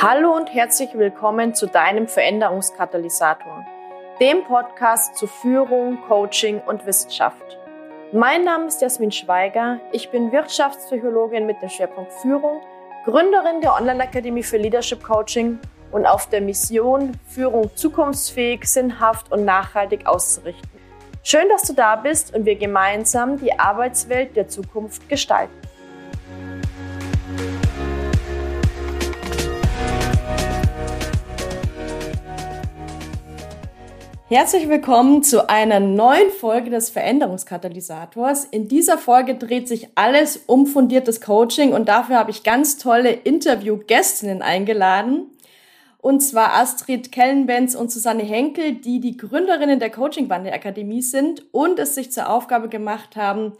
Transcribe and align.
Hallo 0.00 0.36
und 0.36 0.54
herzlich 0.54 0.90
willkommen 0.94 1.54
zu 1.54 1.66
deinem 1.66 2.06
Veränderungskatalysator, 2.06 3.66
dem 4.20 4.44
Podcast 4.44 5.16
zu 5.16 5.26
Führung, 5.26 5.98
Coaching 6.06 6.60
und 6.60 6.86
Wissenschaft. 6.86 7.58
Mein 8.12 8.44
Name 8.44 8.66
ist 8.66 8.80
Jasmin 8.80 9.10
Schweiger, 9.10 9.80
ich 9.90 10.08
bin 10.10 10.30
Wirtschaftspsychologin 10.30 11.46
mit 11.46 11.60
dem 11.60 11.68
Schwerpunkt 11.68 12.12
Führung, 12.12 12.60
Gründerin 13.06 13.60
der 13.60 13.74
Online-Akademie 13.74 14.44
für 14.44 14.58
Leadership 14.58 15.02
Coaching 15.02 15.58
und 15.90 16.06
auf 16.06 16.28
der 16.28 16.42
Mission, 16.42 17.18
Führung 17.26 17.68
zukunftsfähig, 17.74 18.66
sinnhaft 18.66 19.32
und 19.32 19.44
nachhaltig 19.44 20.06
auszurichten. 20.06 20.70
Schön, 21.24 21.48
dass 21.48 21.62
du 21.62 21.72
da 21.72 21.96
bist 21.96 22.36
und 22.36 22.44
wir 22.44 22.54
gemeinsam 22.54 23.36
die 23.36 23.58
Arbeitswelt 23.58 24.36
der 24.36 24.46
Zukunft 24.46 25.08
gestalten. 25.08 25.67
Herzlich 34.30 34.68
willkommen 34.68 35.22
zu 35.22 35.48
einer 35.48 35.80
neuen 35.80 36.28
Folge 36.30 36.68
des 36.68 36.90
Veränderungskatalysators. 36.90 38.44
In 38.44 38.68
dieser 38.68 38.98
Folge 38.98 39.36
dreht 39.36 39.66
sich 39.68 39.88
alles 39.94 40.42
um 40.44 40.66
fundiertes 40.66 41.22
Coaching 41.22 41.72
und 41.72 41.88
dafür 41.88 42.18
habe 42.18 42.30
ich 42.30 42.42
ganz 42.42 42.76
tolle 42.76 43.10
Interviewgästinnen 43.10 44.42
eingeladen. 44.42 45.30
Und 45.96 46.20
zwar 46.20 46.52
Astrid 46.52 47.10
Kellenbenz 47.10 47.74
und 47.74 47.90
Susanne 47.90 48.22
Henkel, 48.22 48.74
die 48.74 49.00
die 49.00 49.16
Gründerinnen 49.16 49.80
der 49.80 49.88
Coaching 49.88 50.28
Bande 50.28 50.52
Akademie 50.52 51.00
sind 51.00 51.46
und 51.50 51.78
es 51.78 51.94
sich 51.94 52.12
zur 52.12 52.28
Aufgabe 52.28 52.68
gemacht 52.68 53.16
haben, 53.16 53.54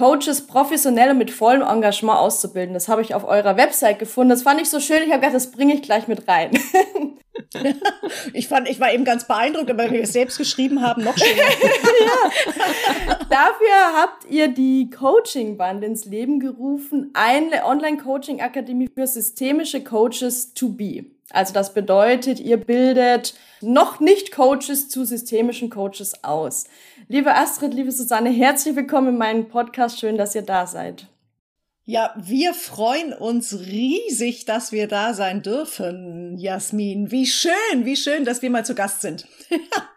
Coaches 0.00 0.46
professionell 0.46 1.10
und 1.10 1.18
mit 1.18 1.30
vollem 1.30 1.60
Engagement 1.60 2.18
auszubilden. 2.18 2.72
Das 2.72 2.88
habe 2.88 3.02
ich 3.02 3.14
auf 3.14 3.28
eurer 3.28 3.58
Website 3.58 3.98
gefunden. 3.98 4.30
Das 4.30 4.44
fand 4.44 4.58
ich 4.58 4.70
so 4.70 4.80
schön. 4.80 5.02
Ich 5.02 5.10
habe 5.10 5.18
gedacht, 5.18 5.34
das 5.34 5.50
bringe 5.50 5.74
ich 5.74 5.82
gleich 5.82 6.08
mit 6.08 6.26
rein. 6.26 6.52
ich 8.32 8.48
fand, 8.48 8.66
ich 8.70 8.80
war 8.80 8.94
eben 8.94 9.04
ganz 9.04 9.26
beeindruckt, 9.26 9.70
aber 9.70 9.90
wir 9.90 10.00
es 10.00 10.14
selbst 10.14 10.38
geschrieben 10.38 10.80
haben, 10.80 11.04
noch 11.04 11.18
schöner. 11.18 11.42
ja. 12.00 13.14
Dafür 13.28 14.00
habt 14.00 14.24
ihr 14.30 14.48
die 14.48 14.88
Coaching 14.88 15.58
Band 15.58 15.84
ins 15.84 16.06
Leben 16.06 16.40
gerufen, 16.40 17.10
eine 17.12 17.66
Online-Coaching-Akademie 17.66 18.88
für 18.94 19.06
systemische 19.06 19.84
Coaches 19.84 20.54
to 20.54 20.70
be. 20.70 21.04
Also 21.28 21.52
das 21.52 21.74
bedeutet, 21.74 22.40
ihr 22.40 22.56
bildet 22.56 23.34
noch 23.60 24.00
nicht 24.00 24.32
Coaches 24.32 24.88
zu 24.88 25.04
systemischen 25.04 25.68
Coaches 25.68 26.24
aus. 26.24 26.64
Liebe 27.12 27.34
Astrid, 27.34 27.74
liebe 27.74 27.90
Susanne, 27.90 28.30
herzlich 28.30 28.76
willkommen 28.76 29.08
in 29.08 29.18
meinem 29.18 29.48
Podcast. 29.48 29.98
Schön, 29.98 30.16
dass 30.16 30.36
ihr 30.36 30.42
da 30.42 30.68
seid. 30.68 31.08
Ja, 31.84 32.14
wir 32.16 32.54
freuen 32.54 33.12
uns 33.12 33.58
riesig, 33.58 34.44
dass 34.44 34.70
wir 34.70 34.86
da 34.86 35.12
sein 35.12 35.42
dürfen, 35.42 36.38
Jasmin. 36.38 37.10
Wie 37.10 37.26
schön, 37.26 37.84
wie 37.84 37.96
schön, 37.96 38.24
dass 38.24 38.42
wir 38.42 38.50
mal 38.50 38.64
zu 38.64 38.76
Gast 38.76 39.00
sind. 39.00 39.26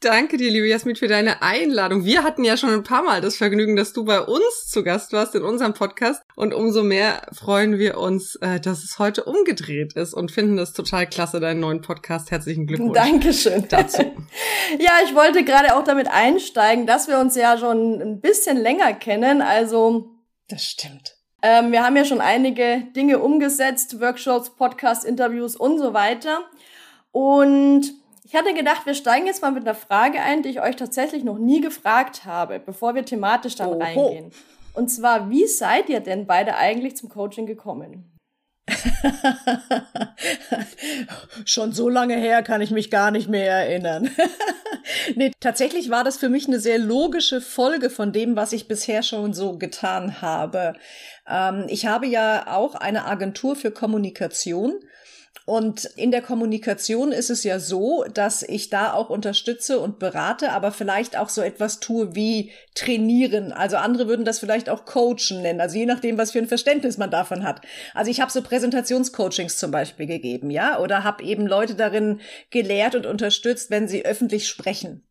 Danke 0.00 0.36
dir, 0.36 0.48
liebe 0.48 0.68
Jasmin, 0.68 0.94
für 0.94 1.08
deine 1.08 1.42
Einladung. 1.42 2.04
Wir 2.04 2.22
hatten 2.22 2.44
ja 2.44 2.56
schon 2.56 2.70
ein 2.70 2.84
paar 2.84 3.02
Mal 3.02 3.20
das 3.20 3.36
Vergnügen, 3.36 3.74
dass 3.74 3.92
du 3.92 4.04
bei 4.04 4.20
uns 4.20 4.68
zu 4.68 4.84
Gast 4.84 5.12
warst 5.12 5.34
in 5.34 5.42
unserem 5.42 5.74
Podcast. 5.74 6.22
Und 6.36 6.54
umso 6.54 6.84
mehr 6.84 7.22
freuen 7.32 7.80
wir 7.80 7.98
uns, 7.98 8.36
äh, 8.36 8.60
dass 8.60 8.84
es 8.84 9.00
heute 9.00 9.24
umgedreht 9.24 9.94
ist 9.94 10.14
und 10.14 10.30
finden 10.30 10.56
das 10.56 10.72
total 10.72 11.08
klasse, 11.08 11.40
deinen 11.40 11.58
neuen 11.58 11.80
Podcast. 11.80 12.30
Herzlichen 12.30 12.68
Glückwunsch. 12.68 12.94
Dankeschön. 12.94 13.66
Dazu. 13.68 14.02
ja, 14.78 14.92
ich 15.04 15.16
wollte 15.16 15.42
gerade 15.42 15.74
auch 15.74 15.82
damit 15.82 16.06
einsteigen, 16.06 16.86
dass 16.86 17.08
wir 17.08 17.18
uns 17.18 17.34
ja 17.34 17.58
schon 17.58 18.00
ein 18.00 18.20
bisschen 18.20 18.56
länger 18.56 18.92
kennen. 18.92 19.42
Also. 19.42 20.10
Das 20.46 20.62
stimmt. 20.62 21.16
Ähm, 21.42 21.72
wir 21.72 21.82
haben 21.82 21.96
ja 21.96 22.04
schon 22.04 22.20
einige 22.20 22.84
Dinge 22.94 23.18
umgesetzt, 23.18 24.00
Workshops, 24.00 24.54
Podcast, 24.54 25.04
Interviews 25.04 25.56
und 25.56 25.80
so 25.80 25.92
weiter. 25.92 26.48
Und 27.10 27.94
ich 28.28 28.34
hatte 28.34 28.52
gedacht, 28.52 28.84
wir 28.84 28.92
steigen 28.92 29.26
jetzt 29.26 29.40
mal 29.40 29.52
mit 29.52 29.62
einer 29.62 29.74
Frage 29.74 30.20
ein, 30.20 30.42
die 30.42 30.50
ich 30.50 30.60
euch 30.60 30.76
tatsächlich 30.76 31.24
noch 31.24 31.38
nie 31.38 31.62
gefragt 31.62 32.26
habe, 32.26 32.58
bevor 32.60 32.94
wir 32.94 33.02
thematisch 33.02 33.54
dann 33.54 33.70
Oho. 33.70 33.78
reingehen. 33.78 34.32
Und 34.74 34.88
zwar, 34.88 35.30
wie 35.30 35.46
seid 35.46 35.88
ihr 35.88 36.00
denn 36.00 36.26
beide 36.26 36.56
eigentlich 36.56 36.94
zum 36.94 37.08
Coaching 37.08 37.46
gekommen? 37.46 38.12
Schon 41.46 41.72
so 41.72 41.88
lange 41.88 42.16
her 42.16 42.42
kann 42.42 42.60
ich 42.60 42.70
mich 42.70 42.90
gar 42.90 43.10
nicht 43.10 43.30
mehr 43.30 43.50
erinnern. 43.50 44.10
nee, 45.14 45.30
tatsächlich 45.40 45.88
war 45.88 46.04
das 46.04 46.18
für 46.18 46.28
mich 46.28 46.46
eine 46.48 46.60
sehr 46.60 46.78
logische 46.78 47.40
Folge 47.40 47.88
von 47.88 48.12
dem, 48.12 48.36
was 48.36 48.52
ich 48.52 48.68
bisher 48.68 49.02
schon 49.02 49.32
so 49.32 49.56
getan 49.56 50.20
habe. 50.20 50.74
Ähm, 51.26 51.64
ich 51.68 51.86
habe 51.86 52.06
ja 52.06 52.54
auch 52.54 52.74
eine 52.74 53.06
Agentur 53.06 53.56
für 53.56 53.70
Kommunikation 53.70 54.80
und 55.48 55.86
in 55.96 56.10
der 56.10 56.20
Kommunikation 56.20 57.10
ist 57.10 57.30
es 57.30 57.42
ja 57.42 57.58
so, 57.58 58.04
dass 58.12 58.42
ich 58.42 58.68
da 58.68 58.92
auch 58.92 59.08
unterstütze 59.08 59.80
und 59.80 59.98
berate, 59.98 60.52
aber 60.52 60.72
vielleicht 60.72 61.16
auch 61.16 61.30
so 61.30 61.40
etwas 61.40 61.80
tue 61.80 62.14
wie 62.14 62.52
trainieren. 62.74 63.52
Also 63.52 63.78
andere 63.78 64.08
würden 64.08 64.26
das 64.26 64.40
vielleicht 64.40 64.68
auch 64.68 64.84
coachen 64.84 65.40
nennen, 65.40 65.62
also 65.62 65.78
je 65.78 65.86
nachdem, 65.86 66.18
was 66.18 66.32
für 66.32 66.38
ein 66.38 66.48
Verständnis 66.48 66.98
man 66.98 67.10
davon 67.10 67.44
hat. 67.44 67.62
Also 67.94 68.10
ich 68.10 68.20
habe 68.20 68.30
so 68.30 68.42
Präsentationscoachings 68.42 69.56
zum 69.56 69.70
Beispiel 69.70 70.04
gegeben, 70.04 70.50
ja, 70.50 70.80
oder 70.80 71.02
habe 71.02 71.24
eben 71.24 71.46
Leute 71.46 71.76
darin 71.76 72.20
gelehrt 72.50 72.94
und 72.94 73.06
unterstützt, 73.06 73.70
wenn 73.70 73.88
sie 73.88 74.04
öffentlich 74.04 74.48
sprechen. 74.48 75.02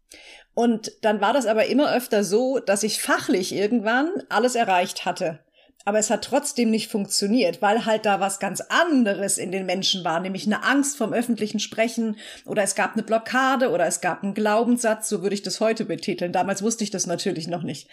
Und 0.53 0.91
dann 1.01 1.19
war 1.19 1.33
das 1.33 1.47
aber 1.47 1.65
immer 1.65 1.91
öfter 1.91 2.23
so, 2.23 2.59
dass 2.59 2.83
ich 2.83 3.01
fachlich 3.01 3.55
irgendwann 3.55 4.11
alles 4.29 4.53
erreicht 4.53 5.05
hatte 5.05 5.39
aber 5.87 5.99
es 5.99 6.09
hat 6.09 6.25
trotzdem 6.25 6.69
nicht 6.69 6.91
funktioniert, 6.91 7.61
weil 7.61 7.85
halt 7.85 8.05
da 8.05 8.19
was 8.19 8.39
ganz 8.39 8.59
anderes 8.59 9.37
in 9.37 9.53
den 9.53 9.65
Menschen 9.65 10.03
war, 10.03 10.19
nämlich 10.19 10.45
eine 10.45 10.65
Angst 10.65 10.97
vom 10.97 11.13
öffentlichen 11.13 11.59
Sprechen 11.59 12.17
oder 12.45 12.61
es 12.61 12.75
gab 12.75 12.95
eine 12.95 13.03
Blockade 13.03 13.69
oder 13.69 13.85
es 13.85 14.01
gab 14.01 14.21
einen 14.21 14.33
Glaubenssatz, 14.33 15.07
so 15.07 15.21
würde 15.21 15.33
ich 15.33 15.43
das 15.43 15.61
heute 15.61 15.85
betiteln. 15.85 16.33
Damals 16.33 16.61
wusste 16.61 16.83
ich 16.83 16.91
das 16.91 17.07
natürlich 17.07 17.47
noch 17.47 17.63
nicht. 17.63 17.87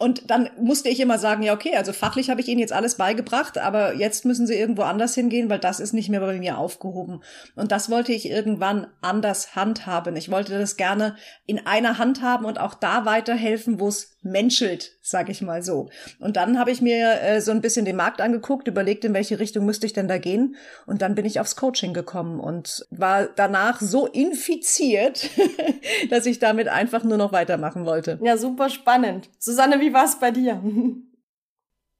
Und 0.00 0.28
dann 0.32 0.50
musste 0.60 0.88
ich 0.88 0.98
immer 0.98 1.20
sagen, 1.20 1.44
ja, 1.44 1.54
okay, 1.54 1.76
also 1.76 1.92
fachlich 1.92 2.28
habe 2.28 2.40
ich 2.40 2.48
Ihnen 2.48 2.58
jetzt 2.58 2.72
alles 2.72 2.96
beigebracht, 2.96 3.56
aber 3.56 3.94
jetzt 3.94 4.24
müssen 4.24 4.48
Sie 4.48 4.56
irgendwo 4.56 4.82
anders 4.82 5.14
hingehen, 5.14 5.48
weil 5.48 5.60
das 5.60 5.78
ist 5.78 5.92
nicht 5.92 6.08
mehr 6.08 6.18
bei 6.18 6.40
mir 6.40 6.58
aufgehoben. 6.58 7.22
Und 7.54 7.70
das 7.70 7.88
wollte 7.88 8.12
ich 8.12 8.28
irgendwann 8.28 8.88
anders 9.00 9.54
handhaben. 9.54 10.16
Ich 10.16 10.28
wollte 10.28 10.58
das 10.58 10.76
gerne 10.76 11.14
in 11.46 11.64
einer 11.68 11.98
Hand 11.98 12.20
haben 12.20 12.46
und 12.46 12.58
auch 12.58 12.74
da 12.74 13.04
weiterhelfen, 13.04 13.78
wo 13.78 13.86
es 13.86 14.17
menschelt, 14.22 14.92
sag 15.00 15.28
ich 15.28 15.42
mal 15.42 15.62
so. 15.62 15.88
Und 16.18 16.36
dann 16.36 16.58
habe 16.58 16.70
ich 16.70 16.80
mir 16.80 17.20
äh, 17.22 17.40
so 17.40 17.50
ein 17.50 17.60
bisschen 17.60 17.84
den 17.84 17.96
Markt 17.96 18.20
angeguckt, 18.20 18.68
überlegt, 18.68 19.04
in 19.04 19.14
welche 19.14 19.38
Richtung 19.38 19.64
müsste 19.64 19.86
ich 19.86 19.92
denn 19.92 20.08
da 20.08 20.18
gehen. 20.18 20.56
Und 20.86 21.02
dann 21.02 21.14
bin 21.14 21.24
ich 21.24 21.40
aufs 21.40 21.56
Coaching 21.56 21.94
gekommen 21.94 22.40
und 22.40 22.86
war 22.90 23.26
danach 23.26 23.80
so 23.80 24.06
infiziert, 24.06 25.30
dass 26.10 26.26
ich 26.26 26.38
damit 26.38 26.68
einfach 26.68 27.04
nur 27.04 27.16
noch 27.16 27.32
weitermachen 27.32 27.84
wollte. 27.84 28.18
Ja, 28.22 28.36
super 28.36 28.70
spannend. 28.70 29.30
Susanne, 29.38 29.80
wie 29.80 29.92
war 29.92 30.04
es 30.04 30.18
bei 30.18 30.30
dir? 30.30 30.62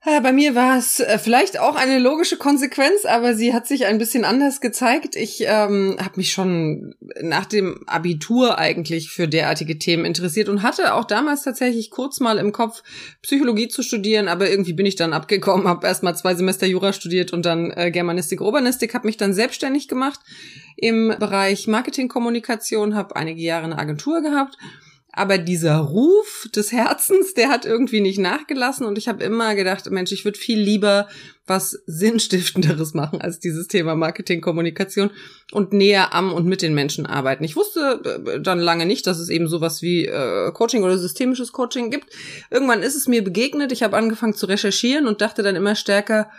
Bei 0.05 0.33
mir 0.33 0.55
war 0.55 0.79
es 0.79 1.01
äh, 1.01 1.19
vielleicht 1.19 1.59
auch 1.59 1.75
eine 1.75 1.99
logische 1.99 2.37
Konsequenz, 2.37 3.05
aber 3.05 3.35
sie 3.35 3.53
hat 3.53 3.67
sich 3.67 3.85
ein 3.85 3.99
bisschen 3.99 4.25
anders 4.25 4.61
gezeigt. 4.61 5.17
Ich 5.17 5.43
ähm, 5.45 5.97
habe 6.01 6.13
mich 6.17 6.31
schon 6.31 6.95
nach 7.21 7.47
dem 7.47 7.83
Abitur 7.89 8.59
eigentlich 8.59 9.11
für 9.11 9.27
derartige 9.27 9.77
Themen 9.77 10.05
interessiert 10.05 10.49
und 10.49 10.63
hatte 10.63 10.95
auch 10.95 11.05
damals 11.05 11.43
tatsächlich 11.43 11.91
kurz 11.91 12.21
mal 12.21 12.39
im 12.39 12.53
Kopf, 12.53 12.85
Psychologie 13.23 13.67
zu 13.67 13.83
studieren, 13.83 14.29
aber 14.29 14.49
irgendwie 14.49 14.73
bin 14.73 14.87
ich 14.87 14.95
dann 14.95 15.13
abgekommen, 15.13 15.67
habe 15.67 15.87
erst 15.89 16.05
mal 16.05 16.15
zwei 16.15 16.37
Semester 16.37 16.67
Jura 16.67 16.93
studiert 16.93 17.33
und 17.33 17.45
dann 17.45 17.73
äh, 17.73 17.91
Germanistik, 17.91 18.41
Urbanistik, 18.41 18.95
habe 18.95 19.07
mich 19.07 19.17
dann 19.17 19.35
selbstständig 19.35 19.89
gemacht 19.89 20.21
im 20.77 21.13
Bereich 21.19 21.67
Marketingkommunikation, 21.67 22.95
habe 22.95 23.17
einige 23.17 23.43
Jahre 23.43 23.65
eine 23.65 23.79
Agentur 23.79 24.23
gehabt 24.23 24.57
aber 25.19 25.39
dieser 25.39 25.79
Ruf 25.79 26.49
des 26.55 26.73
Herzens, 26.73 27.35
der 27.35 27.49
hat 27.49 27.65
irgendwie 27.65 28.01
nicht 28.01 28.19
nachgelassen 28.19 28.87
und 28.87 28.99
ich 28.99 29.09
habe 29.09 29.25
immer 29.25 29.55
gedacht, 29.55 29.91
Mensch, 29.91 30.13
ich 30.13 30.25
würde 30.25 30.39
viel 30.39 30.61
lieber 30.61 31.09
was 31.47 31.83
Sinnstiftenderes 31.87 32.95
machen 32.95 33.21
als 33.21 33.41
dieses 33.41 33.69
Thema 33.69 33.95
Marketing, 33.97 34.41
Kommunikation 34.41 35.11
und 35.51 35.73
näher 35.73 36.15
am 36.15 36.33
und 36.33 36.47
mit 36.47 36.63
den 36.63 36.75
Menschen 36.75 37.07
arbeiten. 37.07 37.43
Ich 37.43 37.57
wusste 37.57 38.01
äh, 38.05 38.41
dann 38.41 38.61
lange 38.61 38.87
nicht, 38.87 39.07
dass 39.07 39.19
es 39.19 39.29
eben 39.29 39.49
sowas 39.49 39.83
wie 39.83 40.07
äh, 40.07 40.53
Coaching 40.53 40.85
oder 40.85 40.99
systemisches 40.99 41.53
Coaching 41.53 41.91
gibt. 41.91 42.07
Irgendwann 42.51 42.83
ist 42.83 42.95
es 42.95 43.09
mir 43.09 43.25
begegnet, 43.25 43.73
ich 43.73 43.83
habe 43.83 43.97
angefangen 43.97 44.35
zu 44.35 44.47
recherchieren 44.47 45.09
und 45.09 45.21
dachte 45.21 45.43
dann 45.43 45.57
immer 45.57 45.75
stärker, 45.75 46.31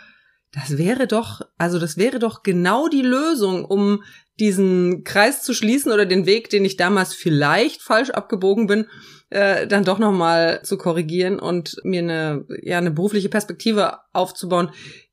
das 0.52 0.78
wäre 0.78 1.06
doch, 1.06 1.42
also 1.58 1.78
das 1.78 1.96
wäre 1.96 2.18
doch 2.18 2.42
genau 2.42 2.88
die 2.88 3.02
Lösung, 3.02 3.64
um 3.64 4.02
diesen 4.40 5.04
Kreis 5.04 5.42
zu 5.42 5.54
schließen 5.54 5.92
oder 5.92 6.06
den 6.06 6.26
Weg, 6.26 6.50
den 6.50 6.64
ich 6.64 6.76
damals 6.76 7.14
vielleicht 7.14 7.82
falsch 7.82 8.10
abgebogen 8.10 8.66
bin, 8.66 8.86
äh, 9.28 9.66
dann 9.66 9.84
doch 9.84 9.98
nochmal 9.98 10.62
zu 10.62 10.76
korrigieren 10.76 11.38
und 11.38 11.76
mir 11.84 12.00
eine, 12.00 12.46
ja, 12.62 12.78
eine 12.78 12.90
berufliche 12.90 13.28
Perspektive 13.28 13.98
aufzubauen, 14.12 14.70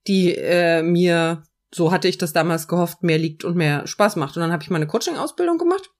die 0.08 0.34
äh, 0.34 0.82
mir, 0.82 1.44
so 1.74 1.92
hatte 1.92 2.08
ich 2.08 2.18
das 2.18 2.34
damals 2.34 2.68
gehofft, 2.68 3.04
mehr 3.04 3.18
liegt 3.18 3.44
und 3.44 3.56
mehr 3.56 3.86
Spaß 3.86 4.16
macht. 4.16 4.38
Und 4.38 4.42
dann 4.42 4.52
habe 4.52 4.64
ich 4.64 4.70
meine 4.70 4.88
Coaching-Ausbildung 4.88 5.58
gemacht 5.58 5.92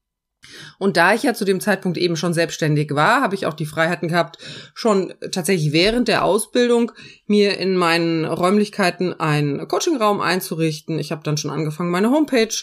Und 0.80 0.98
da 0.98 1.14
ich 1.14 1.24
ja 1.24 1.34
zu 1.34 1.46
dem 1.46 1.60
Zeitpunkt 1.60 1.98
eben 1.98 2.16
schon 2.16 2.34
selbstständig 2.34 2.94
war, 2.94 3.22
habe 3.22 3.36
ich 3.36 3.46
auch 3.46 3.54
die 3.54 3.66
Freiheiten 3.66 4.08
gehabt, 4.08 4.38
schon 4.74 5.14
tatsächlich 5.32 5.72
während 5.72 6.08
der 6.08 6.24
Ausbildung 6.24 6.92
mir 7.26 7.58
in 7.58 7.76
meinen 7.76 8.26
Räumlichkeiten 8.26 9.20
einen 9.20 9.68
Coachingraum 9.68 10.22
einzurichten. 10.22 11.00
Ich 11.00 11.12
habe 11.12 11.24
dann 11.24 11.38
schon 11.38 11.52
angefangen, 11.52 11.92
meine 11.92 12.12
Homepage 12.12 12.54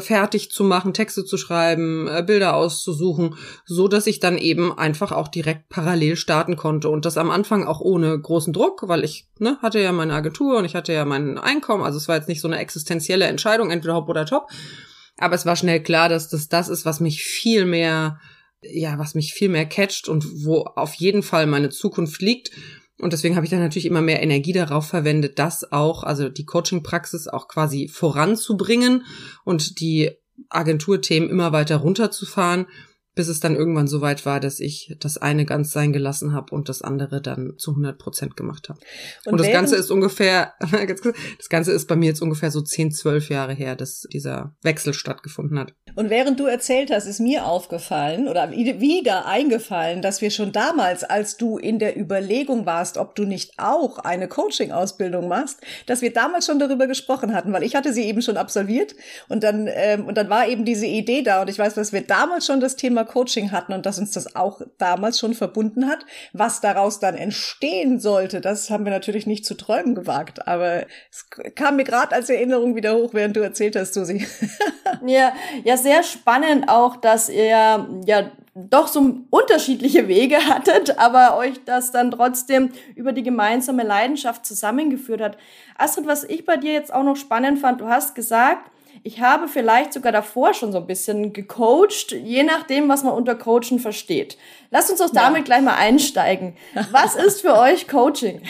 fertig 0.00 0.50
zu 0.52 0.62
machen, 0.62 0.94
Texte 0.94 1.24
zu 1.24 1.36
schreiben, 1.36 2.06
äh, 2.06 2.22
Bilder 2.22 2.54
auszusuchen, 2.54 3.34
so 3.66 3.88
dass 3.88 4.06
ich 4.06 4.20
dann 4.20 4.38
eben 4.38 4.76
einfach 4.76 5.10
auch 5.10 5.26
direkt 5.26 5.68
parallel 5.68 6.14
starten 6.14 6.56
konnte 6.56 6.88
und 6.88 7.04
das 7.04 7.18
am 7.18 7.30
Anfang 7.30 7.66
auch 7.66 7.80
ohne 7.80 8.18
großen 8.18 8.52
Druck, 8.52 8.84
weil 8.86 9.02
ich 9.02 9.26
ne, 9.38 9.58
hatte 9.60 9.80
ja 9.80 9.90
meine 9.90 10.14
Agentur 10.14 10.58
und 10.58 10.64
ich 10.64 10.76
hatte 10.76 10.92
ja 10.92 11.04
mein 11.04 11.36
Einkommen, 11.36 11.82
also 11.82 11.98
es 11.98 12.06
war 12.06 12.14
jetzt 12.14 12.28
nicht 12.28 12.40
so 12.40 12.46
eine 12.46 12.58
existenzielle 12.58 13.26
Entscheidung, 13.26 13.70
entweder 13.70 13.94
hopp 13.96 14.08
oder 14.08 14.24
top. 14.24 14.48
Aber 15.18 15.34
es 15.34 15.46
war 15.46 15.56
schnell 15.56 15.82
klar, 15.82 16.08
dass 16.08 16.28
das 16.28 16.48
das 16.48 16.68
ist, 16.68 16.84
was 16.84 17.00
mich 17.00 17.22
viel 17.22 17.64
mehr, 17.64 18.20
ja, 18.62 18.98
was 18.98 19.14
mich 19.14 19.34
viel 19.34 19.48
mehr 19.48 19.66
catcht 19.66 20.08
und 20.08 20.44
wo 20.44 20.62
auf 20.62 20.94
jeden 20.94 21.22
Fall 21.22 21.46
meine 21.46 21.70
Zukunft 21.70 22.22
liegt. 22.22 22.50
Und 23.00 23.12
deswegen 23.12 23.36
habe 23.36 23.44
ich 23.44 23.50
dann 23.50 23.60
natürlich 23.60 23.86
immer 23.86 24.00
mehr 24.00 24.22
Energie 24.22 24.52
darauf 24.52 24.86
verwendet, 24.86 25.38
das 25.38 25.70
auch, 25.70 26.02
also 26.02 26.28
die 26.28 26.44
Coaching-Praxis 26.44 27.28
auch 27.28 27.46
quasi 27.46 27.88
voranzubringen 27.88 29.04
und 29.44 29.80
die 29.80 30.10
Agenturthemen 30.48 31.30
immer 31.30 31.52
weiter 31.52 31.76
runterzufahren 31.76 32.66
bis 33.18 33.26
es 33.26 33.40
dann 33.40 33.56
irgendwann 33.56 33.88
so 33.88 34.00
weit 34.00 34.24
war, 34.26 34.38
dass 34.38 34.60
ich 34.60 34.94
das 35.00 35.18
eine 35.18 35.44
ganz 35.44 35.72
sein 35.72 35.92
gelassen 35.92 36.32
habe 36.32 36.54
und 36.54 36.68
das 36.68 36.82
andere 36.82 37.20
dann 37.20 37.54
zu 37.58 37.72
100 37.72 37.98
Prozent 37.98 38.36
gemacht 38.36 38.68
habe. 38.68 38.78
Und, 39.24 39.32
und 39.32 39.40
das 39.40 39.50
Ganze 39.50 39.74
ist 39.74 39.90
ungefähr, 39.90 40.54
das 40.60 41.48
Ganze 41.48 41.72
ist 41.72 41.88
bei 41.88 41.96
mir 41.96 42.06
jetzt 42.06 42.22
ungefähr 42.22 42.52
so 42.52 42.60
10, 42.60 42.92
12 42.92 43.28
Jahre 43.28 43.54
her, 43.54 43.74
dass 43.74 44.02
dieser 44.12 44.54
Wechsel 44.62 44.94
stattgefunden 44.94 45.58
hat. 45.58 45.74
Und 45.96 46.10
während 46.10 46.38
du 46.38 46.46
erzählt 46.46 46.92
hast, 46.92 47.06
ist 47.06 47.18
mir 47.18 47.44
aufgefallen 47.44 48.28
oder 48.28 48.52
wieder 48.52 49.26
eingefallen, 49.26 50.00
dass 50.00 50.22
wir 50.22 50.30
schon 50.30 50.52
damals, 50.52 51.02
als 51.02 51.36
du 51.36 51.58
in 51.58 51.80
der 51.80 51.98
Überlegung 51.98 52.66
warst, 52.66 52.98
ob 52.98 53.16
du 53.16 53.24
nicht 53.24 53.54
auch 53.56 53.98
eine 53.98 54.28
Coaching-Ausbildung 54.28 55.26
machst, 55.26 55.60
dass 55.86 56.02
wir 56.02 56.12
damals 56.12 56.46
schon 56.46 56.60
darüber 56.60 56.86
gesprochen 56.86 57.34
hatten, 57.34 57.52
weil 57.52 57.64
ich 57.64 57.74
hatte 57.74 57.92
sie 57.92 58.04
eben 58.04 58.22
schon 58.22 58.36
absolviert 58.36 58.94
und 59.28 59.42
dann, 59.42 59.68
ähm, 59.68 60.06
und 60.06 60.16
dann 60.16 60.30
war 60.30 60.46
eben 60.46 60.64
diese 60.64 60.86
Idee 60.86 61.22
da 61.22 61.42
und 61.42 61.50
ich 61.50 61.58
weiß, 61.58 61.74
dass 61.74 61.92
wir 61.92 62.02
damals 62.02 62.46
schon 62.46 62.60
das 62.60 62.76
Thema 62.76 63.07
Coaching 63.08 63.50
hatten 63.50 63.72
und 63.72 63.86
dass 63.86 63.98
uns 63.98 64.12
das 64.12 64.36
auch 64.36 64.60
damals 64.78 65.18
schon 65.18 65.34
verbunden 65.34 65.88
hat. 65.88 66.04
Was 66.32 66.60
daraus 66.60 67.00
dann 67.00 67.16
entstehen 67.16 67.98
sollte, 67.98 68.40
das 68.40 68.70
haben 68.70 68.84
wir 68.84 68.92
natürlich 68.92 69.26
nicht 69.26 69.44
zu 69.44 69.56
träumen 69.56 69.94
gewagt. 69.94 70.46
Aber 70.46 70.84
es 71.10 71.28
kam 71.54 71.76
mir 71.76 71.84
gerade 71.84 72.14
als 72.14 72.30
Erinnerung 72.30 72.76
wieder 72.76 72.94
hoch, 72.94 73.14
während 73.14 73.36
du 73.36 73.40
erzählt 73.40 73.74
hast, 73.74 73.94
Susi. 73.94 74.26
ja, 75.06 75.32
ja, 75.64 75.76
sehr 75.76 76.02
spannend 76.02 76.68
auch, 76.68 76.96
dass 76.96 77.28
ihr 77.28 77.86
ja 78.06 78.30
doch 78.54 78.88
so 78.88 79.20
unterschiedliche 79.30 80.08
Wege 80.08 80.36
hattet, 80.36 80.98
aber 80.98 81.36
euch 81.36 81.64
das 81.64 81.92
dann 81.92 82.10
trotzdem 82.10 82.70
über 82.96 83.12
die 83.12 83.22
gemeinsame 83.22 83.84
Leidenschaft 83.84 84.44
zusammengeführt 84.44 85.20
hat. 85.20 85.38
Astrid, 85.76 86.06
was 86.06 86.24
ich 86.24 86.44
bei 86.44 86.56
dir 86.56 86.72
jetzt 86.72 86.92
auch 86.92 87.04
noch 87.04 87.16
spannend 87.16 87.60
fand, 87.60 87.80
du 87.80 87.88
hast 87.88 88.14
gesagt, 88.14 88.70
ich 89.02 89.20
habe 89.20 89.48
vielleicht 89.48 89.92
sogar 89.92 90.12
davor 90.12 90.54
schon 90.54 90.72
so 90.72 90.78
ein 90.78 90.86
bisschen 90.86 91.32
gecoacht, 91.32 92.12
je 92.12 92.42
nachdem, 92.42 92.88
was 92.88 93.04
man 93.04 93.14
unter 93.14 93.34
Coachen 93.34 93.78
versteht. 93.78 94.36
Lasst 94.70 94.90
uns 94.90 95.00
doch 95.00 95.10
damit 95.10 95.38
ja. 95.38 95.44
gleich 95.44 95.62
mal 95.62 95.76
einsteigen. 95.76 96.56
Was 96.90 97.14
ist 97.26 97.40
für 97.40 97.56
euch 97.56 97.88
Coaching? 97.88 98.42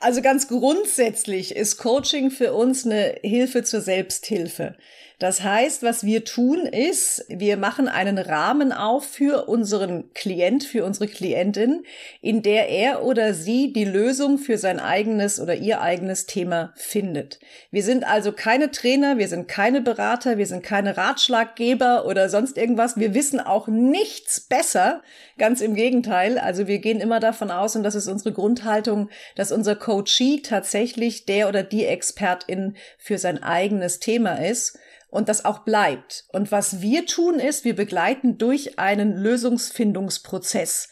Also 0.00 0.20
ganz 0.20 0.48
grundsätzlich 0.48 1.56
ist 1.56 1.78
Coaching 1.78 2.30
für 2.30 2.52
uns 2.52 2.84
eine 2.84 3.16
Hilfe 3.22 3.62
zur 3.62 3.80
Selbsthilfe. 3.80 4.76
Das 5.20 5.42
heißt, 5.42 5.84
was 5.84 6.04
wir 6.04 6.24
tun 6.24 6.66
ist, 6.66 7.24
wir 7.28 7.56
machen 7.56 7.86
einen 7.86 8.18
Rahmen 8.18 8.72
auf 8.72 9.04
für 9.04 9.48
unseren 9.48 10.12
Klient, 10.12 10.64
für 10.64 10.84
unsere 10.84 11.06
Klientin, 11.06 11.84
in 12.20 12.42
der 12.42 12.68
er 12.68 13.04
oder 13.04 13.32
sie 13.32 13.72
die 13.72 13.84
Lösung 13.84 14.38
für 14.38 14.58
sein 14.58 14.80
eigenes 14.80 15.38
oder 15.38 15.54
ihr 15.54 15.80
eigenes 15.80 16.26
Thema 16.26 16.72
findet. 16.74 17.38
Wir 17.70 17.84
sind 17.84 18.04
also 18.04 18.32
keine 18.32 18.72
Trainer, 18.72 19.16
wir 19.16 19.28
sind 19.28 19.46
keine 19.46 19.80
Berater, 19.80 20.36
wir 20.36 20.46
sind 20.46 20.64
keine 20.64 20.96
Ratschlaggeber 20.96 22.06
oder 22.06 22.28
sonst 22.28 22.58
irgendwas. 22.58 22.96
Wir 22.96 23.14
wissen 23.14 23.38
auch 23.38 23.68
nichts 23.68 24.40
besser. 24.40 25.02
Ganz 25.38 25.60
im 25.60 25.76
Gegenteil. 25.76 26.38
Also 26.38 26.66
wir 26.66 26.80
gehen 26.80 27.00
immer 27.00 27.20
davon 27.20 27.52
aus, 27.52 27.76
und 27.76 27.84
das 27.84 27.94
ist 27.94 28.08
unsere 28.08 28.32
Grundhaltung, 28.32 29.10
dass 29.36 29.52
unser 29.52 29.76
Coachee 29.76 30.40
tatsächlich 30.42 31.24
der 31.24 31.48
oder 31.48 31.62
die 31.62 31.86
Expertin 31.86 32.76
für 32.98 33.18
sein 33.18 33.40
eigenes 33.42 34.00
Thema 34.00 34.34
ist 34.44 34.76
und 35.14 35.28
das 35.28 35.44
auch 35.44 35.60
bleibt. 35.60 36.24
Und 36.32 36.50
was 36.50 36.80
wir 36.80 37.06
tun 37.06 37.38
ist, 37.38 37.64
wir 37.64 37.76
begleiten 37.76 38.36
durch 38.36 38.80
einen 38.80 39.16
Lösungsfindungsprozess. 39.16 40.88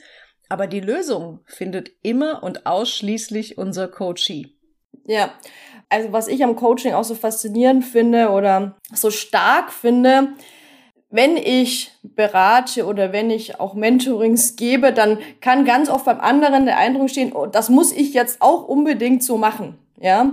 Aber 0.49 0.69
die 0.69 0.81
Lösung 0.81 1.41
findet 1.47 1.91
immer 2.03 2.43
und 2.45 2.65
ausschließlich 2.65 3.59
unser 3.59 3.89
Coachee. 3.89 4.47
Ja, 5.07 5.33
also 5.89 6.13
was 6.13 6.29
ich 6.29 6.45
am 6.45 6.55
Coaching 6.55 6.93
auch 6.93 7.03
so 7.03 7.17
faszinierend 7.17 7.85
finde 7.85 8.31
oder 8.31 8.77
so 8.95 9.11
stark 9.11 9.73
finde, 9.73 10.35
wenn 11.11 11.37
ich 11.37 11.91
berate 12.03 12.87
oder 12.87 13.13
wenn 13.13 13.29
ich 13.29 13.59
auch 13.59 13.75
Mentorings 13.75 14.55
gebe, 14.55 14.93
dann 14.93 15.19
kann 15.41 15.65
ganz 15.65 15.89
oft 15.89 16.05
beim 16.05 16.21
anderen 16.21 16.65
der 16.65 16.79
Eindruck 16.79 17.11
stehen, 17.11 17.33
oh, 17.33 17.47
das 17.47 17.71
muss 17.71 17.91
ich 17.91 18.15
jetzt 18.15 18.41
auch 18.41 18.69
unbedingt 18.69 19.25
so 19.25 19.37
machen, 19.37 19.79
ja. 20.01 20.33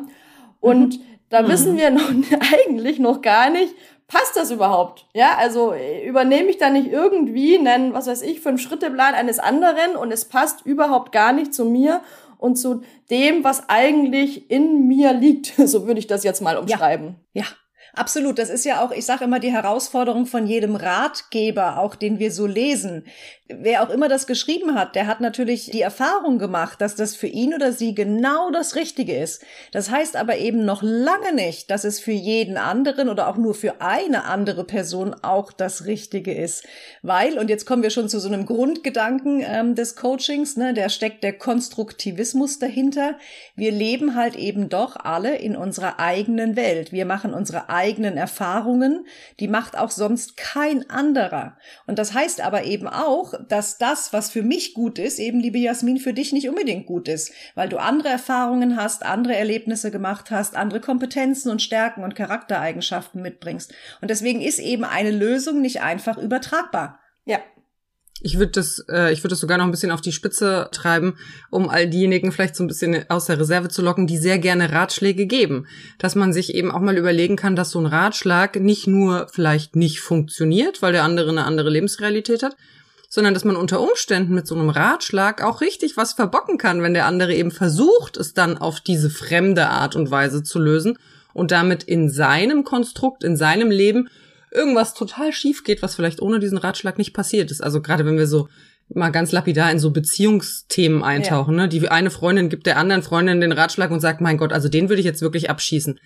Und 0.60 1.00
mhm. 1.00 1.04
Da 1.30 1.42
mhm. 1.42 1.48
wissen 1.48 1.78
wir 1.78 1.92
noch, 1.92 2.10
eigentlich 2.54 3.00
noch 3.00 3.22
gar 3.22 3.50
nicht, 3.50 3.74
passt 4.08 4.36
das 4.36 4.52
überhaupt? 4.52 5.06
Ja, 5.14 5.38
also 5.38 5.74
äh, 5.74 6.06
übernehme 6.06 6.50
ich 6.50 6.58
da 6.58 6.70
nicht 6.70 6.92
irgendwie 6.92 7.58
einen, 7.58 7.94
was 7.94 8.08
weiß 8.08 8.22
ich, 8.24 8.42
Fünf-Schritte-Plan 8.42 9.14
eines 9.14 9.40
anderen 9.40 9.96
und 9.96 10.12
es 10.12 10.26
passt 10.26 10.66
überhaupt 10.66 11.12
gar 11.12 11.32
nicht 11.32 11.54
zu 11.54 11.66
mir 11.66 12.02
und 12.38 12.56
zu 12.56 12.82
dem, 13.10 13.44
was 13.44 13.70
eigentlich 13.70 14.50
in 14.50 14.88
mir 14.88 15.14
liegt. 15.14 15.54
So 15.70 15.86
würde 15.88 16.00
ich 16.00 16.08
das 16.08 16.24
jetzt 16.24 16.42
mal 16.42 16.58
umschreiben. 16.58 17.18
Ja, 17.34 17.44
ja. 17.44 17.48
Absolut. 17.94 18.40
Das 18.40 18.50
ist 18.50 18.66
ja 18.66 18.84
auch, 18.84 18.92
ich 18.92 19.06
sage 19.06 19.26
immer, 19.26 19.40
die 19.40 19.52
Herausforderung 19.52 20.26
von 20.26 20.48
jedem 20.48 20.76
Ratgeber, 20.76 21.80
auch 21.80 21.96
den 21.96 22.20
wir 22.20 22.32
so 22.32 22.46
lesen 22.46 23.04
wer 23.50 23.84
auch 23.84 23.90
immer 23.90 24.08
das 24.08 24.28
geschrieben 24.28 24.76
hat, 24.76 24.96
der 24.96 25.08
hat 25.08 25.22
natürlich 25.22 25.72
die 25.72 25.82
Erfahrung 25.82 26.38
gemacht, 26.38 26.82
dass 26.82 26.96
das 26.96 27.16
für 27.16 27.28
ihn 27.28 27.54
oder 27.54 27.74
sie 27.74 27.96
genau 27.96 28.52
das 28.52 28.76
Richtige 28.76 29.18
ist. 29.18 29.44
Das 29.72 29.90
heißt 29.90 30.16
aber 30.16 30.38
eben 30.38 30.66
noch 30.66 30.84
lange 30.84 31.34
nicht, 31.34 31.72
dass 31.72 31.84
es 31.84 32.00
für 32.00 32.12
jeden 32.12 32.58
anderen 32.58 33.10
oder 33.10 33.28
auch 33.28 33.38
nur 33.38 33.56
für 33.56 33.82
eine 33.82 34.26
andere 34.26 34.64
Person 34.64 35.16
auch 35.24 35.52
das 35.52 35.86
Richtige 35.86 36.34
ist. 36.34 36.64
Weil, 37.02 37.40
und 37.40 37.50
jetzt 37.50 37.66
kommen 37.66 37.82
wir 37.82 37.90
schon 37.90 38.08
zu 38.08 38.20
so 38.20 38.28
einem 38.28 38.46
Grundgedanken 38.46 39.44
ähm, 39.44 39.76
des 39.76 39.96
Coachings, 39.96 40.56
ne, 40.56 40.74
der 40.74 40.90
steckt 40.90 41.24
der 41.24 41.34
Konstruktivismus 41.34 42.60
dahinter. 42.60 43.18
Wir 43.56 43.72
leben 43.72 44.16
halt 44.16 44.36
eben 44.36 44.70
doch 44.70 44.96
alle 44.96 45.36
in 45.36 45.56
unserer 45.56 46.00
eigenen 46.00 46.56
Welt. 46.56 46.92
Wir 46.92 47.06
machen 47.06 47.34
unsere 47.34 47.70
eigenen 47.80 48.18
Erfahrungen, 48.18 49.06
die 49.40 49.48
macht 49.48 49.78
auch 49.78 49.90
sonst 49.90 50.36
kein 50.36 50.90
anderer. 50.90 51.58
Und 51.88 51.98
das 51.98 52.14
heißt 52.14 52.42
aber 52.42 52.66
eben 52.66 52.88
auch, 52.88 53.34
dass 53.48 53.78
das, 53.78 54.12
was 54.12 54.30
für 54.30 54.44
mich 54.44 54.74
gut 54.74 55.00
ist, 55.00 55.18
eben, 55.18 55.40
liebe 55.40 55.58
Jasmin, 55.58 55.98
für 55.98 56.14
dich 56.14 56.34
nicht 56.34 56.50
unbedingt 56.50 56.86
gut 56.86 57.08
ist, 57.08 57.32
weil 57.56 57.70
du 57.70 57.78
andere 57.78 58.10
Erfahrungen 58.10 58.76
hast, 58.76 59.06
andere 59.06 59.36
Erlebnisse 59.36 59.92
gemacht 59.92 60.30
hast, 60.30 60.56
andere 60.56 60.82
Kompetenzen 60.82 61.50
und 61.50 61.62
Stärken 61.62 62.04
und 62.04 62.16
Charaktereigenschaften 62.16 63.22
mitbringst. 63.22 63.74
Und 64.02 64.12
deswegen 64.12 64.42
ist 64.42 64.60
eben 64.60 64.84
eine 64.84 65.12
Lösung 65.12 65.62
nicht 65.62 65.82
einfach 65.82 66.18
übertragbar. 66.18 66.99
Ich 68.22 68.38
würde 68.38 68.52
das, 68.52 68.84
äh, 68.90 69.14
ich 69.14 69.20
würde 69.20 69.30
das 69.30 69.40
sogar 69.40 69.58
noch 69.58 69.66
ein 69.66 69.72
bisschen 69.72 69.92
auf 69.92 70.02
die 70.02 70.12
Spitze 70.12 70.70
treiben, 70.72 71.16
um 71.50 71.70
all 71.70 71.88
diejenigen 71.88 72.32
vielleicht 72.32 72.56
so 72.56 72.64
ein 72.64 72.68
bisschen 72.68 73.06
aus 73.10 73.26
der 73.26 73.40
Reserve 73.40 73.70
zu 73.70 73.82
locken, 73.82 74.08
die 74.08 74.18
sehr 74.18 74.40
gerne 74.40 74.72
Ratschläge 74.72 75.26
geben. 75.26 75.68
Dass 75.98 76.16
man 76.16 76.34
sich 76.34 76.54
eben 76.54 76.72
auch 76.72 76.82
mal 76.82 76.98
überlegen 76.98 77.36
kann, 77.36 77.56
dass 77.56 77.72
so 77.72 77.80
ein 77.80 77.86
Ratschlag 77.86 78.60
nicht 78.60 78.88
nur 78.88 79.28
vielleicht 79.32 79.76
nicht 79.76 80.02
funktioniert, 80.02 80.82
weil 80.82 80.92
der 80.92 81.04
andere 81.04 81.30
eine 81.30 81.46
andere 81.46 81.70
Lebensrealität 81.70 82.44
hat, 82.44 82.58
sondern 83.10 83.34
dass 83.34 83.46
man 83.46 83.56
unter 83.56 83.82
Umständen 83.82 84.36
mit 84.36 84.48
so 84.48 84.56
einem 84.56 84.70
Ratschlag 84.70 85.44
auch 85.44 85.62
richtig 85.62 85.98
was 85.98 86.14
verbocken 86.14 86.58
kann, 86.58 86.84
wenn 86.84 86.94
der 86.94 87.06
andere 87.06 87.34
eben 87.34 87.52
versucht, 87.52 88.18
es 88.18 88.34
dann 88.34 88.58
auf 88.58 88.80
diese 88.80 89.10
fremde 89.10 89.68
Art 89.68 89.96
und 89.96 90.12
Weise 90.12 90.44
zu 90.44 90.60
lösen 90.60 90.98
und 91.34 91.52
damit 91.52 91.84
in 91.84 92.10
seinem 92.10 92.64
Konstrukt, 92.64 93.24
in 93.24 93.36
seinem 93.36 93.72
Leben 93.72 94.10
irgendwas 94.52 94.94
total 94.94 95.32
schief 95.32 95.64
geht, 95.64 95.82
was 95.82 95.96
vielleicht 95.96 96.22
ohne 96.22 96.40
diesen 96.40 96.58
Ratschlag 96.58 96.98
nicht 96.98 97.14
passiert 97.14 97.52
ist. 97.52 97.62
Also 97.62 97.82
gerade 97.82 98.06
wenn 98.06 98.18
wir 98.18 98.28
so 98.28 98.50
mal 98.92 99.12
ganz 99.12 99.32
lapidar 99.32 99.72
in 99.72 99.80
so 99.80 99.92
Beziehungsthemen 99.92 101.04
eintauchen, 101.04 101.56
ja. 101.56 101.64
ne? 101.64 101.70
Die 101.70 101.88
eine 101.90 102.10
Freundin 102.10 102.50
gibt 102.50 102.66
der 102.66 102.78
anderen 102.78 103.04
Freundin 103.04 103.40
den 103.40 103.52
Ratschlag 103.52 103.92
und 103.92 104.00
sagt, 104.00 104.20
mein 104.20 104.38
Gott, 104.38 104.52
also 104.52 104.68
den 104.68 104.90
würde 104.90 105.00
ich 105.00 105.06
jetzt 105.06 105.22
wirklich 105.22 105.50
abschießen 105.50 106.00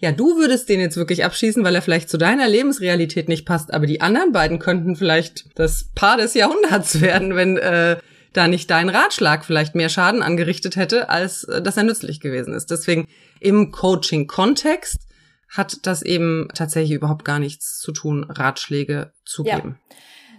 ja, 0.00 0.12
du 0.12 0.38
würdest 0.38 0.68
den 0.68 0.80
jetzt 0.80 0.96
wirklich 0.96 1.24
abschießen, 1.24 1.62
weil 1.62 1.74
er 1.74 1.82
vielleicht 1.82 2.08
zu 2.08 2.16
deiner 2.16 2.48
Lebensrealität 2.48 3.28
nicht 3.28 3.44
passt, 3.44 3.72
aber 3.72 3.86
die 3.86 4.00
anderen 4.00 4.32
beiden 4.32 4.58
könnten 4.58 4.96
vielleicht 4.96 5.46
das 5.56 5.90
Paar 5.94 6.16
des 6.16 6.34
Jahrhunderts 6.34 7.00
werden, 7.02 7.36
wenn 7.36 7.58
äh, 7.58 7.98
da 8.32 8.48
nicht 8.48 8.70
dein 8.70 8.88
Ratschlag 8.88 9.44
vielleicht 9.44 9.74
mehr 9.74 9.90
Schaden 9.90 10.22
angerichtet 10.22 10.76
hätte, 10.76 11.10
als 11.10 11.44
äh, 11.44 11.60
dass 11.60 11.76
er 11.76 11.82
nützlich 11.82 12.20
gewesen 12.20 12.54
ist. 12.54 12.70
Deswegen 12.70 13.08
im 13.40 13.72
Coaching-Kontext 13.72 15.06
hat 15.50 15.86
das 15.86 16.02
eben 16.02 16.48
tatsächlich 16.54 16.92
überhaupt 16.92 17.24
gar 17.24 17.38
nichts 17.38 17.78
zu 17.78 17.92
tun, 17.92 18.24
Ratschläge 18.24 19.12
zu 19.24 19.44
ja. 19.44 19.56
geben. 19.56 19.78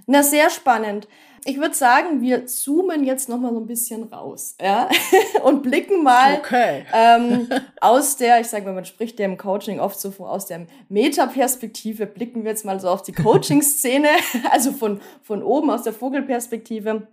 Na, 0.08 0.24
sehr 0.24 0.50
spannend. 0.50 1.08
Ich 1.44 1.58
würde 1.58 1.74
sagen, 1.74 2.22
wir 2.22 2.46
zoomen 2.46 3.03
jetzt 3.03 3.27
noch 3.27 3.39
mal 3.39 3.51
so 3.51 3.60
ein 3.60 3.65
bisschen 3.65 4.03
raus, 4.03 4.56
ja, 4.62 4.88
und 5.44 5.63
blicken 5.63 6.03
mal 6.03 6.38
okay. 6.38 6.86
ähm, 6.94 7.50
aus 7.80 8.15
der, 8.18 8.41
ich 8.41 8.48
sage 8.48 8.65
mal, 8.65 8.75
man 8.75 8.86
spricht 8.86 9.20
ja 9.20 9.25
im 9.25 9.38
Coaching 9.39 9.80
oft 9.80 10.00
so 10.00 10.13
aus 10.20 10.46
der 10.46 10.68
Metaperspektive, 10.89 12.06
blicken 12.06 12.44
wir 12.44 12.51
jetzt 12.51 12.63
mal 12.63 12.80
so 12.80 12.89
auf 12.89 13.01
die 13.01 13.12
Coaching-Szene, 13.12 14.10
also 14.51 14.72
von 14.72 15.01
von 15.24 15.41
oben 15.41 15.72
aus 15.72 15.82
der 15.82 15.94
Vogelperspektive 15.94 17.08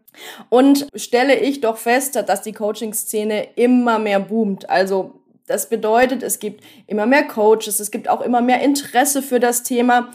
und 0.51 0.87
stelle 0.95 1.39
ich 1.39 1.63
doch 1.63 1.79
fest, 1.79 2.17
dass 2.17 2.43
die 2.43 2.53
Coaching-Szene 2.53 3.55
immer 3.57 3.99
mehr 3.99 4.21
boomt. 4.21 4.69
Also 4.69 5.23
das 5.49 5.69
bedeutet, 5.69 6.23
es 6.23 6.39
gibt 6.39 6.63
immer 6.87 7.07
mehr 7.07 7.25
Coaches, 7.25 7.81
es 7.81 7.91
gibt 7.91 8.09
auch 8.09 8.21
immer 8.21 8.41
mehr 8.41 8.61
Interesse 8.61 9.23
für 9.23 9.41
das 9.41 9.63
Thema. 9.63 10.11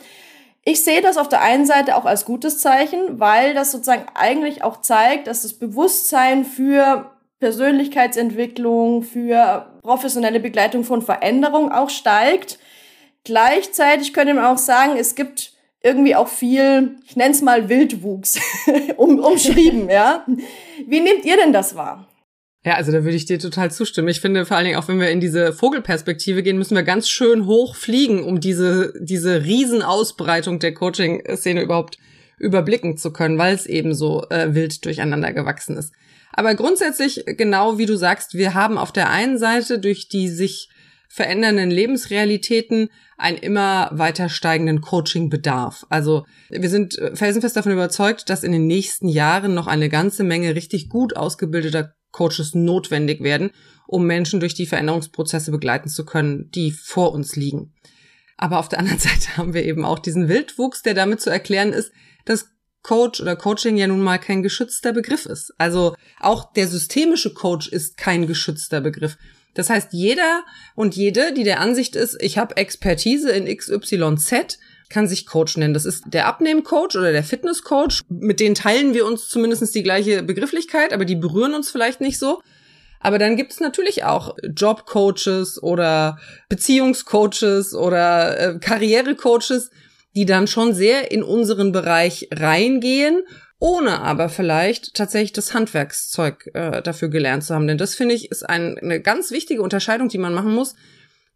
Ich 0.66 0.84
sehe 0.84 1.02
das 1.02 1.18
auf 1.18 1.28
der 1.28 1.42
einen 1.42 1.66
Seite 1.66 1.98
auch 1.98 2.06
als 2.06 2.24
gutes 2.24 2.60
Zeichen, 2.60 3.20
weil 3.20 3.54
das 3.54 3.72
sozusagen 3.72 4.06
eigentlich 4.14 4.64
auch 4.64 4.80
zeigt, 4.82 5.28
dass 5.28 5.42
das 5.42 5.54
Bewusstsein 5.54 6.46
für 6.46 7.12
Persönlichkeitsentwicklung, 7.40 9.04
für 9.04 9.68
professionelle 9.82 10.40
Begleitung 10.40 10.86
von 10.86 11.02
Veränderung 11.02 11.72
auch 11.72 11.90
steigt. 11.90 12.58
Gleichzeitig 13.26 14.14
könnte 14.14 14.34
man 14.34 14.46
auch 14.46 14.58
sagen, 14.58 14.96
es 14.98 15.16
gibt 15.16 15.52
irgendwie 15.82 16.16
auch 16.16 16.30
viel, 16.30 16.98
ich 17.06 17.18
nenne 17.18 17.32
es 17.32 17.42
mal 17.42 17.68
Wildwuchs, 17.68 18.40
um, 18.96 19.20
umschrieben, 19.20 19.90
ja. 19.90 20.26
Wie 20.88 21.02
nehmt 21.02 21.26
ihr 21.26 21.36
denn 21.36 21.52
das 21.52 21.76
wahr? 21.76 22.08
Ja, 22.66 22.76
also 22.76 22.94
da 22.94 23.04
würde 23.04 23.18
ich 23.18 23.26
dir 23.26 23.40
total 23.40 23.72
zustimmen. 23.72 24.08
Ich 24.08 24.22
finde 24.22 24.46
vor 24.46 24.56
allen 24.56 24.66
Dingen 24.66 24.78
auch, 24.78 24.88
wenn 24.88 25.00
wir 25.00 25.10
in 25.10 25.20
diese 25.20 25.52
Vogelperspektive 25.52 26.44
gehen, 26.44 26.58
müssen 26.58 26.76
wir 26.76 26.84
ganz 26.84 27.10
schön 27.10 27.46
hoch 27.46 27.76
fliegen, 27.76 28.24
um 28.24 28.40
diese, 28.40 28.94
diese 29.02 29.44
Riesenausbreitung 29.44 30.60
der 30.60 30.74
Coaching-Szene 30.74 31.62
überhaupt 31.62 31.98
überblicken 32.40 32.98
zu 32.98 33.12
können, 33.12 33.38
weil 33.38 33.54
es 33.54 33.66
eben 33.66 33.94
so 33.94 34.26
äh, 34.30 34.54
wild 34.54 34.86
durcheinander 34.86 35.34
gewachsen 35.34 35.76
ist. 35.76 35.94
Aber 36.32 36.56
grundsätzlich, 36.56 37.24
genau 37.26 37.78
wie 37.78 37.86
du 37.86 37.96
sagst, 37.96 38.34
wir 38.34 38.54
haben 38.54 38.78
auf 38.78 38.92
der 38.92 39.10
einen 39.10 39.38
Seite 39.38 39.78
durch 39.78 40.08
die 40.08 40.30
sich 40.30 40.70
verändernden 41.10 41.70
Lebensrealitäten 41.70 42.90
einen 43.18 43.38
immer 43.38 43.90
weiter 43.92 44.30
steigenden 44.30 44.82
Coaching-Bedarf. 44.82 45.86
Also 45.90 46.26
wir 46.50 46.70
sind 46.70 47.00
felsenfest 47.14 47.56
davon 47.56 47.72
überzeugt, 47.74 48.30
dass 48.30 48.44
in 48.44 48.52
den 48.52 48.66
nächsten 48.66 49.08
Jahren 49.08 49.54
noch 49.54 49.68
eine 49.68 49.90
ganze 49.90 50.24
Menge 50.24 50.56
richtig 50.56 50.90
gut 50.90 51.16
ausgebildeter 51.16 51.94
Coaches 52.14 52.56
notwendig 52.56 53.22
werden, 53.22 53.52
um 53.86 54.08
Menschen 54.08 54.40
durch 54.40 54.54
die 54.54 54.66
Veränderungsprozesse 54.66 55.52
begleiten 55.52 55.90
zu 55.90 56.06
können, 56.06 56.50
die 56.52 56.72
vor 56.72 57.12
uns 57.12 57.36
liegen. 57.36 57.74
Aber 58.38 58.60
auf 58.60 58.70
der 58.70 58.80
anderen 58.80 59.00
Seite 59.00 59.36
haben 59.36 59.54
wir 59.54 59.66
eben 59.66 59.84
auch 59.84 60.00
diesen 60.00 60.30
Wildwuchs, 60.30 60.82
der 60.82 60.94
damit 60.94 61.20
zu 61.20 61.30
erklären 61.30 61.74
ist, 61.74 61.92
dass 62.24 62.48
Coach 62.84 63.22
oder 63.22 63.36
Coaching 63.36 63.78
ja 63.78 63.88
nun 63.88 64.02
mal 64.02 64.20
kein 64.20 64.44
geschützter 64.44 64.94
Begriff 64.94 65.26
ist. 65.26 65.54
Also 65.58 65.96
auch 66.20 66.54
der 66.54 66.68
systemische 66.68 67.34
Coach 67.34 67.68
ist 67.68 67.98
kein 67.98 68.28
geschützter 68.28 68.82
Begriff. 68.82 69.18
Das 69.54 69.70
heißt, 69.70 69.94
jeder 69.94 70.44
und 70.76 70.96
jede, 70.96 71.34
die 71.34 71.44
der 71.44 71.62
Ansicht 71.62 71.96
ist, 71.96 72.18
ich 72.22 72.38
habe 72.38 72.58
Expertise 72.58 73.32
in 73.32 73.46
XYZ, 73.46 74.60
kann 74.94 75.08
sich 75.08 75.26
Coach 75.26 75.58
nennen. 75.58 75.74
Das 75.74 75.86
ist 75.86 76.04
der 76.06 76.28
Abnehmcoach 76.28 76.96
oder 76.96 77.12
der 77.12 77.24
Fitnesscoach. 77.24 78.02
Mit 78.10 78.40
denen 78.40 78.56
teilen 78.56 78.94
wir 78.94 79.06
uns 79.06 79.28
zumindest 79.28 79.74
die 79.74 79.84
gleiche 79.84 80.24
Begrifflichkeit, 80.24 80.94
aber 80.94 81.04
die 81.04 81.16
berühren 81.16 81.56
uns 81.56 81.72
vielleicht 81.72 82.00
nicht 82.00 82.20
so. 82.20 82.42
Aber 83.00 83.18
dann 83.18 83.36
gibt 83.36 83.52
es 83.52 83.60
natürlich 83.60 84.06
auch 84.06 84.38
Jobcoaches 84.44 85.62
oder 85.62 86.20
Beziehungscoaches 86.48 87.74
oder 87.74 88.40
äh, 88.40 88.60
Karrierecoaches, 88.60 89.72
die 90.16 90.26
dann 90.26 90.48
schon 90.48 90.74
sehr 90.74 91.12
in 91.12 91.24
unseren 91.24 91.72
Bereich 91.72 92.30
reingehen, 92.32 93.24
ohne 93.60 94.00
aber 94.02 94.30
vielleicht 94.30 94.94
tatsächlich 94.94 95.34
das 95.34 95.54
Handwerkszeug 95.54 96.50
äh, 96.54 96.82
dafür 96.82 97.10
gelernt 97.10 97.44
zu 97.44 97.56
haben. 97.56 97.68
Denn 97.68 97.78
das 97.78 97.96
finde 97.96 98.16
ich 98.16 98.32
ist 98.32 98.48
ein, 98.48 98.78
eine 98.78 99.02
ganz 99.02 99.32
wichtige 99.32 99.64
Unterscheidung, 99.64 100.08
die 100.08 100.20
man 100.20 100.34
machen 100.34 100.54
muss 100.54 100.76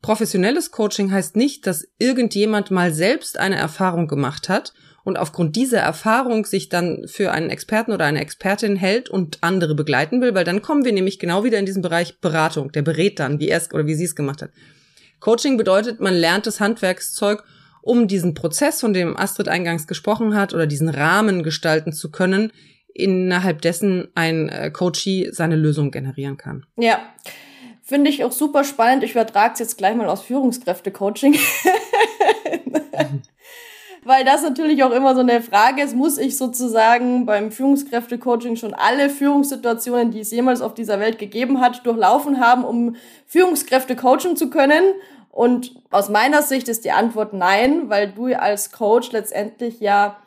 Professionelles 0.01 0.71
Coaching 0.71 1.11
heißt 1.11 1.35
nicht, 1.35 1.67
dass 1.67 1.87
irgendjemand 1.97 2.71
mal 2.71 2.93
selbst 2.93 3.39
eine 3.39 3.55
Erfahrung 3.55 4.07
gemacht 4.07 4.47
hat 4.47 4.73
und 5.03 5.17
aufgrund 5.17 5.55
dieser 5.55 5.79
Erfahrung 5.79 6.45
sich 6.45 6.69
dann 6.69 7.07
für 7.07 7.31
einen 7.31 7.49
Experten 7.49 7.93
oder 7.93 8.05
eine 8.05 8.19
Expertin 8.21 8.75
hält 8.75 9.09
und 9.09 9.39
andere 9.41 9.73
begleiten 9.73 10.21
will, 10.21 10.35
weil 10.35 10.43
dann 10.43 10.61
kommen 10.61 10.83
wir 10.83 10.91
nämlich 10.91 11.17
genau 11.17 11.43
wieder 11.43 11.57
in 11.57 11.65
diesen 11.65 11.81
Bereich 11.81 12.19
Beratung. 12.19 12.71
Der 12.73 12.81
berät 12.81 13.19
dann, 13.19 13.39
wie 13.39 13.47
er 13.47 13.57
es 13.57 13.73
oder 13.73 13.87
wie 13.87 13.95
sie 13.95 14.03
es 14.03 14.15
gemacht 14.15 14.41
hat. 14.41 14.51
Coaching 15.19 15.57
bedeutet, 15.57 15.99
man 15.99 16.13
lernt 16.13 16.45
das 16.45 16.59
Handwerkszeug, 16.59 17.43
um 17.81 18.07
diesen 18.07 18.33
Prozess, 18.33 18.81
von 18.81 18.93
dem 18.93 19.15
Astrid 19.15 19.47
eingangs 19.47 19.87
gesprochen 19.87 20.35
hat, 20.35 20.53
oder 20.53 20.67
diesen 20.67 20.89
Rahmen 20.89 21.41
gestalten 21.41 21.93
zu 21.93 22.11
können, 22.11 22.51
innerhalb 22.93 23.61
dessen 23.61 24.09
ein 24.13 24.49
äh, 24.49 24.71
Coachee 24.71 25.29
seine 25.31 25.55
Lösung 25.55 25.91
generieren 25.91 26.35
kann. 26.35 26.65
Ja. 26.75 26.99
Finde 27.87 28.09
ich 28.09 28.25
auch 28.25 28.33
super 28.33 28.65
spannend. 28.65 29.05
Ich 29.05 29.11
übertrage 29.11 29.53
es 29.53 29.59
jetzt 29.59 29.77
gleich 29.77 29.95
mal 29.95 30.09
aus 30.09 30.21
Führungskräfte-Coaching. 30.23 31.39
Weil 34.03 34.25
das 34.25 34.41
natürlich 34.41 34.83
auch 34.83 34.91
immer 34.91 35.15
so 35.15 35.21
eine 35.21 35.41
Frage 35.41 35.83
ist, 35.83 35.95
muss 35.95 36.17
ich 36.17 36.35
sozusagen 36.35 37.25
beim 37.25 37.49
Führungskräfte-Coaching 37.49 38.57
schon 38.57 38.73
alle 38.73 39.09
Führungssituationen, 39.09 40.11
die 40.11 40.19
es 40.19 40.31
jemals 40.31 40.59
auf 40.59 40.73
dieser 40.73 40.99
Welt 40.99 41.17
gegeben 41.17 41.61
hat, 41.61 41.85
durchlaufen 41.85 42.41
haben, 42.41 42.65
um 42.65 42.97
Führungskräfte 43.25 43.95
coachen 43.95 44.35
zu 44.35 44.49
können? 44.49 44.83
Und 45.31 45.81
aus 45.89 46.09
meiner 46.09 46.41
Sicht 46.41 46.67
ist 46.67 46.83
die 46.83 46.91
Antwort 46.91 47.31
nein, 47.31 47.87
weil 47.87 48.11
du 48.11 48.37
als 48.37 48.73
Coach 48.73 49.13
letztendlich 49.13 49.79
ja 49.79 50.17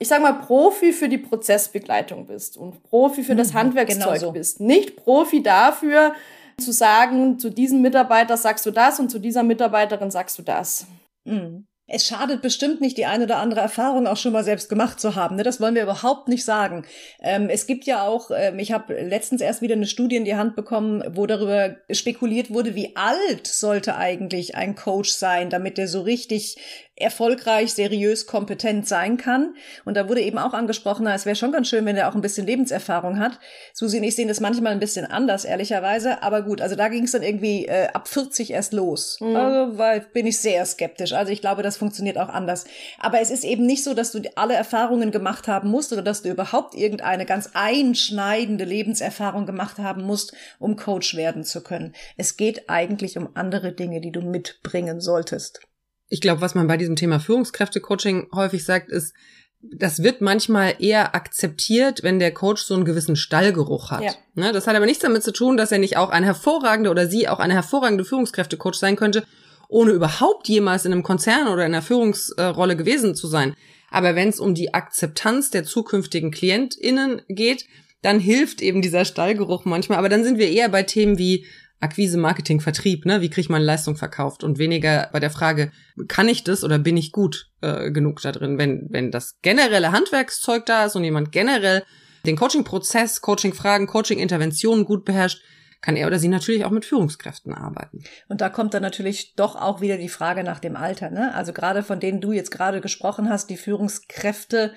ich 0.00 0.08
sag 0.08 0.22
mal, 0.22 0.34
Profi 0.34 0.92
für 0.92 1.08
die 1.08 1.18
Prozessbegleitung 1.18 2.26
bist 2.26 2.56
und 2.56 2.84
Profi 2.84 3.24
für 3.24 3.34
das 3.34 3.52
mhm, 3.52 3.58
Handwerkszeug 3.58 4.04
genau 4.04 4.16
so. 4.16 4.32
bist. 4.32 4.60
Nicht 4.60 4.96
Profi 4.96 5.42
dafür, 5.42 6.14
zu 6.58 6.72
sagen, 6.72 7.38
zu 7.38 7.50
diesem 7.50 7.82
Mitarbeiter 7.82 8.36
sagst 8.36 8.66
du 8.66 8.70
das 8.70 9.00
und 9.00 9.10
zu 9.10 9.18
dieser 9.18 9.42
Mitarbeiterin 9.42 10.10
sagst 10.10 10.38
du 10.38 10.42
das. 10.42 10.86
Mhm. 11.24 11.66
Es 11.90 12.06
schadet 12.06 12.42
bestimmt 12.42 12.82
nicht, 12.82 12.98
die 12.98 13.06
eine 13.06 13.24
oder 13.24 13.38
andere 13.38 13.60
Erfahrung 13.60 14.06
auch 14.06 14.18
schon 14.18 14.34
mal 14.34 14.44
selbst 14.44 14.68
gemacht 14.68 15.00
zu 15.00 15.14
haben. 15.14 15.36
Ne? 15.36 15.42
Das 15.42 15.58
wollen 15.58 15.74
wir 15.74 15.82
überhaupt 15.82 16.28
nicht 16.28 16.44
sagen. 16.44 16.84
Ähm, 17.22 17.48
es 17.48 17.66
gibt 17.66 17.86
ja 17.86 18.02
auch, 18.02 18.30
ähm, 18.30 18.58
ich 18.58 18.72
habe 18.72 18.92
letztens 18.92 19.40
erst 19.40 19.62
wieder 19.62 19.74
eine 19.74 19.86
Studie 19.86 20.16
in 20.16 20.26
die 20.26 20.36
Hand 20.36 20.54
bekommen, 20.54 21.02
wo 21.14 21.24
darüber 21.24 21.76
spekuliert 21.90 22.50
wurde, 22.50 22.74
wie 22.74 22.94
alt 22.94 23.46
sollte 23.46 23.96
eigentlich 23.96 24.54
ein 24.54 24.74
Coach 24.74 25.10
sein, 25.10 25.48
damit 25.48 25.78
der 25.78 25.88
so 25.88 26.02
richtig 26.02 26.58
erfolgreich, 27.00 27.72
seriös, 27.72 28.26
kompetent 28.26 28.88
sein 28.88 29.16
kann. 29.16 29.54
Und 29.84 29.96
da 29.96 30.08
wurde 30.08 30.20
eben 30.20 30.38
auch 30.38 30.52
angesprochen, 30.52 31.04
na, 31.04 31.14
es 31.14 31.26
wäre 31.26 31.36
schon 31.36 31.52
ganz 31.52 31.68
schön, 31.68 31.86
wenn 31.86 31.96
er 31.96 32.08
auch 32.08 32.14
ein 32.14 32.20
bisschen 32.20 32.46
Lebenserfahrung 32.46 33.18
hat. 33.18 33.38
Susi 33.72 33.98
und 33.98 34.04
ich 34.04 34.16
sehen 34.16 34.28
das 34.28 34.40
manchmal 34.40 34.72
ein 34.72 34.80
bisschen 34.80 35.06
anders, 35.06 35.44
ehrlicherweise. 35.44 36.22
Aber 36.22 36.42
gut, 36.42 36.60
also 36.60 36.76
da 36.76 36.88
ging 36.88 37.04
es 37.04 37.12
dann 37.12 37.22
irgendwie 37.22 37.66
äh, 37.66 37.88
ab 37.92 38.08
40 38.08 38.50
erst 38.50 38.72
los. 38.72 39.18
Mhm. 39.20 39.36
Also 39.36 39.78
weil, 39.78 40.00
bin 40.12 40.26
ich 40.26 40.40
sehr 40.40 40.64
skeptisch. 40.66 41.12
Also 41.12 41.32
ich 41.32 41.40
glaube, 41.40 41.62
das 41.62 41.76
funktioniert 41.76 42.18
auch 42.18 42.28
anders. 42.28 42.64
Aber 42.98 43.20
es 43.20 43.30
ist 43.30 43.44
eben 43.44 43.66
nicht 43.66 43.84
so, 43.84 43.94
dass 43.94 44.12
du 44.12 44.20
alle 44.36 44.54
Erfahrungen 44.54 45.10
gemacht 45.10 45.48
haben 45.48 45.70
musst 45.70 45.92
oder 45.92 46.02
dass 46.02 46.22
du 46.22 46.30
überhaupt 46.30 46.74
irgendeine 46.74 47.26
ganz 47.26 47.50
einschneidende 47.54 48.64
Lebenserfahrung 48.64 49.46
gemacht 49.46 49.78
haben 49.78 50.02
musst, 50.02 50.34
um 50.58 50.76
Coach 50.76 51.16
werden 51.16 51.44
zu 51.44 51.62
können. 51.62 51.94
Es 52.16 52.36
geht 52.36 52.68
eigentlich 52.68 53.16
um 53.16 53.30
andere 53.34 53.72
Dinge, 53.72 54.00
die 54.00 54.12
du 54.12 54.20
mitbringen 54.20 55.00
solltest 55.00 55.67
ich 56.08 56.20
glaube, 56.20 56.40
was 56.40 56.54
man 56.54 56.66
bei 56.66 56.76
diesem 56.76 56.96
Thema 56.96 57.20
Führungskräfte-Coaching 57.20 58.28
häufig 58.34 58.64
sagt, 58.64 58.90
ist, 58.90 59.14
das 59.60 60.02
wird 60.02 60.20
manchmal 60.20 60.76
eher 60.78 61.14
akzeptiert, 61.14 62.02
wenn 62.02 62.20
der 62.20 62.32
Coach 62.32 62.62
so 62.62 62.74
einen 62.74 62.84
gewissen 62.84 63.16
Stallgeruch 63.16 63.90
hat. 63.90 64.04
Ja. 64.04 64.12
Ne, 64.34 64.52
das 64.52 64.66
hat 64.66 64.76
aber 64.76 64.86
nichts 64.86 65.02
damit 65.02 65.24
zu 65.24 65.32
tun, 65.32 65.56
dass 65.56 65.72
er 65.72 65.78
nicht 65.78 65.96
auch 65.96 66.10
ein 66.10 66.22
hervorragender 66.22 66.90
oder 66.90 67.08
sie 67.08 67.28
auch 67.28 67.40
eine 67.40 67.54
hervorragende 67.54 68.04
Führungskräfte-Coach 68.04 68.78
sein 68.78 68.96
könnte, 68.96 69.24
ohne 69.68 69.90
überhaupt 69.90 70.48
jemals 70.48 70.84
in 70.84 70.92
einem 70.92 71.02
Konzern 71.02 71.48
oder 71.48 71.66
in 71.66 71.74
einer 71.74 71.82
Führungsrolle 71.82 72.76
gewesen 72.76 73.14
zu 73.14 73.26
sein. 73.26 73.54
Aber 73.90 74.14
wenn 74.14 74.28
es 74.28 74.38
um 74.38 74.54
die 74.54 74.74
Akzeptanz 74.74 75.50
der 75.50 75.64
zukünftigen 75.64 76.30
KlientInnen 76.30 77.22
geht, 77.28 77.66
dann 78.02 78.20
hilft 78.20 78.62
eben 78.62 78.80
dieser 78.80 79.04
Stallgeruch 79.04 79.64
manchmal. 79.64 79.98
Aber 79.98 80.08
dann 80.08 80.24
sind 80.24 80.38
wir 80.38 80.48
eher 80.48 80.68
bei 80.68 80.84
Themen 80.84 81.18
wie 81.18 81.46
Akquise, 81.80 82.18
Marketing, 82.18 82.60
Vertrieb, 82.60 83.06
ne? 83.06 83.20
Wie 83.20 83.30
kriege 83.30 83.42
ich 83.42 83.48
meine 83.48 83.64
Leistung 83.64 83.96
verkauft? 83.96 84.42
Und 84.42 84.58
weniger 84.58 85.08
bei 85.12 85.20
der 85.20 85.30
Frage, 85.30 85.70
kann 86.08 86.28
ich 86.28 86.42
das 86.42 86.64
oder 86.64 86.78
bin 86.78 86.96
ich 86.96 87.12
gut 87.12 87.50
äh, 87.60 87.90
genug 87.92 88.20
da 88.20 88.32
drin? 88.32 88.58
Wenn, 88.58 88.88
wenn 88.90 89.10
das 89.10 89.38
generelle 89.42 89.92
Handwerkszeug 89.92 90.66
da 90.66 90.86
ist 90.86 90.96
und 90.96 91.04
jemand 91.04 91.30
generell 91.30 91.84
den 92.26 92.36
Coaching-Prozess, 92.36 93.20
Coaching-Fragen, 93.20 93.86
Coaching-Interventionen 93.86 94.84
gut 94.84 95.04
beherrscht, 95.04 95.40
kann 95.80 95.96
er 95.96 96.08
oder 96.08 96.18
sie 96.18 96.28
natürlich 96.28 96.64
auch 96.64 96.70
mit 96.70 96.84
Führungskräften 96.84 97.54
arbeiten. 97.54 98.02
Und 98.28 98.40
da 98.40 98.48
kommt 98.48 98.74
dann 98.74 98.82
natürlich 98.82 99.34
doch 99.36 99.54
auch 99.54 99.80
wieder 99.80 99.96
die 99.96 100.08
Frage 100.08 100.42
nach 100.42 100.58
dem 100.58 100.74
Alter. 100.74 101.10
Ne? 101.10 101.32
Also 101.34 101.52
gerade 101.52 101.84
von 101.84 102.00
denen 102.00 102.20
du 102.20 102.32
jetzt 102.32 102.50
gerade 102.50 102.80
gesprochen 102.80 103.28
hast, 103.28 103.48
die 103.48 103.56
Führungskräfte, 103.56 104.74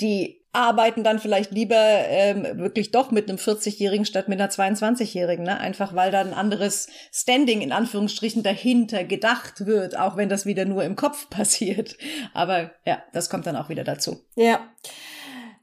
die 0.00 0.39
arbeiten 0.52 1.04
dann 1.04 1.20
vielleicht 1.20 1.52
lieber 1.52 1.76
ähm, 1.76 2.58
wirklich 2.58 2.90
doch 2.90 3.10
mit 3.10 3.28
einem 3.28 3.38
40-Jährigen 3.38 4.04
statt 4.04 4.28
mit 4.28 4.40
einer 4.40 4.50
22-Jährigen, 4.50 5.44
ne? 5.44 5.58
Einfach 5.58 5.94
weil 5.94 6.10
da 6.10 6.20
ein 6.20 6.34
anderes 6.34 6.88
Standing 7.12 7.60
in 7.60 7.72
Anführungsstrichen 7.72 8.42
dahinter 8.42 9.04
gedacht 9.04 9.66
wird, 9.66 9.96
auch 9.96 10.16
wenn 10.16 10.28
das 10.28 10.46
wieder 10.46 10.64
nur 10.64 10.82
im 10.82 10.96
Kopf 10.96 11.30
passiert. 11.30 11.96
Aber 12.34 12.72
ja, 12.84 13.02
das 13.12 13.30
kommt 13.30 13.46
dann 13.46 13.56
auch 13.56 13.68
wieder 13.68 13.84
dazu. 13.84 14.24
Ja. 14.34 14.60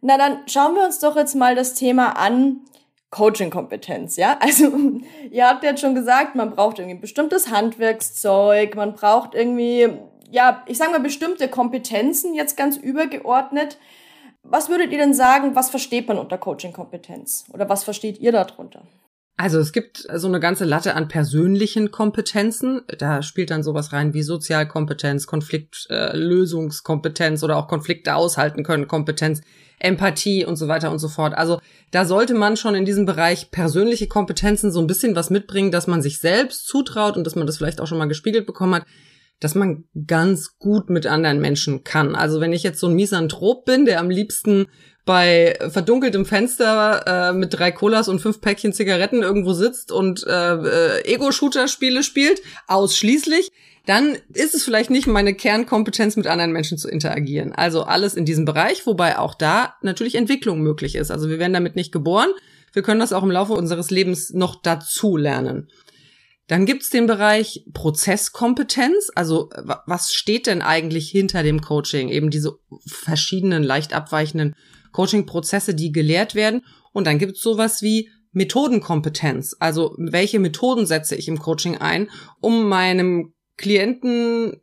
Na 0.02 0.18
dann 0.18 0.40
schauen 0.48 0.76
wir 0.76 0.86
uns 0.86 1.00
doch 1.00 1.16
jetzt 1.16 1.36
mal 1.36 1.56
das 1.56 1.74
Thema 1.74 2.18
an, 2.18 2.62
Coaching-Kompetenz, 3.10 4.16
ja? 4.16 4.38
Also, 4.42 4.72
ihr 5.32 5.48
habt 5.48 5.64
jetzt 5.64 5.82
schon 5.82 5.96
gesagt, 5.96 6.36
man 6.36 6.52
braucht 6.52 6.80
irgendwie 6.80 7.00
bestimmtes 7.00 7.50
Handwerkszeug, 7.52 8.76
man 8.76 8.94
braucht 8.94 9.34
irgendwie, 9.34 9.90
ja, 10.30 10.64
ich 10.68 10.78
sag 10.78 10.92
mal, 10.92 11.00
bestimmte 11.00 11.48
Kompetenzen 11.50 12.34
jetzt 12.34 12.56
ganz 12.56 12.78
übergeordnet. 12.78 13.78
Was 14.50 14.70
würdet 14.70 14.92
ihr 14.92 14.98
denn 14.98 15.14
sagen, 15.14 15.56
was 15.56 15.70
versteht 15.70 16.08
man 16.08 16.18
unter 16.18 16.38
Coaching-Kompetenz? 16.38 17.46
Oder 17.54 17.68
was 17.68 17.84
versteht 17.84 18.20
ihr 18.20 18.32
darunter? 18.32 18.84
Also 19.40 19.60
es 19.60 19.72
gibt 19.72 20.08
so 20.16 20.28
eine 20.28 20.40
ganze 20.40 20.66
Latte 20.66 20.96
an 20.96 21.10
persönlichen 21.10 21.92
Kompetenzen. 21.92 22.82
Da 22.98 23.22
spielt 23.22 23.52
dann 23.52 23.62
sowas 23.62 23.94
rein 23.94 24.16
wie 24.16 24.24
Sozialkompetenz, 24.24 25.28
Konfliktlösungskompetenz 25.28 27.42
äh, 27.42 27.46
oder 27.46 27.58
auch 27.58 27.68
Konflikte 27.68 28.16
aushalten 28.16 28.64
können, 28.64 28.88
Kompetenz, 28.88 29.42
Empathie 29.80 30.44
und 30.44 30.56
so 30.56 30.68
weiter 30.68 30.90
und 30.90 30.98
so 30.98 31.08
fort. 31.08 31.36
Also 31.36 31.62
da 31.92 32.06
sollte 32.06 32.34
man 32.34 32.58
schon 32.58 32.74
in 32.74 32.86
diesem 32.86 33.06
Bereich 33.06 33.52
persönliche 33.52 34.08
Kompetenzen 34.08 34.72
so 34.72 34.80
ein 34.80 34.88
bisschen 34.88 35.16
was 35.16 35.30
mitbringen, 35.30 35.72
dass 35.72 35.86
man 35.86 36.02
sich 36.02 36.18
selbst 36.18 36.66
zutraut 36.66 37.16
und 37.16 37.26
dass 37.26 37.36
man 37.36 37.46
das 37.46 37.58
vielleicht 37.58 37.80
auch 37.80 37.86
schon 37.86 38.00
mal 38.00 38.08
gespiegelt 38.08 38.48
bekommen 38.48 38.74
hat, 38.74 38.88
dass 39.40 39.56
man 39.56 39.86
ganz 40.08 40.58
gut 40.58 40.90
mit 40.90 41.06
anderen 41.06 41.40
Menschen 41.40 41.84
kann. 41.84 42.16
Also 42.16 42.42
wenn 42.42 42.54
ich 42.54 42.64
jetzt 42.64 42.80
so 42.80 42.88
ein 42.88 42.96
Misanthrop 42.96 43.66
bin, 43.66 43.86
der 43.86 44.00
am 44.00 44.10
liebsten 44.10 44.68
bei 45.06 45.58
verdunkeltem 45.70 46.26
Fenster 46.26 47.30
äh, 47.30 47.34
mit 47.34 47.54
drei 47.54 47.72
Colas 47.72 48.10
und 48.10 48.20
fünf 48.20 48.42
Päckchen 48.42 48.74
Zigaretten 48.74 49.24
irgendwo 49.24 49.54
sitzt 49.54 49.92
und 49.92 50.26
äh, 50.28 50.54
äh, 50.54 51.14
Ego-Shooter-Spiele 51.14 52.04
spielt, 52.04 52.42
ausschließlich, 52.68 53.50
dann 53.86 54.18
ist 54.34 54.54
es 54.54 54.64
vielleicht 54.64 54.90
nicht 54.90 55.08
meine 55.08 55.34
Kernkompetenz, 55.34 56.18
mit 56.18 56.28
anderen 56.28 56.52
Menschen 56.52 56.78
zu 56.78 56.90
interagieren. 56.90 57.54
Also 57.54 57.84
alles 57.84 58.16
in 58.16 58.26
diesem 58.26 58.44
Bereich, 58.44 58.86
wobei 58.86 59.18
auch 59.18 59.34
da 59.34 59.76
natürlich 59.82 60.16
Entwicklung 60.16 60.60
möglich 60.60 60.96
ist. 60.96 61.10
Also 61.10 61.30
wir 61.30 61.40
werden 61.40 61.54
damit 61.54 61.78
nicht 61.78 61.94
geboren. 61.94 62.30
Wir 62.74 62.82
können 62.82 63.00
das 63.00 63.14
auch 63.14 63.24
im 63.24 63.32
Laufe 63.32 63.54
unseres 63.54 63.90
Lebens 63.90 64.34
noch 64.34 64.62
dazu 64.62 65.16
lernen. 65.16 65.70
Dann 66.48 66.66
gibt's 66.66 66.90
den 66.90 67.08
Bereich 67.08 67.66
Prozesskompetenz. 67.74 69.12
Also 69.16 69.50
was 69.86 70.14
steht 70.14 70.48
denn 70.48 70.62
eigentlich 70.62 71.10
hinter 71.10 71.44
dem 71.44 71.62
Coaching? 71.62 72.10
Eben 72.10 72.30
diese 72.30 72.58
verschiedenen, 72.86 73.64
leicht 73.64 73.94
abweichenden 73.94 74.56
Coaching-Prozesse, 74.94 75.76
die 75.76 75.92
gelehrt 75.92 76.36
werden. 76.36 76.66
Und 76.94 77.06
dann 77.06 77.20
gibt's 77.20 77.42
sowas 77.42 77.82
wie 77.82 78.10
Methodenkompetenz. 78.32 79.56
Also 79.60 79.94
welche 79.98 80.40
Methoden 80.40 80.86
setze 80.86 81.16
ich 81.16 81.28
im 81.28 81.40
Coaching 81.40 81.78
ein, 81.78 82.10
um 82.40 82.70
meinem 82.70 83.34
Klienten 83.58 84.62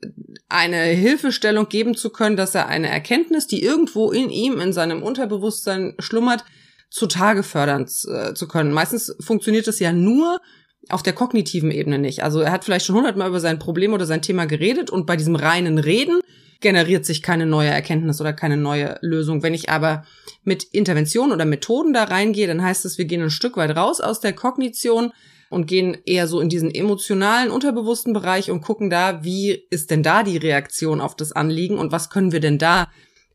eine 0.48 0.84
Hilfestellung 0.84 1.68
geben 1.68 1.96
zu 1.96 2.10
können, 2.10 2.36
dass 2.36 2.54
er 2.54 2.68
eine 2.68 2.88
Erkenntnis, 2.88 3.46
die 3.46 3.62
irgendwo 3.62 4.12
in 4.12 4.30
ihm, 4.30 4.60
in 4.60 4.72
seinem 4.72 5.02
Unterbewusstsein 5.02 5.94
schlummert, 5.98 6.44
zutage 6.90 7.42
fördern 7.42 7.88
äh, 8.08 8.34
zu 8.34 8.46
können. 8.46 8.72
Meistens 8.72 9.16
funktioniert 9.18 9.66
es 9.66 9.80
ja 9.80 9.92
nur 9.92 10.40
auf 10.88 11.02
der 11.02 11.12
kognitiven 11.12 11.70
Ebene 11.70 11.98
nicht. 11.98 12.22
Also 12.22 12.40
er 12.40 12.52
hat 12.52 12.64
vielleicht 12.64 12.86
schon 12.86 12.96
hundertmal 12.96 13.28
über 13.28 13.40
sein 13.40 13.58
Problem 13.58 13.92
oder 13.92 14.06
sein 14.06 14.22
Thema 14.22 14.46
geredet 14.46 14.90
und 14.90 15.06
bei 15.06 15.16
diesem 15.16 15.36
reinen 15.36 15.78
Reden 15.78 16.20
generiert 16.60 17.04
sich 17.04 17.22
keine 17.22 17.46
neue 17.46 17.68
Erkenntnis 17.68 18.20
oder 18.20 18.32
keine 18.32 18.56
neue 18.56 18.98
Lösung. 19.02 19.42
Wenn 19.42 19.54
ich 19.54 19.68
aber 19.70 20.04
mit 20.44 20.64
Interventionen 20.64 21.32
oder 21.32 21.44
Methoden 21.44 21.92
da 21.92 22.04
reingehe, 22.04 22.46
dann 22.46 22.62
heißt 22.62 22.84
es, 22.84 22.98
wir 22.98 23.04
gehen 23.04 23.22
ein 23.22 23.30
Stück 23.30 23.56
weit 23.56 23.76
raus 23.76 24.00
aus 24.00 24.20
der 24.20 24.32
Kognition 24.32 25.12
und 25.50 25.66
gehen 25.66 25.96
eher 26.06 26.26
so 26.26 26.40
in 26.40 26.48
diesen 26.48 26.74
emotionalen, 26.74 27.50
unterbewussten 27.50 28.12
Bereich 28.12 28.50
und 28.50 28.62
gucken 28.62 28.90
da, 28.90 29.22
wie 29.24 29.66
ist 29.70 29.90
denn 29.90 30.02
da 30.02 30.22
die 30.22 30.38
Reaktion 30.38 31.00
auf 31.00 31.16
das 31.16 31.32
Anliegen 31.32 31.78
und 31.78 31.92
was 31.92 32.10
können 32.10 32.32
wir 32.32 32.40
denn 32.40 32.58
da 32.58 32.88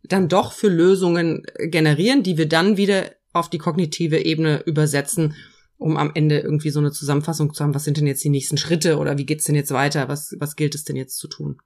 dann 0.03 0.27
doch 0.27 0.53
für 0.53 0.69
Lösungen 0.69 1.43
generieren, 1.59 2.23
die 2.23 2.37
wir 2.37 2.47
dann 2.47 2.77
wieder 2.77 3.11
auf 3.33 3.49
die 3.49 3.57
kognitive 3.57 4.17
Ebene 4.17 4.63
übersetzen 4.65 5.35
um 5.79 5.97
am 5.97 6.11
Ende 6.13 6.39
irgendwie 6.39 6.69
so 6.69 6.79
eine 6.79 6.91
Zusammenfassung 6.91 7.53
zu 7.53 7.63
haben, 7.63 7.73
was 7.73 7.85
sind 7.85 7.97
denn 7.97 8.05
jetzt 8.05 8.23
die 8.23 8.29
nächsten 8.29 8.57
Schritte 8.57 8.97
oder 8.97 9.17
wie 9.17 9.25
geht's 9.25 9.45
denn 9.45 9.55
jetzt 9.55 9.71
weiter, 9.71 10.09
was, 10.09 10.35
was 10.37 10.55
gilt 10.55 10.75
es 10.75 10.83
denn 10.83 10.97
jetzt 10.97 11.17
zu 11.17 11.27
tun? 11.27 11.57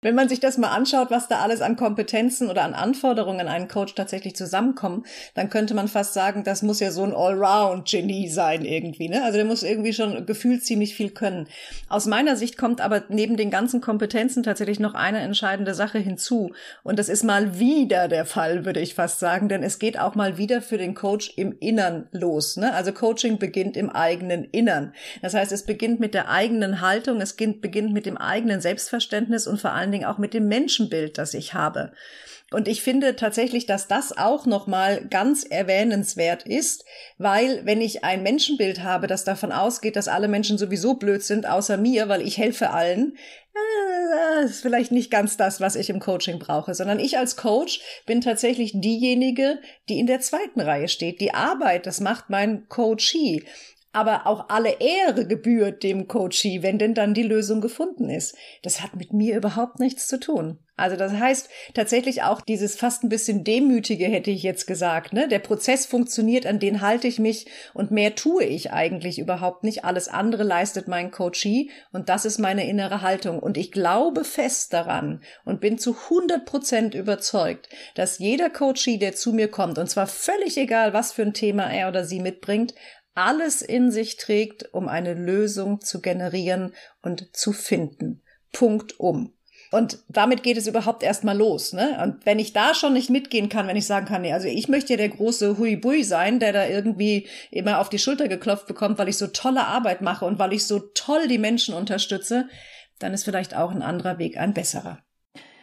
Wenn 0.00 0.14
man 0.14 0.28
sich 0.28 0.38
das 0.38 0.58
mal 0.58 0.68
anschaut, 0.68 1.10
was 1.10 1.26
da 1.26 1.40
alles 1.40 1.60
an 1.60 1.74
Kompetenzen 1.74 2.48
oder 2.48 2.62
an 2.62 2.72
Anforderungen 2.72 3.40
an 3.40 3.48
einen 3.48 3.66
Coach 3.66 3.96
tatsächlich 3.96 4.36
zusammenkommen, 4.36 5.04
dann 5.34 5.50
könnte 5.50 5.74
man 5.74 5.88
fast 5.88 6.14
sagen, 6.14 6.44
das 6.44 6.62
muss 6.62 6.78
ja 6.78 6.92
so 6.92 7.02
ein 7.02 7.12
Allround-Genie 7.12 8.28
sein 8.28 8.64
irgendwie. 8.64 9.08
Ne? 9.08 9.24
Also 9.24 9.38
der 9.38 9.44
muss 9.44 9.64
irgendwie 9.64 9.92
schon 9.92 10.24
gefühlt 10.24 10.64
ziemlich 10.64 10.94
viel 10.94 11.10
können. 11.10 11.48
Aus 11.88 12.06
meiner 12.06 12.36
Sicht 12.36 12.56
kommt 12.56 12.80
aber 12.80 13.02
neben 13.08 13.36
den 13.36 13.50
ganzen 13.50 13.80
Kompetenzen 13.80 14.44
tatsächlich 14.44 14.78
noch 14.78 14.94
eine 14.94 15.18
entscheidende 15.18 15.74
Sache 15.74 15.98
hinzu. 15.98 16.52
Und 16.84 17.00
das 17.00 17.08
ist 17.08 17.24
mal 17.24 17.58
wieder 17.58 18.06
der 18.06 18.24
Fall, 18.24 18.64
würde 18.64 18.78
ich 18.78 18.94
fast 18.94 19.18
sagen, 19.18 19.48
denn 19.48 19.64
es 19.64 19.80
geht 19.80 19.98
auch 19.98 20.14
mal 20.14 20.38
wieder 20.38 20.62
für 20.62 20.78
den 20.78 20.94
Coach 20.94 21.32
im 21.34 21.58
Innern 21.58 22.06
los. 22.12 22.56
Ne? 22.56 22.72
Also 22.72 22.92
Coaching 22.92 23.40
beginnt 23.40 23.76
im 23.76 23.90
eigenen 23.90 24.44
Innern. 24.44 24.94
Das 25.22 25.34
heißt, 25.34 25.50
es 25.50 25.64
beginnt 25.64 25.98
mit 25.98 26.14
der 26.14 26.28
eigenen 26.28 26.82
Haltung, 26.82 27.20
es 27.20 27.34
beginnt 27.34 27.92
mit 27.92 28.06
dem 28.06 28.16
eigenen 28.16 28.60
Selbstverständnis 28.60 29.48
und 29.48 29.60
vor 29.60 29.72
allem 29.72 29.87
allen 29.88 29.92
Dingen 29.92 30.04
auch 30.04 30.18
mit 30.18 30.34
dem 30.34 30.48
Menschenbild, 30.48 31.18
das 31.18 31.34
ich 31.34 31.54
habe. 31.54 31.92
Und 32.50 32.66
ich 32.66 32.82
finde 32.82 33.14
tatsächlich, 33.14 33.66
dass 33.66 33.88
das 33.88 34.16
auch 34.16 34.46
nochmal 34.46 35.04
ganz 35.10 35.44
erwähnenswert 35.44 36.44
ist, 36.44 36.84
weil 37.18 37.60
wenn 37.66 37.82
ich 37.82 38.04
ein 38.04 38.22
Menschenbild 38.22 38.82
habe, 38.82 39.06
das 39.06 39.24
davon 39.24 39.52
ausgeht, 39.52 39.96
dass 39.96 40.08
alle 40.08 40.28
Menschen 40.28 40.56
sowieso 40.56 40.94
blöd 40.94 41.22
sind, 41.22 41.46
außer 41.46 41.76
mir, 41.76 42.08
weil 42.08 42.22
ich 42.22 42.38
helfe 42.38 42.70
allen, 42.70 43.18
äh, 43.54 44.44
ist 44.44 44.62
vielleicht 44.62 44.92
nicht 44.92 45.10
ganz 45.10 45.36
das, 45.36 45.60
was 45.60 45.76
ich 45.76 45.90
im 45.90 46.00
Coaching 46.00 46.38
brauche, 46.38 46.74
sondern 46.74 47.00
ich 47.00 47.18
als 47.18 47.36
Coach 47.36 47.80
bin 48.06 48.22
tatsächlich 48.22 48.72
diejenige, 48.74 49.58
die 49.90 49.98
in 49.98 50.06
der 50.06 50.20
zweiten 50.20 50.60
Reihe 50.60 50.88
steht. 50.88 51.20
Die 51.20 51.34
Arbeit, 51.34 51.84
das 51.84 52.00
macht 52.00 52.30
mein 52.30 52.66
Coachee 52.68 53.44
aber 53.92 54.26
auch 54.26 54.48
alle 54.48 54.76
Ehre 54.80 55.26
gebührt 55.26 55.82
dem 55.82 56.08
Coachee, 56.08 56.62
wenn 56.62 56.78
denn 56.78 56.94
dann 56.94 57.14
die 57.14 57.22
Lösung 57.22 57.60
gefunden 57.60 58.10
ist. 58.10 58.36
Das 58.62 58.82
hat 58.82 58.96
mit 58.96 59.12
mir 59.12 59.36
überhaupt 59.36 59.80
nichts 59.80 60.06
zu 60.06 60.20
tun. 60.20 60.58
Also 60.78 60.96
das 60.96 61.12
heißt 61.12 61.48
tatsächlich 61.74 62.22
auch 62.22 62.40
dieses 62.40 62.76
fast 62.76 63.02
ein 63.02 63.08
bisschen 63.08 63.42
demütige 63.42 64.04
hätte 64.04 64.30
ich 64.30 64.44
jetzt 64.44 64.66
gesagt, 64.66 65.12
ne? 65.12 65.26
Der 65.26 65.40
Prozess 65.40 65.86
funktioniert, 65.86 66.46
an 66.46 66.60
den 66.60 66.80
halte 66.80 67.08
ich 67.08 67.18
mich 67.18 67.46
und 67.74 67.90
mehr 67.90 68.14
tue 68.14 68.44
ich 68.44 68.70
eigentlich 68.70 69.18
überhaupt 69.18 69.64
nicht. 69.64 69.84
Alles 69.84 70.06
andere 70.06 70.44
leistet 70.44 70.86
mein 70.86 71.10
Coachee 71.10 71.70
und 71.92 72.08
das 72.08 72.24
ist 72.24 72.38
meine 72.38 72.68
innere 72.68 73.02
Haltung 73.02 73.40
und 73.40 73.56
ich 73.56 73.72
glaube 73.72 74.22
fest 74.22 74.72
daran 74.72 75.20
und 75.44 75.60
bin 75.60 75.78
zu 75.78 75.96
100 75.96 76.44
Prozent 76.44 76.94
überzeugt, 76.94 77.68
dass 77.96 78.20
jeder 78.20 78.48
Coachee, 78.48 78.98
der 78.98 79.16
zu 79.16 79.32
mir 79.32 79.48
kommt 79.48 79.78
und 79.78 79.90
zwar 79.90 80.06
völlig 80.06 80.56
egal, 80.58 80.92
was 80.92 81.10
für 81.10 81.22
ein 81.22 81.34
Thema 81.34 81.64
er 81.64 81.88
oder 81.88 82.04
sie 82.04 82.20
mitbringt, 82.20 82.74
alles 83.18 83.62
in 83.62 83.90
sich 83.90 84.16
trägt, 84.16 84.72
um 84.72 84.86
eine 84.86 85.12
Lösung 85.12 85.80
zu 85.80 86.00
generieren 86.00 86.72
und 87.02 87.36
zu 87.36 87.52
finden. 87.52 88.22
Punkt 88.52 89.00
um. 89.00 89.32
Und 89.70 89.98
damit 90.08 90.42
geht 90.42 90.56
es 90.56 90.68
überhaupt 90.68 91.02
erstmal 91.02 91.36
los. 91.36 91.72
Ne? 91.72 92.00
Und 92.02 92.24
wenn 92.24 92.38
ich 92.38 92.52
da 92.52 92.74
schon 92.74 92.92
nicht 92.92 93.10
mitgehen 93.10 93.48
kann, 93.48 93.66
wenn 93.66 93.76
ich 93.76 93.86
sagen 93.86 94.06
kann, 94.06 94.22
nee, 94.22 94.32
also 94.32 94.46
ich 94.46 94.68
möchte 94.68 94.92
ja 94.92 94.96
der 94.96 95.10
große 95.10 95.58
Huibui 95.58 96.04
sein, 96.04 96.38
der 96.38 96.52
da 96.52 96.66
irgendwie 96.66 97.26
immer 97.50 97.80
auf 97.80 97.90
die 97.90 97.98
Schulter 97.98 98.28
geklopft 98.28 98.66
bekommt, 98.66 98.98
weil 98.98 99.08
ich 99.08 99.18
so 99.18 99.26
tolle 99.26 99.66
Arbeit 99.66 100.00
mache 100.00 100.24
und 100.24 100.38
weil 100.38 100.52
ich 100.52 100.66
so 100.66 100.78
toll 100.78 101.26
die 101.26 101.38
Menschen 101.38 101.74
unterstütze, 101.74 102.48
dann 103.00 103.12
ist 103.12 103.24
vielleicht 103.24 103.54
auch 103.54 103.72
ein 103.72 103.82
anderer 103.82 104.18
Weg 104.18 104.38
ein 104.38 104.54
besserer. 104.54 105.00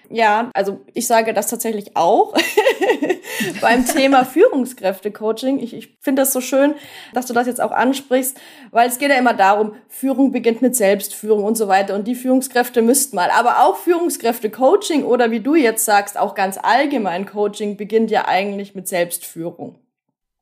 Ja, 0.10 0.52
also 0.54 0.86
ich 0.94 1.08
sage 1.08 1.34
das 1.34 1.48
tatsächlich 1.48 1.96
auch 1.96 2.36
beim 3.62 3.86
Thema 3.86 4.26
Führungskräfte-Coaching. 4.26 5.60
Ich, 5.60 5.74
ich 5.74 5.98
finde 6.02 6.22
das 6.22 6.34
so 6.34 6.42
schön, 6.42 6.76
dass 7.14 7.26
du 7.26 7.34
das 7.34 7.48
jetzt 7.48 7.62
auch 7.62 7.72
ansprichst, 7.72 8.38
weil 8.72 8.88
es 8.88 8.98
geht 8.98 9.10
ja 9.10 9.18
immer 9.18 9.34
darum, 9.34 9.76
Führung 9.88 10.32
beginnt 10.32 10.62
mit 10.62 10.76
Selbstführung 10.76 11.44
und 11.44 11.56
so 11.56 11.68
weiter 11.68 11.96
und 11.96 12.08
die 12.08 12.16
Führungskräfte 12.16 12.82
müssten 12.82 13.16
mal. 13.16 13.30
Aber 13.32 13.64
auch 13.64 13.78
Führungskräfte-Coaching 13.78 15.04
oder 15.04 15.32
wie 15.32 15.40
du 15.40 15.56
jetzt 15.56 15.86
sagst, 15.86 16.18
auch 16.18 16.36
ganz 16.36 16.58
allgemein 16.62 17.26
Coaching 17.26 17.78
beginnt 17.78 18.12
ja 18.12 18.28
eigentlich 18.28 18.76
mit 18.76 18.88
Selbstführung. 18.88 19.80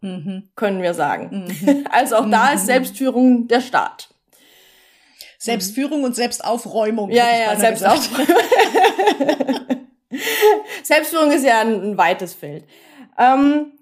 Mhm. 0.01 0.49
Können 0.55 0.81
wir 0.81 0.93
sagen. 0.93 1.47
Mhm. 1.61 1.85
Also 1.91 2.17
auch 2.17 2.29
da 2.29 2.53
ist 2.53 2.63
mhm. 2.63 2.67
Selbstführung 2.67 3.47
der 3.47 3.61
Start. 3.61 4.09
Selbstführung 5.37 6.03
und 6.03 6.15
Selbstaufräumung. 6.15 7.09
Ja, 7.11 7.25
ja, 7.37 7.55
Selbstaufräumung. 7.57 8.27
Selbstführung 10.83 11.31
ist 11.31 11.45
ja 11.45 11.61
ein, 11.61 11.81
ein 11.81 11.97
weites 11.97 12.33
Feld. 12.33 12.65
Ähm, 13.17 13.73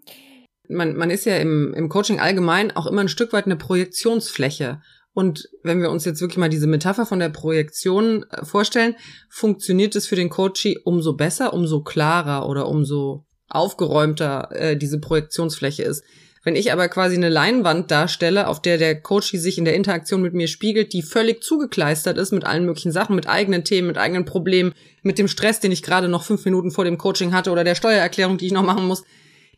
man, 0.67 0.96
man 0.96 1.10
ist 1.10 1.26
ja 1.26 1.38
im, 1.38 1.74
im 1.74 1.89
Coaching 1.89 2.20
allgemein 2.20 2.76
auch 2.76 2.88
immer 2.88 3.02
ein 3.02 3.10
Stück 3.10 3.34
weit 3.34 3.46
eine 3.46 3.58
Projektionsfläche. 3.58 4.82
Und 5.13 5.50
wenn 5.63 5.82
wir 5.82 5.91
uns 5.91 6.06
jetzt 6.06 6.22
wirklich 6.22 6.38
mal 6.38 6.50
diese 6.50 6.67
Metapher 6.67 7.06
von 7.06 7.20
der 7.20 7.30
Projektion 7.30 8.26
äh, 8.32 8.46
vorstellen, 8.46 8.96
funktioniert 9.30 9.96
es 9.96 10.08
für 10.08 10.15
den 10.15 10.30
Coachie 10.30 10.80
umso 10.84 11.13
besser, 11.13 11.54
umso 11.54 11.84
klarer 11.84 12.48
oder 12.48 12.67
umso 12.67 13.26
aufgeräumter 13.50 14.50
äh, 14.52 14.78
diese 14.78 15.00
Projektionsfläche 15.00 15.84
ist. 15.84 16.04
Wenn 16.43 16.56
ich 16.56 16.71
aber 16.71 16.88
quasi 16.88 17.15
eine 17.15 17.30
Leinwand 17.30 17.91
darstelle, 17.91 18.47
auf 18.47 18.62
der 18.62 18.80
der 18.80 18.99
Coach 18.99 19.32
sich 19.32 19.60
in 19.60 19.65
der 19.65 19.75
Interaktion 19.75 20.23
mit 20.23 20.34
mir 20.34 20.47
spiegelt, 20.47 20.91
die 20.91 21.04
völlig 21.04 21.43
zugekleistert 21.43 22.17
ist 22.17 22.32
mit 22.32 22.45
allen 22.45 22.65
möglichen 22.65 22.91
Sachen, 22.91 23.15
mit 23.15 23.27
eigenen 23.27 23.63
Themen, 23.63 23.88
mit 23.88 23.99
eigenen 23.99 24.25
Problemen, 24.25 24.73
mit 25.04 25.19
dem 25.19 25.27
Stress, 25.27 25.60
den 25.60 25.71
ich 25.71 25.84
gerade 25.84 26.08
noch 26.08 26.23
fünf 26.23 26.43
Minuten 26.45 26.71
vor 26.71 26.84
dem 26.84 26.97
Coaching 26.97 27.32
hatte 27.32 27.51
oder 27.51 27.63
der 27.63 27.75
Steuererklärung, 27.75 28.39
die 28.39 28.47
ich 28.47 28.54
noch 28.54 28.63
machen 28.63 28.88
muss, 28.88 29.04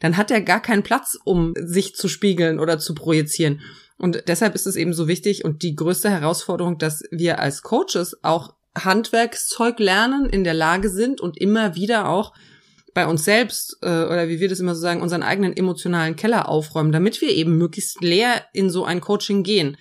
dann 0.01 0.17
hat 0.17 0.29
er 0.29 0.41
gar 0.41 0.61
keinen 0.61 0.83
Platz, 0.83 1.17
um 1.23 1.53
sich 1.57 1.95
zu 1.95 2.09
spiegeln 2.09 2.59
oder 2.59 2.79
zu 2.79 2.93
projizieren. 2.93 3.61
Und 3.97 4.23
deshalb 4.27 4.53
ist 4.53 4.67
es 4.67 4.75
eben 4.75 4.93
so 4.93 5.07
wichtig 5.07 5.45
und 5.45 5.63
die 5.63 5.77
größte 5.77 6.09
Herausforderung, 6.09 6.77
dass 6.77 7.03
wir 7.11 7.39
als 7.39 7.61
Coaches 7.61 8.17
auch 8.23 8.53
Handwerkszeug 8.77 9.79
lernen, 9.79 10.25
in 10.25 10.43
der 10.43 10.53
Lage 10.53 10.89
sind 10.89 11.21
und 11.21 11.37
immer 11.37 11.75
wieder 11.75 12.09
auch 12.09 12.33
bei 12.93 13.07
uns 13.07 13.25
selbst 13.25 13.77
äh, 13.81 13.87
oder 13.87 14.29
wie 14.29 14.39
wir 14.39 14.49
das 14.49 14.59
immer 14.59 14.75
so 14.75 14.81
sagen, 14.81 15.01
unseren 15.01 15.23
eigenen 15.23 15.55
emotionalen 15.55 16.15
Keller 16.15 16.47
aufräumen, 16.47 16.91
damit 16.91 17.21
wir 17.21 17.29
eben 17.29 17.57
möglichst 17.57 18.01
leer 18.01 18.45
in 18.53 18.69
so 18.69 18.85
ein 18.85 19.01
Coaching 19.01 19.43
gehen. 19.43 19.77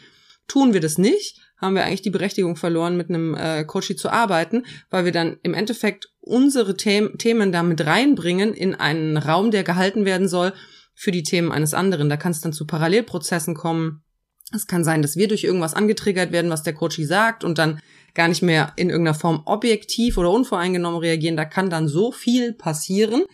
Tun 0.49 0.73
wir 0.73 0.81
das 0.81 0.99
nicht, 0.99 1.39
haben 1.59 1.75
wir 1.75 1.85
eigentlich 1.85 2.03
die 2.03 2.11
Berechtigung 2.11 2.57
verloren, 2.57 2.97
mit 2.97 3.09
einem 3.09 3.35
äh, 3.35 3.65
Coachie 3.65 3.97
zu 3.97 4.11
arbeiten, 4.11 4.65
weil 4.91 5.05
wir 5.05 5.13
dann 5.13 5.39
im 5.43 5.55
Endeffekt 5.55 6.11
unsere 6.21 6.75
The 6.79 7.11
Themen 7.17 7.53
damit 7.53 7.87
reinbringen 7.87 8.53
in 8.55 8.75
einen 8.75 9.17
Raum, 9.17 9.51
der 9.51 9.63
gehalten 9.63 10.05
werden 10.05 10.29
soll 10.29 10.53
für 10.95 11.13
die 11.13 11.23
Themen 11.23 11.53
eines 11.53 11.75
anderen. 11.75 12.09
Da 12.09 12.17
kann 12.17 12.33
es 12.33 12.41
dann 12.41 12.53
zu 12.53 12.67
Parallelprozessen 12.67 13.55
kommen. 13.55 14.03
Es 14.55 14.67
kann 14.67 14.85
sein, 14.85 15.03
dass 15.03 15.17
wir 15.17 15.29
durch 15.29 15.45
irgendwas 15.45 15.75
angetriggert 15.75 16.33
werden, 16.33 16.51
was 16.51 16.63
der 16.63 16.75
Coachie 16.75 17.05
sagt 17.05 17.45
und 17.45 17.59
dann 17.59 17.81
gar 18.15 18.29
nicht 18.29 18.43
mehr 18.43 18.73
in 18.77 18.91
irgendeiner 18.91 19.19
Form 19.19 19.43
objektiv 19.45 20.19
oder 20.19 20.31
unvoreingenommen 20.31 21.01
reagieren. 21.01 21.37
Da 21.37 21.45
kann 21.45 21.71
dann 21.71 21.89
so 21.89 22.13
viel 22.13 22.53
passieren, 22.53 23.25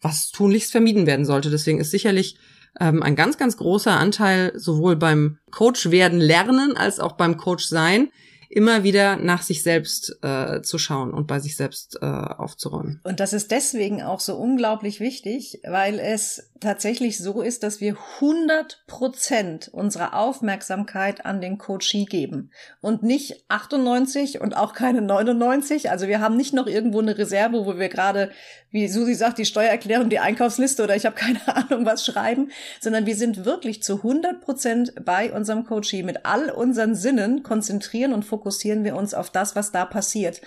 was 0.00 0.30
tunlichst 0.30 0.72
vermieden 0.72 1.06
werden 1.06 1.24
sollte. 1.24 1.50
Deswegen 1.50 1.80
ist 1.80 1.90
sicherlich 1.90 2.36
ähm, 2.80 3.02
ein 3.02 3.16
ganz, 3.16 3.36
ganz 3.38 3.56
großer 3.56 3.92
Anteil 3.92 4.52
sowohl 4.56 4.96
beim 4.96 5.38
Coach 5.50 5.90
werden 5.90 6.20
lernen 6.20 6.76
als 6.76 7.00
auch 7.00 7.12
beim 7.12 7.36
Coach 7.36 7.66
sein 7.66 8.08
immer 8.52 8.84
wieder 8.84 9.16
nach 9.16 9.42
sich 9.42 9.62
selbst 9.62 10.18
äh, 10.22 10.60
zu 10.60 10.76
schauen 10.76 11.14
und 11.14 11.26
bei 11.26 11.40
sich 11.40 11.56
selbst 11.56 11.98
äh, 12.02 12.06
aufzuräumen. 12.06 13.00
Und 13.02 13.18
das 13.18 13.32
ist 13.32 13.50
deswegen 13.50 14.02
auch 14.02 14.20
so 14.20 14.36
unglaublich 14.36 15.00
wichtig, 15.00 15.60
weil 15.64 15.98
es 15.98 16.50
tatsächlich 16.60 17.18
so 17.18 17.40
ist, 17.40 17.62
dass 17.62 17.80
wir 17.80 17.96
100 18.20 18.84
Prozent 18.86 19.68
unserer 19.72 20.14
Aufmerksamkeit 20.14 21.24
an 21.24 21.40
den 21.40 21.56
Coachie 21.56 22.04
geben 22.04 22.50
und 22.82 23.02
nicht 23.02 23.44
98 23.48 24.40
und 24.40 24.54
auch 24.54 24.74
keine 24.74 25.00
99. 25.00 25.90
Also 25.90 26.06
wir 26.06 26.20
haben 26.20 26.36
nicht 26.36 26.52
noch 26.52 26.66
irgendwo 26.66 27.00
eine 27.00 27.16
Reserve, 27.16 27.64
wo 27.64 27.78
wir 27.78 27.88
gerade, 27.88 28.30
wie 28.70 28.86
Susi 28.86 29.14
sagt, 29.14 29.38
die 29.38 29.46
Steuererklärung, 29.46 30.10
die 30.10 30.18
Einkaufsliste 30.18 30.84
oder 30.84 30.94
ich 30.94 31.06
habe 31.06 31.16
keine 31.16 31.40
Ahnung 31.56 31.86
was 31.86 32.04
schreiben, 32.04 32.50
sondern 32.80 33.06
wir 33.06 33.16
sind 33.16 33.46
wirklich 33.46 33.82
zu 33.82 33.96
100 33.96 34.42
Prozent 34.42 34.92
bei 35.04 35.32
unserem 35.32 35.64
Coachie 35.64 36.02
mit 36.02 36.26
all 36.26 36.50
unseren 36.50 36.94
Sinnen 36.94 37.42
konzentrieren 37.42 38.12
und 38.12 38.24
fokussieren 38.24 38.41
fokussieren 38.42 38.82
wir 38.82 38.96
uns 38.96 39.14
auf 39.14 39.30
das, 39.30 39.54
was 39.54 39.70
da 39.70 39.84
passiert. 39.84 40.40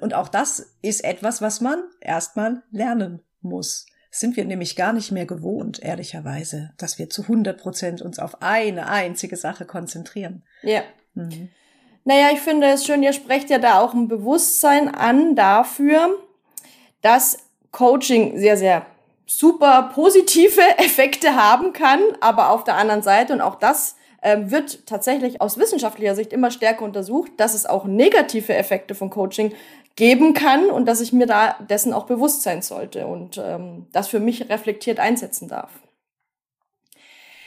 Und 0.00 0.14
auch 0.14 0.28
das 0.28 0.74
ist 0.82 1.04
etwas, 1.04 1.40
was 1.40 1.60
man 1.60 1.84
erstmal 2.00 2.62
lernen 2.72 3.22
muss. 3.40 3.86
sind 4.10 4.36
wir 4.36 4.46
nämlich 4.46 4.76
gar 4.76 4.94
nicht 4.94 5.12
mehr 5.12 5.26
gewohnt, 5.26 5.78
ehrlicherweise, 5.82 6.72
dass 6.78 6.98
wir 6.98 7.10
zu 7.10 7.22
100 7.22 7.60
Prozent 7.60 8.02
uns 8.02 8.18
auf 8.18 8.40
eine 8.40 8.88
einzige 8.88 9.36
Sache 9.36 9.66
konzentrieren. 9.66 10.42
Ja. 10.62 10.82
Mhm. 11.14 11.50
Naja, 12.04 12.30
ich 12.32 12.40
finde 12.40 12.66
es 12.68 12.86
schön, 12.86 13.02
ihr 13.02 13.12
sprecht 13.12 13.50
ja 13.50 13.58
da 13.58 13.78
auch 13.78 13.92
ein 13.92 14.08
Bewusstsein 14.08 14.88
an 14.92 15.36
dafür, 15.36 16.18
dass 17.02 17.38
Coaching 17.72 18.38
sehr, 18.38 18.56
sehr 18.56 18.86
super 19.26 19.90
positive 19.94 20.62
Effekte 20.78 21.36
haben 21.36 21.74
kann, 21.74 22.00
aber 22.20 22.50
auf 22.50 22.64
der 22.64 22.76
anderen 22.76 23.02
Seite, 23.02 23.34
und 23.34 23.42
auch 23.42 23.56
das 23.56 23.96
ähm, 24.26 24.50
wird 24.50 24.88
tatsächlich 24.88 25.40
aus 25.40 25.56
wissenschaftlicher 25.56 26.16
Sicht 26.16 26.32
immer 26.32 26.50
stärker 26.50 26.84
untersucht, 26.84 27.30
dass 27.36 27.54
es 27.54 27.64
auch 27.64 27.84
negative 27.84 28.56
Effekte 28.56 28.96
von 28.96 29.08
Coaching 29.08 29.52
geben 29.94 30.34
kann 30.34 30.68
und 30.68 30.86
dass 30.86 31.00
ich 31.00 31.12
mir 31.12 31.26
da 31.26 31.54
dessen 31.70 31.92
auch 31.92 32.06
bewusst 32.06 32.42
sein 32.42 32.60
sollte 32.60 33.06
und 33.06 33.38
ähm, 33.38 33.86
das 33.92 34.08
für 34.08 34.18
mich 34.18 34.50
reflektiert 34.50 34.98
einsetzen 34.98 35.46
darf. 35.46 35.70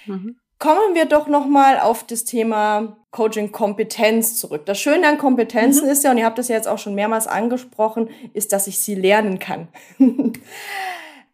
Mhm. 0.05 0.37
Kommen 0.57 0.95
wir 0.95 1.03
doch 1.03 1.27
noch 1.27 1.47
mal 1.47 1.81
auf 1.81 2.05
das 2.05 2.23
Thema 2.23 2.95
Coaching-Kompetenz 3.11 4.37
zurück. 4.37 4.65
Das 4.65 4.79
Schöne 4.79 5.05
an 5.05 5.17
Kompetenzen 5.17 5.83
mhm. 5.85 5.91
ist 5.91 6.05
ja, 6.05 6.11
und 6.11 6.17
ihr 6.17 6.25
habt 6.25 6.37
das 6.37 6.47
ja 6.47 6.55
jetzt 6.55 6.69
auch 6.69 6.79
schon 6.79 6.95
mehrmals 6.95 7.27
angesprochen, 7.27 8.09
ist, 8.33 8.53
dass 8.53 8.67
ich 8.67 8.79
sie 8.79 8.95
lernen 8.95 9.39
kann. 9.39 9.67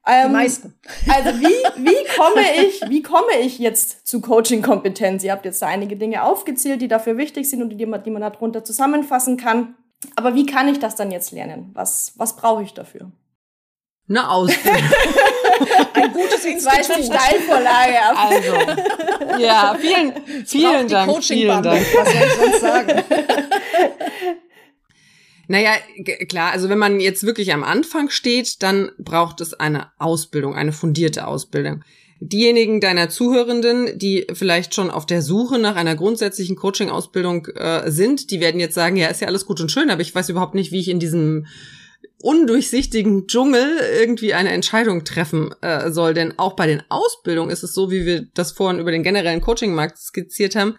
Ähm, 0.07 0.27
die 0.27 0.33
meisten. 0.33 0.73
Also 1.07 1.39
wie, 1.39 1.45
wie 1.83 2.17
komme 2.17 2.43
ich, 2.63 2.81
wie 2.89 3.01
komme 3.01 3.39
ich 3.41 3.59
jetzt 3.59 4.07
zu 4.07 4.21
Coaching-Kompetenz? 4.21 5.23
Ihr 5.23 5.31
habt 5.31 5.45
jetzt 5.45 5.61
da 5.61 5.67
einige 5.67 5.95
Dinge 5.95 6.23
aufgezählt, 6.23 6.81
die 6.81 6.87
dafür 6.87 7.17
wichtig 7.17 7.49
sind 7.49 7.61
und 7.61 7.69
die 7.69 7.85
man, 7.85 8.03
die 8.03 8.11
man 8.11 8.21
darunter 8.21 8.63
zusammenfassen 8.63 9.37
kann. 9.37 9.75
Aber 10.15 10.35
wie 10.35 10.45
kann 10.45 10.67
ich 10.67 10.79
das 10.79 10.95
dann 10.95 11.11
jetzt 11.11 11.31
lernen? 11.31 11.71
Was, 11.73 12.13
was 12.17 12.35
brauche 12.35 12.61
ich 12.61 12.73
dafür? 12.73 13.11
Eine 14.07 14.29
Ausbildung. 14.29 14.83
Ein 15.93 16.13
gutes 16.13 16.45
Institut. 16.45 17.05
Steilvorlage. 17.05 17.97
Also, 18.15 19.41
ja, 19.41 19.75
vielen, 19.79 20.13
vielen 20.45 20.87
Dank. 20.87 21.23
Vielen 21.23 21.63
Dank. 21.63 21.85
Was 21.95 22.11
soll 22.11 22.21
ich 22.27 22.33
sonst 22.33 22.61
sagen? 22.61 23.03
Naja, 25.47 25.71
klar, 26.27 26.51
also 26.51 26.69
wenn 26.69 26.77
man 26.77 26.99
jetzt 26.99 27.25
wirklich 27.25 27.53
am 27.53 27.63
Anfang 27.63 28.09
steht, 28.09 28.63
dann 28.63 28.91
braucht 28.97 29.41
es 29.41 29.53
eine 29.53 29.91
Ausbildung, 29.99 30.55
eine 30.55 30.71
fundierte 30.71 31.27
Ausbildung. 31.27 31.83
Diejenigen 32.19 32.79
deiner 32.79 33.09
Zuhörenden, 33.09 33.99
die 33.99 34.25
vielleicht 34.33 34.73
schon 34.73 34.89
auf 34.89 35.05
der 35.05 35.21
Suche 35.21 35.59
nach 35.59 35.75
einer 35.75 35.95
grundsätzlichen 35.95 36.55
Coaching-Ausbildung 36.55 37.47
äh, 37.55 37.91
sind, 37.91 38.31
die 38.31 38.39
werden 38.39 38.59
jetzt 38.59 38.73
sagen, 38.73 38.95
ja, 38.95 39.07
ist 39.07 39.21
ja 39.21 39.27
alles 39.27 39.45
gut 39.45 39.59
und 39.59 39.71
schön, 39.71 39.89
aber 39.89 40.01
ich 40.01 40.15
weiß 40.15 40.29
überhaupt 40.29 40.55
nicht, 40.55 40.71
wie 40.71 40.79
ich 40.79 40.89
in 40.89 40.99
diesem 40.99 41.45
undurchsichtigen 42.21 43.27
Dschungel 43.27 43.79
irgendwie 43.99 44.33
eine 44.33 44.51
Entscheidung 44.51 45.03
treffen 45.03 45.53
äh, 45.61 45.91
soll. 45.91 46.13
Denn 46.13 46.33
auch 46.39 46.55
bei 46.55 46.67
den 46.67 46.81
Ausbildungen 46.89 47.51
ist 47.51 47.63
es 47.63 47.73
so, 47.73 47.91
wie 47.91 48.05
wir 48.05 48.25
das 48.33 48.51
vorhin 48.51 48.79
über 48.79 48.91
den 48.91 49.03
generellen 49.03 49.41
Coaching-Markt 49.41 49.97
skizziert 49.97 50.55
haben, 50.55 50.75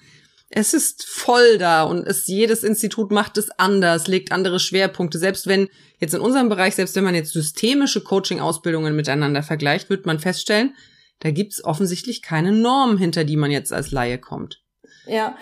es 0.48 0.74
ist 0.74 1.04
voll 1.06 1.58
da 1.58 1.82
und 1.82 2.06
es, 2.06 2.26
jedes 2.26 2.62
Institut 2.62 3.10
macht 3.10 3.36
es 3.36 3.50
anders, 3.58 4.06
legt 4.06 4.32
andere 4.32 4.60
Schwerpunkte. 4.60 5.18
Selbst 5.18 5.46
wenn 5.46 5.68
jetzt 5.98 6.14
in 6.14 6.20
unserem 6.20 6.48
Bereich, 6.48 6.74
selbst 6.74 6.94
wenn 6.94 7.04
man 7.04 7.14
jetzt 7.14 7.32
systemische 7.32 8.02
Coaching-Ausbildungen 8.02 8.94
miteinander 8.94 9.42
vergleicht, 9.42 9.90
wird 9.90 10.06
man 10.06 10.18
feststellen, 10.18 10.74
da 11.20 11.30
gibt's 11.30 11.64
offensichtlich 11.64 12.22
keine 12.22 12.52
Norm, 12.52 12.98
hinter 12.98 13.24
die 13.24 13.36
man 13.36 13.50
jetzt 13.50 13.72
als 13.72 13.90
Laie 13.90 14.18
kommt. 14.18 14.62
Ja, 15.06 15.36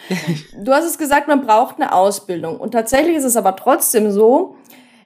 du 0.63 0.73
hast 0.73 0.85
es 0.85 0.99
gesagt, 0.99 1.29
man 1.29 1.45
braucht 1.45 1.77
eine 1.77 1.93
Ausbildung. 1.93 2.59
Und 2.59 2.73
tatsächlich 2.73 3.17
ist 3.17 3.25
es 3.25 3.37
aber 3.37 3.57
trotzdem 3.57 4.11
so, 4.11 4.57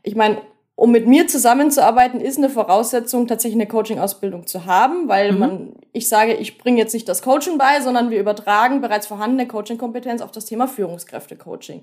ich 0.03 0.15
meine, 0.15 0.43
um 0.79 0.93
mit 0.93 1.09
mir 1.09 1.27
zusammenzuarbeiten, 1.27 2.21
ist 2.21 2.39
eine 2.39 2.49
Voraussetzung, 2.49 3.27
tatsächlich 3.27 3.61
eine 3.61 3.67
Coaching-Ausbildung 3.67 4.47
zu 4.47 4.65
haben, 4.65 5.09
weil 5.09 5.33
mhm. 5.33 5.39
man, 5.41 5.73
ich 5.93 6.09
sage, 6.09 6.35
ich 6.35 6.57
bringe 6.57 6.79
jetzt 6.79 6.95
nicht 6.95 7.09
das 7.09 7.21
Coaching 7.21 7.59
bei, 7.59 7.81
sondern 7.81 8.11
wir 8.11 8.21
übertragen 8.21 8.81
bereits 8.81 9.09
vorhandene 9.09 9.49
Coaching-Kompetenz 9.49 10.23
auf 10.23 10.31
das 10.31 10.45
Thema 10.45 10.69
Führungskräfte-Coaching. 10.69 11.83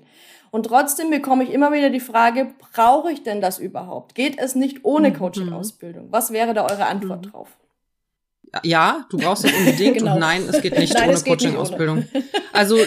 Und 0.50 0.64
trotzdem 0.64 1.10
bekomme 1.10 1.44
ich 1.44 1.52
immer 1.52 1.74
wieder 1.74 1.90
die 1.90 2.00
Frage, 2.00 2.54
brauche 2.72 3.12
ich 3.12 3.22
denn 3.22 3.42
das 3.42 3.58
überhaupt? 3.58 4.14
Geht 4.14 4.38
es 4.38 4.54
nicht 4.54 4.86
ohne 4.86 5.10
mhm. 5.10 5.18
Coaching-Ausbildung? 5.18 6.06
Was 6.10 6.30
wäre 6.30 6.54
da 6.54 6.62
eure 6.62 6.86
Antwort 6.86 7.26
mhm. 7.26 7.30
drauf? 7.32 7.48
Ja, 8.62 9.04
du 9.10 9.18
brauchst 9.18 9.44
es 9.44 9.52
unbedingt 9.52 9.98
genau. 9.98 10.14
und 10.14 10.20
nein, 10.20 10.48
es 10.48 10.62
geht 10.62 10.78
nicht 10.78 10.94
nein, 10.98 11.10
ohne 11.10 11.20
Coaching-Ausbildung. 11.20 12.06
Also, 12.52 12.78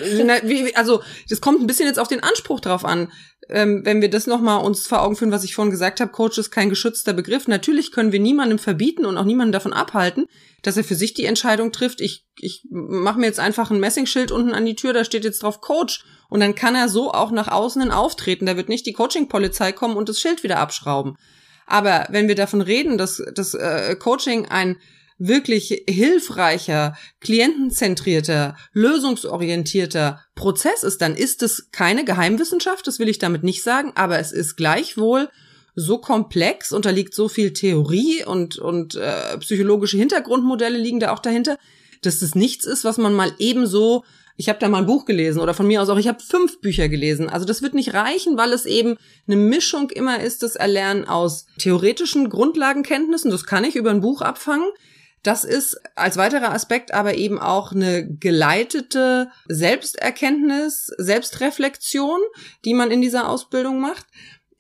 also, 0.74 1.04
das 1.30 1.42
kommt 1.42 1.62
ein 1.62 1.68
bisschen 1.68 1.86
jetzt 1.86 2.00
auf 2.00 2.08
den 2.08 2.24
Anspruch 2.24 2.60
drauf 2.60 2.86
an 2.86 3.12
ähm, 3.50 3.82
wenn 3.84 4.02
wir 4.02 4.10
das 4.10 4.28
nochmal 4.28 4.64
uns 4.64 4.88
vor 4.88 5.02
Augen 5.02 5.16
führen, 5.16 5.32
was 5.32 5.44
ich 5.44 5.56
vorhin 5.56 5.72
gesagt 5.72 6.00
habe, 6.00 6.12
Coach 6.12 6.38
ist 6.38 6.52
kein 6.52 6.70
geschützter 6.70 7.14
Begriff. 7.14 7.48
Natürlich 7.48 7.92
können 7.92 8.12
wir 8.12 8.20
niemandem 8.20 8.60
verbieten 8.60 9.06
und 9.06 9.18
auch 9.18 9.26
niemanden 9.26 9.52
davon 9.52 9.74
abhalten, 9.74 10.26
dass 10.62 10.78
er 10.78 10.84
für 10.84 10.96
sich 10.96 11.14
die 11.14 11.26
Entscheidung 11.26 11.72
trifft. 11.72 12.00
Ich, 12.00 12.26
ich 12.38 12.66
mache 12.70 13.20
mir 13.20 13.26
jetzt 13.26 13.40
einfach 13.40 13.72
ein 13.72 13.80
Messingschild 13.80 14.32
unten 14.32 14.54
an 14.54 14.66
die 14.66 14.76
Tür, 14.76 14.94
da 14.94 15.04
steht 15.04 15.24
jetzt 15.24 15.44
drauf 15.44 15.62
Coach. 15.62 16.06
Und 16.30 16.42
dann 16.42 16.54
kann 16.54 16.76
er 16.76 16.90
so 16.90 17.12
auch 17.12 17.32
nach 17.32 17.48
außen 17.48 17.82
hin 17.82 17.92
auftreten. 17.92 18.46
Da 18.46 18.56
wird 18.56 18.70
nicht 18.70 18.86
die 18.86 18.94
Coaching-Polizei 18.94 19.72
kommen 19.72 19.98
und 19.98 20.10
das 20.10 20.20
Schild 20.20 20.44
wieder 20.44 20.60
abschrauben. 20.60 21.16
Aber 21.66 22.08
wenn 22.10 22.28
wir 22.28 22.36
davon 22.36 22.62
reden, 22.62 22.98
dass 22.98 23.22
das 23.34 23.56
äh, 23.56 23.96
Coaching 23.96 24.48
ein 24.48 24.78
wirklich 25.20 25.84
hilfreicher, 25.88 26.98
klientenzentrierter, 27.20 28.56
lösungsorientierter 28.74 30.22
Prozess 30.34 30.84
ist, 30.84 31.02
dann 31.02 31.16
ist 31.16 31.44
es 31.44 31.70
keine 31.72 32.06
Geheimwissenschaft, 32.06 32.88
das 32.88 33.00
will 33.00 33.10
ich 33.10 33.20
damit 33.20 33.44
nicht 33.44 33.62
sagen, 33.62 33.92
aber 33.96 34.18
es 34.18 34.32
ist 34.32 34.56
gleichwohl 34.56 35.30
so 35.76 36.00
komplex, 36.00 36.72
unterliegt 36.72 37.14
so 37.14 37.28
viel 37.28 37.54
Theorie 37.54 38.24
und, 38.26 38.58
und 38.58 38.96
äh, 38.96 39.38
psychologische 39.40 39.98
Hintergrundmodelle 39.98 40.78
liegen 40.78 41.00
da 41.00 41.12
auch 41.12 41.20
dahinter, 41.20 41.58
dass 42.02 42.22
es 42.22 42.34
nichts 42.34 42.66
ist, 42.66 42.86
was 42.86 42.98
man 42.98 43.14
mal 43.14 43.34
ebenso 43.38 44.04
ich 44.40 44.48
habe 44.48 44.58
da 44.58 44.70
mal 44.70 44.78
ein 44.78 44.86
Buch 44.86 45.04
gelesen 45.04 45.42
oder 45.42 45.54
von 45.54 45.68
mir 45.68 45.82
aus 45.82 45.90
auch, 45.90 45.98
ich 45.98 46.08
habe 46.08 46.24
fünf 46.24 46.62
Bücher 46.62 46.88
gelesen. 46.88 47.28
Also 47.28 47.46
das 47.46 47.62
wird 47.62 47.74
nicht 47.74 47.94
reichen, 47.94 48.38
weil 48.38 48.54
es 48.54 48.66
eben 48.66 48.96
eine 49.28 49.36
Mischung 49.36 49.90
immer 49.90 50.22
ist, 50.22 50.44
das 50.44 50.56
Erlernen 50.56 51.06
aus 51.06 51.46
theoretischen 51.58 52.30
Grundlagenkenntnissen, 52.30 53.32
das 53.32 53.44
kann 53.44 53.66
ich 53.66 53.76
über 53.76 53.90
ein 53.90 54.00
Buch 54.00 54.22
abfangen. 54.22 54.70
Das 55.24 55.44
ist 55.44 55.80
als 55.96 56.18
weiterer 56.18 56.54
Aspekt 56.54 56.94
aber 56.94 57.16
eben 57.16 57.40
auch 57.40 57.72
eine 57.72 58.08
geleitete 58.08 59.30
Selbsterkenntnis, 59.48 60.92
Selbstreflexion, 60.98 62.20
die 62.64 62.74
man 62.74 62.92
in 62.92 63.02
dieser 63.02 63.28
Ausbildung 63.28 63.82
macht. 63.82 64.06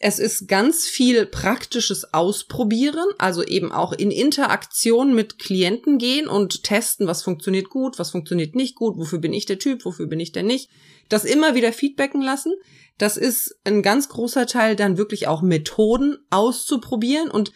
Es 0.02 0.18
ist 0.18 0.48
ganz 0.48 0.86
viel 0.86 1.26
praktisches 1.26 2.14
Ausprobieren, 2.14 3.06
also 3.18 3.44
eben 3.44 3.74
auch 3.74 3.92
in 3.92 4.12
Interaktion 4.12 5.14
mit 5.14 5.40
Klienten 5.40 5.98
gehen 5.98 6.30
und 6.30 6.64
testen, 6.64 7.06
was 7.06 7.22
funktioniert 7.22 7.70
gut, 7.70 8.00
was 8.00 8.12
funktioniert 8.12 8.56
nicht 8.56 8.76
gut, 8.76 8.98
wofür 8.98 9.20
bin 9.20 9.34
ich 9.34 9.46
der 9.46 9.60
Typ, 9.60 9.84
wofür 9.84 10.08
bin 10.08 10.22
ich 10.22 10.32
der 10.32 10.44
nicht. 10.44 10.70
Das 11.10 11.26
immer 11.26 11.54
wieder 11.54 11.74
feedbacken 11.74 12.22
lassen. 12.22 12.54
Das 12.98 13.18
ist 13.18 13.60
ein 13.66 13.82
ganz 13.82 14.08
großer 14.08 14.46
Teil 14.46 14.78
dann 14.78 14.98
wirklich 14.98 15.28
auch 15.28 15.42
Methoden 15.42 16.18
auszuprobieren 16.30 17.30
und 17.30 17.52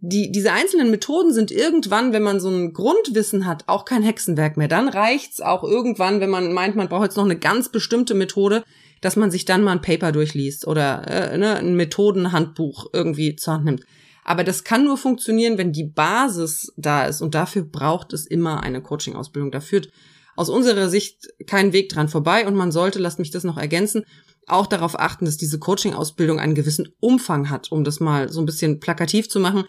die, 0.00 0.32
diese 0.32 0.52
einzelnen 0.52 0.90
Methoden 0.90 1.32
sind 1.32 1.50
irgendwann, 1.50 2.12
wenn 2.12 2.22
man 2.22 2.40
so 2.40 2.48
ein 2.48 2.72
Grundwissen 2.72 3.46
hat, 3.46 3.64
auch 3.66 3.84
kein 3.84 4.02
Hexenwerk 4.02 4.56
mehr. 4.56 4.68
Dann 4.68 4.88
reicht's 4.88 5.40
auch 5.40 5.64
irgendwann, 5.64 6.20
wenn 6.20 6.30
man 6.30 6.52
meint, 6.52 6.76
man 6.76 6.88
braucht 6.88 7.04
jetzt 7.04 7.16
noch 7.16 7.24
eine 7.24 7.38
ganz 7.38 7.68
bestimmte 7.68 8.14
Methode, 8.14 8.64
dass 9.02 9.16
man 9.16 9.30
sich 9.30 9.44
dann 9.44 9.62
mal 9.62 9.72
ein 9.72 9.82
Paper 9.82 10.12
durchliest 10.12 10.66
oder 10.66 11.06
äh, 11.06 11.36
ne, 11.36 11.56
ein 11.56 11.76
Methodenhandbuch 11.76 12.86
irgendwie 12.92 13.36
zur 13.36 13.54
Hand 13.54 13.64
nimmt. 13.66 13.82
Aber 14.24 14.42
das 14.42 14.64
kann 14.64 14.84
nur 14.84 14.96
funktionieren, 14.96 15.58
wenn 15.58 15.72
die 15.72 15.84
Basis 15.84 16.72
da 16.76 17.04
ist 17.04 17.20
und 17.20 17.34
dafür 17.34 17.62
braucht 17.62 18.12
es 18.12 18.26
immer 18.26 18.62
eine 18.62 18.82
Coaching-Ausbildung. 18.82 19.52
Da 19.52 19.60
führt 19.60 19.90
aus 20.36 20.48
unserer 20.48 20.88
Sicht 20.88 21.28
kein 21.46 21.72
Weg 21.72 21.90
dran 21.90 22.08
vorbei 22.08 22.46
und 22.46 22.54
man 22.54 22.72
sollte, 22.72 22.98
lasst 22.98 23.18
mich 23.18 23.30
das 23.30 23.44
noch 23.44 23.58
ergänzen, 23.58 24.04
auch 24.46 24.66
darauf 24.66 24.98
achten, 24.98 25.24
dass 25.24 25.36
diese 25.36 25.58
Coaching-Ausbildung 25.58 26.38
einen 26.38 26.54
gewissen 26.54 26.88
Umfang 27.00 27.50
hat, 27.50 27.72
um 27.72 27.84
das 27.84 28.00
mal 28.00 28.32
so 28.32 28.40
ein 28.40 28.46
bisschen 28.46 28.80
plakativ 28.80 29.28
zu 29.28 29.40
machen. 29.40 29.64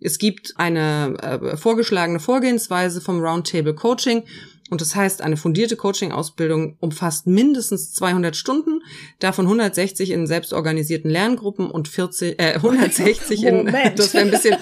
Es 0.00 0.18
gibt 0.18 0.54
eine 0.56 1.16
äh, 1.22 1.56
vorgeschlagene 1.56 2.18
Vorgehensweise 2.18 3.00
vom 3.00 3.20
Roundtable 3.20 3.74
Coaching 3.74 4.24
und 4.72 4.80
das 4.80 4.96
heißt, 4.96 5.20
eine 5.20 5.36
fundierte 5.36 5.76
Coaching-Ausbildung 5.76 6.78
umfasst 6.80 7.26
mindestens 7.26 7.92
200 7.92 8.34
Stunden, 8.34 8.82
davon 9.18 9.44
160 9.44 10.12
in 10.12 10.26
selbstorganisierten 10.26 11.10
Lerngruppen 11.10 11.70
und 11.70 11.88
40, 11.88 12.40
äh, 12.40 12.54
160 12.54 13.44
in, 13.44 13.66
das 13.96 14.14
wäre 14.14 14.24
ein 14.24 14.30
bisschen, 14.30 14.56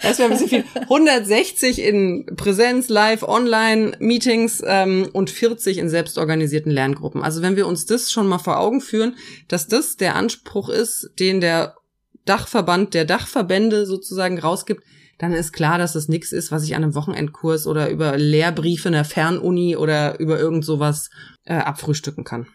das 0.00 0.18
wäre 0.18 0.32
ein 0.32 0.38
bisschen 0.38 0.48
viel, 0.48 0.64
160 0.80 1.78
in 1.82 2.24
Präsenz, 2.36 2.88
Live, 2.88 3.22
Online 3.22 3.92
Meetings 3.98 4.62
ähm, 4.66 5.10
und 5.12 5.28
40 5.28 5.76
in 5.76 5.90
selbstorganisierten 5.90 6.72
Lerngruppen. 6.72 7.22
Also 7.22 7.42
wenn 7.42 7.56
wir 7.56 7.66
uns 7.66 7.84
das 7.84 8.10
schon 8.10 8.28
mal 8.28 8.38
vor 8.38 8.58
Augen 8.58 8.80
führen, 8.80 9.16
dass 9.48 9.68
das 9.68 9.98
der 9.98 10.16
Anspruch 10.16 10.70
ist, 10.70 11.10
den 11.18 11.42
der 11.42 11.74
Dachverband 12.24 12.94
der 12.94 13.04
Dachverbände 13.04 13.84
sozusagen 13.84 14.38
rausgibt, 14.38 14.82
dann 15.20 15.34
ist 15.34 15.52
klar, 15.52 15.76
dass 15.76 15.92
das 15.92 16.08
nichts 16.08 16.32
ist, 16.32 16.50
was 16.50 16.64
ich 16.64 16.74
an 16.74 16.82
einem 16.82 16.94
Wochenendkurs 16.94 17.66
oder 17.66 17.90
über 17.90 18.16
Lehrbriefe 18.16 18.88
in 18.88 18.94
der 18.94 19.04
Fernuni 19.04 19.76
oder 19.76 20.18
über 20.18 20.38
irgend 20.38 20.64
sowas 20.64 21.10
äh, 21.44 21.54
abfrühstücken 21.54 22.24
kann. 22.24 22.46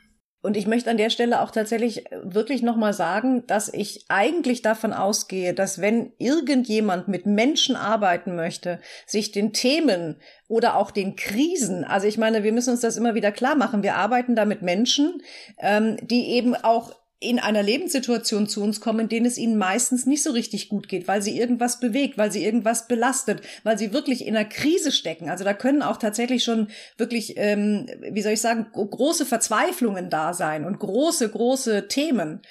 Und 0.41 0.57
ich 0.57 0.67
möchte 0.67 0.89
an 0.91 0.97
der 0.97 1.09
Stelle 1.09 1.41
auch 1.41 1.49
tatsächlich 1.51 2.05
wirklich 2.23 2.61
nochmal 2.61 2.93
sagen, 2.93 3.45
dass 3.47 3.71
ich 3.71 4.05
eigentlich 4.09 4.61
davon 4.61 4.93
ausgehe, 4.93 5.53
dass 5.53 5.81
wenn 5.81 6.11
irgendjemand 6.17 7.07
mit 7.07 7.25
Menschen 7.25 7.75
arbeiten 7.75 8.35
möchte, 8.35 8.79
sich 9.07 9.31
den 9.31 9.53
Themen 9.53 10.19
oder 10.47 10.75
auch 10.75 10.91
den 10.91 11.15
Krisen, 11.15 11.83
also 11.83 12.07
ich 12.07 12.17
meine, 12.17 12.43
wir 12.43 12.51
müssen 12.51 12.71
uns 12.71 12.81
das 12.81 12.97
immer 12.97 13.15
wieder 13.15 13.31
klar 13.31 13.55
machen, 13.55 13.81
wir 13.81 13.95
arbeiten 13.95 14.35
da 14.35 14.45
mit 14.45 14.61
Menschen, 14.61 15.21
ähm, 15.59 15.97
die 16.01 16.29
eben 16.31 16.55
auch 16.55 16.93
in 17.25 17.39
einer 17.39 17.63
Lebenssituation 17.63 18.47
zu 18.47 18.61
uns 18.61 18.79
kommen, 18.79 19.01
in 19.01 19.09
denen 19.09 19.25
es 19.25 19.37
ihnen 19.37 19.57
meistens 19.57 20.05
nicht 20.05 20.23
so 20.23 20.31
richtig 20.31 20.69
gut 20.69 20.87
geht, 20.87 21.07
weil 21.07 21.21
sie 21.21 21.37
irgendwas 21.37 21.79
bewegt, 21.79 22.17
weil 22.17 22.31
sie 22.31 22.45
irgendwas 22.45 22.87
belastet, 22.87 23.41
weil 23.63 23.77
sie 23.77 23.93
wirklich 23.93 24.25
in 24.25 24.35
einer 24.35 24.47
Krise 24.47 24.91
stecken. 24.91 25.29
Also 25.29 25.43
da 25.43 25.53
können 25.53 25.81
auch 25.81 25.97
tatsächlich 25.97 26.43
schon 26.43 26.69
wirklich, 26.97 27.33
ähm, 27.37 27.87
wie 28.11 28.21
soll 28.21 28.33
ich 28.33 28.41
sagen, 28.41 28.67
große 28.71 29.25
Verzweiflungen 29.25 30.09
da 30.09 30.33
sein 30.33 30.65
und 30.65 30.79
große, 30.79 31.29
große 31.29 31.87
Themen. 31.87 32.41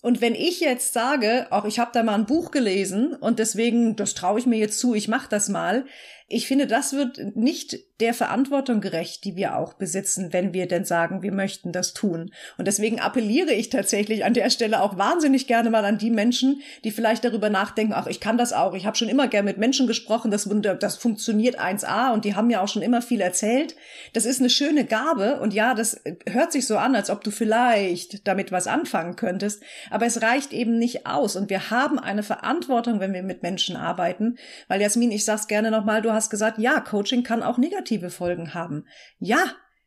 Und 0.00 0.20
wenn 0.20 0.34
ich 0.34 0.60
jetzt 0.60 0.92
sage, 0.92 1.48
auch 1.50 1.64
ich 1.64 1.78
habe 1.78 1.90
da 1.92 2.02
mal 2.02 2.14
ein 2.14 2.26
Buch 2.26 2.50
gelesen 2.50 3.14
und 3.14 3.38
deswegen, 3.40 3.96
das 3.96 4.14
traue 4.14 4.38
ich 4.38 4.46
mir 4.46 4.58
jetzt 4.58 4.78
zu, 4.78 4.94
ich 4.94 5.08
mache 5.08 5.28
das 5.28 5.48
mal, 5.48 5.86
ich 6.28 6.46
finde, 6.46 6.66
das 6.66 6.92
wird 6.92 7.34
nicht 7.34 7.87
der 8.00 8.14
Verantwortung 8.14 8.80
gerecht, 8.80 9.24
die 9.24 9.34
wir 9.34 9.56
auch 9.56 9.72
besitzen, 9.72 10.32
wenn 10.32 10.52
wir 10.52 10.68
denn 10.68 10.84
sagen, 10.84 11.22
wir 11.22 11.32
möchten 11.32 11.72
das 11.72 11.94
tun. 11.94 12.30
Und 12.56 12.68
deswegen 12.68 13.00
appelliere 13.00 13.52
ich 13.52 13.70
tatsächlich 13.70 14.24
an 14.24 14.34
der 14.34 14.50
Stelle 14.50 14.82
auch 14.82 14.96
wahnsinnig 14.96 15.48
gerne 15.48 15.70
mal 15.70 15.84
an 15.84 15.98
die 15.98 16.10
Menschen, 16.10 16.62
die 16.84 16.92
vielleicht 16.92 17.24
darüber 17.24 17.50
nachdenken, 17.50 17.94
ach, 17.94 18.06
ich 18.06 18.20
kann 18.20 18.38
das 18.38 18.52
auch, 18.52 18.74
ich 18.74 18.86
habe 18.86 18.96
schon 18.96 19.08
immer 19.08 19.26
gern 19.26 19.44
mit 19.44 19.58
Menschen 19.58 19.88
gesprochen, 19.88 20.30
das, 20.30 20.48
das 20.78 20.96
funktioniert 20.96 21.60
1a 21.60 22.12
und 22.12 22.24
die 22.24 22.36
haben 22.36 22.50
ja 22.50 22.60
auch 22.60 22.68
schon 22.68 22.82
immer 22.82 23.02
viel 23.02 23.20
erzählt. 23.20 23.74
Das 24.12 24.26
ist 24.26 24.38
eine 24.38 24.50
schöne 24.50 24.84
Gabe 24.84 25.40
und 25.40 25.52
ja, 25.52 25.74
das 25.74 26.00
hört 26.28 26.52
sich 26.52 26.66
so 26.68 26.76
an, 26.76 26.94
als 26.94 27.10
ob 27.10 27.24
du 27.24 27.32
vielleicht 27.32 28.28
damit 28.28 28.52
was 28.52 28.68
anfangen 28.68 29.16
könntest, 29.16 29.62
aber 29.90 30.06
es 30.06 30.22
reicht 30.22 30.52
eben 30.52 30.78
nicht 30.78 31.06
aus 31.06 31.34
und 31.34 31.50
wir 31.50 31.70
haben 31.70 31.98
eine 31.98 32.22
Verantwortung, 32.22 33.00
wenn 33.00 33.12
wir 33.12 33.24
mit 33.24 33.42
Menschen 33.42 33.76
arbeiten, 33.76 34.38
weil 34.68 34.80
Jasmin, 34.80 35.10
ich 35.10 35.24
sag's 35.24 35.48
gerne 35.48 35.72
nochmal, 35.72 36.00
du 36.00 36.12
hast 36.12 36.30
gesagt, 36.30 36.58
ja, 36.58 36.78
Coaching 36.80 37.24
kann 37.24 37.42
auch 37.42 37.58
negative 37.88 38.10
Folgen 38.10 38.54
haben. 38.54 38.84
Ja, 39.18 39.38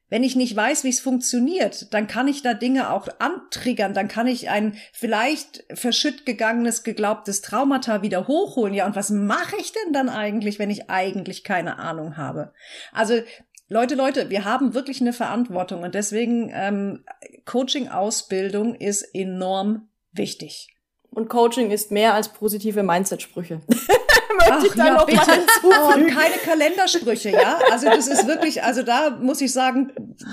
wenn 0.10 0.24
ich 0.24 0.36
nicht 0.36 0.54
weiß, 0.54 0.84
wie 0.84 0.90
es 0.90 1.00
funktioniert, 1.00 1.94
dann 1.94 2.08
kann 2.08 2.28
ich 2.28 2.42
da 2.42 2.54
Dinge 2.54 2.92
auch 2.92 3.08
antriggern, 3.20 3.94
dann 3.94 4.10
kann 4.10 4.28
ich 4.28 4.50
ein 4.50 4.76
vielleicht 4.92 5.64
verschütt 5.74 6.26
gegangenes, 6.26 6.84
geglaubtes 6.84 7.42
Traumata 7.42 8.02
wieder 8.02 8.28
hochholen. 8.28 8.74
Ja, 8.74 8.86
und 8.86 8.98
was 8.98 9.10
mache 9.10 9.56
ich 9.58 9.72
denn 9.72 9.94
dann 9.94 10.10
eigentlich, 10.10 10.60
wenn 10.60 10.70
ich 10.70 10.90
eigentlich 10.90 11.46
keine 11.46 11.80
Ahnung 11.80 12.18
habe? 12.18 12.54
Also 12.92 13.22
Leute, 13.70 13.96
Leute, 13.96 14.30
wir 14.30 14.44
haben 14.44 14.74
wirklich 14.74 15.00
eine 15.00 15.14
Verantwortung 15.14 15.84
und 15.84 15.96
deswegen 15.96 16.52
ähm, 16.54 17.06
Coaching-Ausbildung 17.46 18.76
ist 18.76 19.04
enorm 19.16 19.88
wichtig. 20.12 20.76
Und 21.10 21.30
Coaching 21.30 21.72
ist 21.72 21.92
mehr 21.92 22.14
als 22.16 22.30
positive 22.30 22.84
Mindset-Sprüche. 22.84 23.62
möchte 24.38 24.54
Ach, 24.54 24.64
ich 24.64 24.74
da 24.74 24.86
ja, 24.88 24.94
noch 24.94 25.06
bitte. 25.06 25.18
mal 25.18 25.36
hinzufügen. 25.36 26.12
Oh, 26.12 26.20
keine 26.20 26.36
Kalendersprüche, 26.44 27.30
ja? 27.30 27.60
Also 27.72 27.88
das 27.88 28.08
ist 28.08 28.28
wirklich, 28.28 28.64
also 28.64 28.84
da 28.84 29.12
muss 29.12 29.42
ich 29.42 29.52
sagen, 29.52 29.92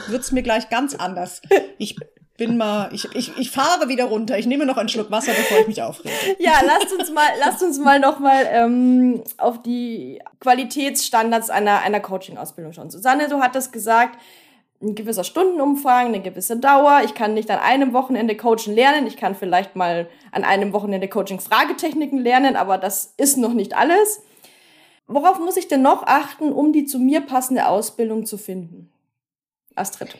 wird's 0.08 0.32
mir 0.32 0.42
gleich 0.42 0.68
ganz 0.68 0.94
anders. 0.94 1.42
Ich 1.78 1.96
bin 2.38 2.56
mal, 2.56 2.88
ich, 2.92 3.04
ich, 3.14 3.36
ich 3.36 3.50
fahre 3.50 3.88
wieder 3.88 4.04
runter. 4.04 4.38
Ich 4.38 4.46
nehme 4.46 4.64
noch 4.64 4.76
einen 4.76 4.88
Schluck 4.88 5.10
Wasser, 5.10 5.32
bevor 5.32 5.58
ich 5.58 5.66
mich 5.66 5.82
aufrege. 5.82 6.14
Ja, 6.38 6.52
lasst 6.64 6.92
uns 6.92 7.10
mal, 7.10 7.28
lasst 7.40 7.62
uns 7.62 7.78
mal 7.78 7.98
noch 7.98 8.20
mal 8.20 8.46
ähm, 8.48 9.24
auf 9.38 9.60
die 9.62 10.22
Qualitätsstandards 10.40 11.50
einer, 11.50 11.80
einer 11.80 12.00
Coaching-Ausbildung 12.00 12.72
schauen. 12.72 12.90
Susanne, 12.90 13.28
du 13.28 13.40
hattest 13.40 13.72
gesagt, 13.72 14.18
ein 14.80 14.94
gewisser 14.94 15.24
Stundenumfang, 15.24 16.06
eine 16.06 16.22
gewisse 16.22 16.56
Dauer. 16.56 17.02
Ich 17.04 17.14
kann 17.14 17.34
nicht 17.34 17.50
an 17.50 17.58
einem 17.58 17.92
Wochenende 17.92 18.36
Coaching 18.36 18.74
lernen. 18.74 19.06
Ich 19.06 19.16
kann 19.16 19.34
vielleicht 19.34 19.74
mal 19.74 20.08
an 20.30 20.44
einem 20.44 20.72
Wochenende 20.72 21.08
Coaching-Fragetechniken 21.08 22.18
lernen, 22.18 22.54
aber 22.54 22.78
das 22.78 23.14
ist 23.16 23.38
noch 23.38 23.54
nicht 23.54 23.76
alles. 23.76 24.22
Worauf 25.08 25.40
muss 25.40 25.56
ich 25.56 25.68
denn 25.68 25.82
noch 25.82 26.04
achten, 26.04 26.52
um 26.52 26.72
die 26.72 26.84
zu 26.84 26.98
mir 26.98 27.22
passende 27.22 27.66
Ausbildung 27.66 28.26
zu 28.26 28.38
finden? 28.38 28.92
Astrid. 29.74 30.16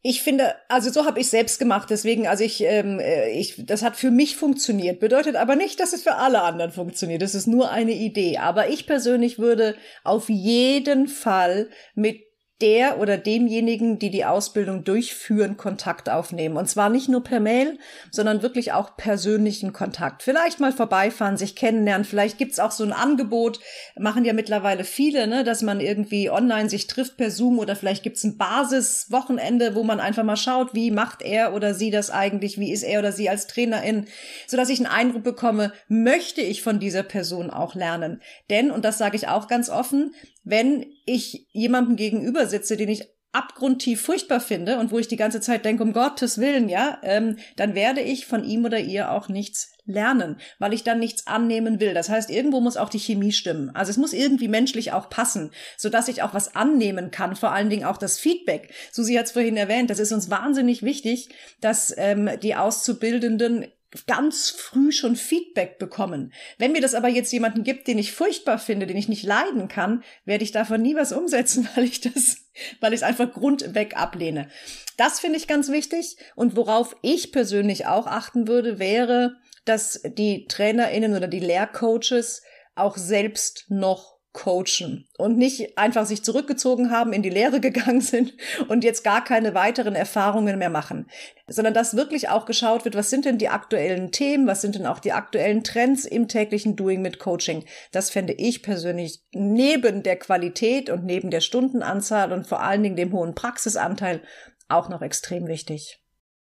Ich 0.00 0.22
finde, 0.22 0.54
also 0.68 0.90
so 0.90 1.04
habe 1.04 1.20
ich 1.20 1.28
selbst 1.28 1.58
gemacht, 1.58 1.90
deswegen, 1.90 2.28
also 2.28 2.44
ich, 2.44 2.62
ähm, 2.62 3.00
äh, 3.00 3.30
ich, 3.30 3.66
das 3.66 3.82
hat 3.82 3.96
für 3.96 4.12
mich 4.12 4.36
funktioniert, 4.36 5.00
bedeutet 5.00 5.34
aber 5.34 5.56
nicht, 5.56 5.80
dass 5.80 5.92
es 5.92 6.04
für 6.04 6.14
alle 6.14 6.42
anderen 6.42 6.70
funktioniert. 6.70 7.20
Das 7.20 7.34
ist 7.34 7.48
nur 7.48 7.70
eine 7.70 7.92
Idee. 7.92 8.38
Aber 8.38 8.70
ich 8.70 8.86
persönlich 8.86 9.38
würde 9.38 9.74
auf 10.04 10.28
jeden 10.28 11.08
Fall 11.08 11.68
mit 11.94 12.27
der 12.60 12.98
oder 12.98 13.16
demjenigen, 13.16 14.00
die 14.00 14.10
die 14.10 14.24
Ausbildung 14.24 14.82
durchführen, 14.82 15.56
Kontakt 15.56 16.10
aufnehmen. 16.10 16.56
Und 16.56 16.68
zwar 16.68 16.88
nicht 16.88 17.08
nur 17.08 17.22
per 17.22 17.38
Mail, 17.38 17.78
sondern 18.10 18.42
wirklich 18.42 18.72
auch 18.72 18.96
persönlichen 18.96 19.72
Kontakt. 19.72 20.24
Vielleicht 20.24 20.58
mal 20.58 20.72
vorbeifahren, 20.72 21.36
sich 21.36 21.54
kennenlernen. 21.54 22.04
Vielleicht 22.04 22.36
gibt's 22.36 22.58
auch 22.58 22.72
so 22.72 22.82
ein 22.82 22.92
Angebot, 22.92 23.60
machen 23.96 24.24
ja 24.24 24.32
mittlerweile 24.32 24.82
viele, 24.82 25.28
ne, 25.28 25.44
dass 25.44 25.62
man 25.62 25.80
irgendwie 25.80 26.30
online 26.30 26.68
sich 26.68 26.88
trifft 26.88 27.16
per 27.16 27.30
Zoom 27.30 27.60
oder 27.60 27.76
vielleicht 27.76 28.02
gibt's 28.02 28.24
ein 28.24 28.38
Basiswochenende, 28.38 29.76
wo 29.76 29.84
man 29.84 30.00
einfach 30.00 30.24
mal 30.24 30.36
schaut, 30.36 30.74
wie 30.74 30.90
macht 30.90 31.22
er 31.22 31.54
oder 31.54 31.74
sie 31.74 31.92
das 31.92 32.10
eigentlich, 32.10 32.58
wie 32.58 32.72
ist 32.72 32.82
er 32.82 32.98
oder 32.98 33.12
sie 33.12 33.30
als 33.30 33.46
Trainerin, 33.46 34.06
sodass 34.48 34.68
ich 34.68 34.80
einen 34.80 34.92
Eindruck 34.92 35.22
bekomme, 35.22 35.72
möchte 35.86 36.40
ich 36.40 36.62
von 36.62 36.80
dieser 36.80 37.04
Person 37.04 37.50
auch 37.50 37.76
lernen. 37.76 38.20
Denn, 38.50 38.72
und 38.72 38.84
das 38.84 38.98
sage 38.98 39.16
ich 39.16 39.28
auch 39.28 39.46
ganz 39.46 39.70
offen, 39.70 40.12
wenn 40.48 40.86
ich 41.04 41.46
jemandem 41.52 41.96
gegenüber 41.96 42.46
sitze, 42.48 42.76
den 42.76 42.88
ich 42.88 43.08
abgrundtief 43.32 44.00
furchtbar 44.00 44.40
finde 44.40 44.78
und 44.78 44.90
wo 44.90 44.98
ich 44.98 45.06
die 45.06 45.16
ganze 45.16 45.40
Zeit 45.40 45.64
denke, 45.64 45.82
um 45.82 45.92
Gottes 45.92 46.38
Willen, 46.38 46.68
ja, 46.68 46.98
ähm, 47.02 47.36
dann 47.56 47.74
werde 47.74 48.00
ich 48.00 48.26
von 48.26 48.42
ihm 48.42 48.64
oder 48.64 48.80
ihr 48.80 49.10
auch 49.10 49.28
nichts 49.28 49.72
lernen, 49.84 50.38
weil 50.58 50.72
ich 50.72 50.82
dann 50.82 50.98
nichts 50.98 51.26
annehmen 51.26 51.80
will. 51.80 51.94
Das 51.94 52.08
heißt, 52.08 52.30
irgendwo 52.30 52.60
muss 52.60 52.76
auch 52.76 52.88
die 52.88 52.98
Chemie 52.98 53.32
stimmen. 53.32 53.70
Also 53.74 53.90
es 53.90 53.96
muss 53.96 54.12
irgendwie 54.12 54.48
menschlich 54.48 54.92
auch 54.92 55.10
passen, 55.10 55.50
so 55.76 55.90
ich 56.08 56.22
auch 56.22 56.34
was 56.34 56.54
annehmen 56.54 57.10
kann. 57.10 57.36
Vor 57.36 57.52
allen 57.52 57.70
Dingen 57.70 57.84
auch 57.84 57.96
das 57.96 58.18
Feedback. 58.18 58.72
Susi 58.92 59.14
hat 59.14 59.26
es 59.26 59.32
vorhin 59.32 59.56
erwähnt. 59.56 59.90
Das 59.90 59.98
ist 59.98 60.12
uns 60.12 60.30
wahnsinnig 60.30 60.82
wichtig, 60.82 61.28
dass 61.60 61.94
ähm, 61.96 62.30
die 62.42 62.54
Auszubildenden 62.54 63.66
ganz 64.06 64.50
früh 64.50 64.92
schon 64.92 65.16
Feedback 65.16 65.78
bekommen. 65.78 66.32
Wenn 66.58 66.72
mir 66.72 66.80
das 66.80 66.94
aber 66.94 67.08
jetzt 67.08 67.32
jemanden 67.32 67.64
gibt, 67.64 67.88
den 67.88 67.98
ich 67.98 68.12
furchtbar 68.12 68.58
finde, 68.58 68.86
den 68.86 68.96
ich 68.96 69.08
nicht 69.08 69.24
leiden 69.24 69.68
kann, 69.68 70.02
werde 70.24 70.44
ich 70.44 70.52
davon 70.52 70.82
nie 70.82 70.94
was 70.94 71.12
umsetzen, 71.12 71.68
weil 71.74 71.84
ich 71.84 72.00
das, 72.00 72.36
weil 72.80 72.92
ich 72.92 73.00
es 73.00 73.02
einfach 73.04 73.32
grundweg 73.32 73.96
ablehne. 73.96 74.48
Das 74.96 75.20
finde 75.20 75.38
ich 75.38 75.46
ganz 75.46 75.70
wichtig. 75.70 76.16
Und 76.34 76.56
worauf 76.56 76.96
ich 77.02 77.32
persönlich 77.32 77.86
auch 77.86 78.06
achten 78.06 78.46
würde, 78.46 78.78
wäre, 78.78 79.36
dass 79.64 80.02
die 80.04 80.46
TrainerInnen 80.46 81.14
oder 81.14 81.28
die 81.28 81.40
Lehrcoaches 81.40 82.42
auch 82.74 82.96
selbst 82.96 83.66
noch 83.68 84.17
coachen 84.38 85.08
und 85.18 85.36
nicht 85.36 85.76
einfach 85.76 86.06
sich 86.06 86.22
zurückgezogen 86.22 86.92
haben, 86.92 87.12
in 87.12 87.22
die 87.22 87.30
Lehre 87.30 87.60
gegangen 87.68 88.00
sind 88.00 88.34
und 88.68 88.84
jetzt 88.84 89.02
gar 89.02 89.24
keine 89.24 89.54
weiteren 89.54 89.96
Erfahrungen 89.96 90.58
mehr 90.58 90.70
machen, 90.70 91.10
sondern 91.48 91.74
dass 91.74 91.96
wirklich 91.96 92.28
auch 92.28 92.46
geschaut 92.46 92.84
wird, 92.84 92.94
was 92.94 93.10
sind 93.10 93.24
denn 93.24 93.38
die 93.38 93.48
aktuellen 93.48 94.12
Themen, 94.12 94.46
was 94.46 94.60
sind 94.60 94.76
denn 94.76 94.86
auch 94.86 95.00
die 95.00 95.12
aktuellen 95.12 95.64
Trends 95.64 96.04
im 96.04 96.28
täglichen 96.28 96.76
Doing 96.76 97.02
mit 97.02 97.18
Coaching. 97.18 97.64
Das 97.90 98.10
fände 98.10 98.32
ich 98.32 98.62
persönlich 98.62 99.24
neben 99.32 100.04
der 100.04 100.16
Qualität 100.16 100.88
und 100.88 101.04
neben 101.04 101.30
der 101.30 101.40
Stundenanzahl 101.40 102.32
und 102.32 102.46
vor 102.46 102.62
allen 102.62 102.84
Dingen 102.84 102.96
dem 102.96 103.12
hohen 103.12 103.34
Praxisanteil 103.34 104.22
auch 104.68 104.88
noch 104.88 105.02
extrem 105.02 105.48
wichtig. 105.48 105.98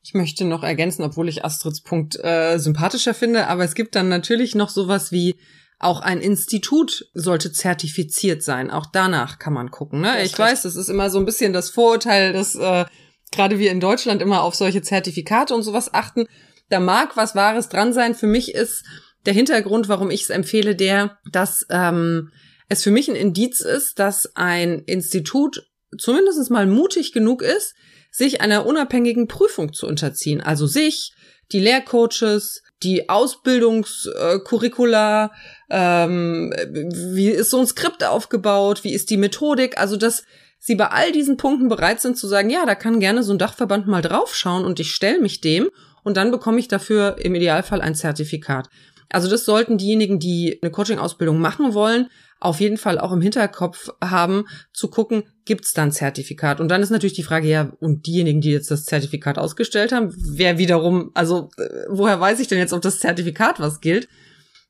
Ich 0.02 0.14
möchte 0.14 0.44
noch 0.44 0.64
ergänzen, 0.64 1.04
obwohl 1.04 1.28
ich 1.28 1.44
Astrids 1.44 1.82
Punkt 1.82 2.18
äh, 2.24 2.58
sympathischer 2.58 3.14
finde, 3.14 3.46
aber 3.46 3.64
es 3.64 3.74
gibt 3.74 3.94
dann 3.94 4.08
natürlich 4.08 4.54
noch 4.54 4.70
sowas 4.70 5.12
wie 5.12 5.38
auch 5.78 6.00
ein 6.00 6.20
Institut 6.20 7.08
sollte 7.14 7.52
zertifiziert 7.52 8.42
sein. 8.42 8.70
Auch 8.70 8.86
danach 8.86 9.38
kann 9.38 9.52
man 9.52 9.70
gucken. 9.70 10.00
Ne? 10.00 10.24
Ich 10.24 10.36
weiß, 10.36 10.62
das 10.62 10.74
ist 10.74 10.88
immer 10.88 11.08
so 11.08 11.18
ein 11.18 11.24
bisschen 11.24 11.52
das 11.52 11.70
Vorurteil, 11.70 12.32
dass 12.32 12.56
äh, 12.56 12.84
gerade 13.30 13.58
wir 13.58 13.70
in 13.70 13.80
Deutschland 13.80 14.20
immer 14.20 14.42
auf 14.42 14.54
solche 14.54 14.82
Zertifikate 14.82 15.54
und 15.54 15.62
sowas 15.62 15.94
achten. 15.94 16.26
Da 16.68 16.80
mag 16.80 17.16
was 17.16 17.36
Wahres 17.36 17.68
dran 17.68 17.92
sein. 17.92 18.14
Für 18.14 18.26
mich 18.26 18.54
ist 18.54 18.84
der 19.24 19.34
Hintergrund, 19.34 19.88
warum 19.88 20.10
ich 20.10 20.22
es 20.22 20.30
empfehle, 20.30 20.74
der, 20.74 21.18
dass 21.30 21.64
ähm, 21.70 22.32
es 22.68 22.82
für 22.82 22.90
mich 22.90 23.08
ein 23.08 23.16
Indiz 23.16 23.60
ist, 23.60 23.98
dass 23.98 24.34
ein 24.34 24.80
Institut 24.80 25.70
zumindest 25.96 26.50
mal 26.50 26.66
mutig 26.66 27.12
genug 27.12 27.42
ist, 27.42 27.74
sich 28.10 28.40
einer 28.40 28.66
unabhängigen 28.66 29.28
Prüfung 29.28 29.72
zu 29.72 29.86
unterziehen. 29.86 30.40
Also 30.40 30.66
sich, 30.66 31.12
die 31.52 31.61
Lehrcoaches, 31.61 32.62
die 32.82 33.08
Ausbildungskurricula, 33.08 35.32
ähm, 35.70 36.52
wie 36.70 37.30
ist 37.30 37.50
so 37.50 37.61
ein 37.61 37.66
Skript 37.66 38.04
aufgebaut, 38.04 38.84
wie 38.84 38.94
ist 38.94 39.11
die 39.11 39.16
Methodik, 39.16 39.78
also 39.78 39.96
dass 39.96 40.22
sie 40.58 40.74
bei 40.74 40.88
all 40.88 41.12
diesen 41.12 41.37
Punkten 41.37 41.68
bereit 41.68 42.00
sind 42.00 42.16
zu 42.16 42.28
sagen, 42.28 42.50
ja, 42.50 42.66
da 42.66 42.74
kann 42.74 43.00
gerne 43.00 43.22
so 43.22 43.32
ein 43.32 43.38
Dachverband 43.38 43.87
mal 43.87 44.02
draufschauen 44.02 44.64
und 44.64 44.80
ich 44.80 44.92
stelle 44.92 45.20
mich 45.20 45.40
dem 45.40 45.70
und 46.02 46.16
dann 46.16 46.30
bekomme 46.30 46.58
ich 46.58 46.68
dafür 46.68 47.16
im 47.18 47.34
Idealfall 47.34 47.80
ein 47.80 47.94
Zertifikat. 47.94 48.68
Also 49.10 49.28
das 49.28 49.44
sollten 49.44 49.78
diejenigen, 49.78 50.18
die 50.18 50.58
eine 50.62 50.70
Coaching-Ausbildung 50.70 51.40
machen 51.40 51.74
wollen, 51.74 52.08
auf 52.40 52.60
jeden 52.60 52.76
Fall 52.76 52.98
auch 52.98 53.12
im 53.12 53.20
Hinterkopf 53.20 53.88
haben, 54.02 54.44
zu 54.72 54.88
gucken, 54.88 55.24
gibt 55.44 55.64
es 55.64 55.72
da 55.72 55.82
ein 55.82 55.92
Zertifikat? 55.92 56.60
Und 56.60 56.68
dann 56.68 56.82
ist 56.82 56.90
natürlich 56.90 57.16
die 57.16 57.22
Frage, 57.22 57.48
ja, 57.48 57.72
und 57.80 58.06
diejenigen, 58.06 58.40
die 58.40 58.52
jetzt 58.52 58.70
das 58.70 58.84
Zertifikat 58.84 59.38
ausgestellt 59.38 59.92
haben, 59.92 60.14
wer 60.16 60.58
wiederum, 60.58 61.10
also 61.14 61.50
äh, 61.56 61.86
woher 61.88 62.20
weiß 62.20 62.38
ich 62.40 62.48
denn 62.48 62.58
jetzt, 62.58 62.72
ob 62.72 62.82
das 62.82 63.00
Zertifikat 63.00 63.58
was 63.60 63.80
gilt? 63.80 64.08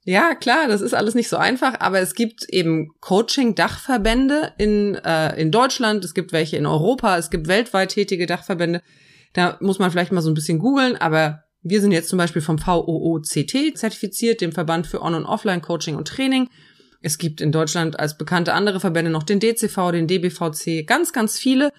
Ja, 0.05 0.35
klar, 0.35 0.69
das 0.69 0.81
ist 0.81 0.95
alles 0.95 1.15
nicht 1.15 1.29
so 1.29 1.37
einfach, 1.37 1.81
aber 1.81 2.01
es 2.01 2.15
gibt 2.15 2.49
eben 2.49 2.89
Coaching-Dachverbände 3.01 4.55
in, 4.57 4.95
äh, 4.95 5.39
in 5.39 5.51
Deutschland, 5.51 6.05
es 6.05 6.15
gibt 6.15 6.33
welche 6.33 6.57
in 6.57 6.65
Europa, 6.65 7.19
es 7.19 7.29
gibt 7.29 7.49
weltweit 7.49 7.91
tätige 7.91 8.25
Dachverbände. 8.27 8.81
Da 9.35 9.59
muss 9.61 9.79
man 9.79 9.91
vielleicht 9.91 10.13
mal 10.13 10.23
so 10.23 10.31
ein 10.31 10.35
bisschen 10.35 10.59
googeln, 10.59 10.97
aber 10.97 11.43
wir 11.69 11.81
sind 11.81 11.93
jetzt 11.93 12.09
zum 12.09 12.19
Beispiel 12.19 12.43
vom 12.43 12.59
VOOCT 12.59 13.77
zertifiziert, 13.77 14.41
dem 14.41 14.53
Verband 14.53 14.87
für 14.87 15.03
On- 15.03 15.15
und 15.15 15.27
Offline-Coaching 15.27 15.97
und 15.97 16.09
Training. 16.09 16.49
Es 17.01 17.19
gibt 17.19 17.41
in 17.41 17.53
Deutschland 17.53 17.99
als 17.99 18.19
bekannte 18.19 18.55
andere 18.55 18.81
Verbände 18.81 19.11
noch 19.11 19.23
den 19.23 19.41
DCV, 19.41 19.93
den 19.93 20.07
DBVC, 20.07 20.87
ganz, 20.87 21.13
ganz 21.13 21.39
viele. 21.39 21.73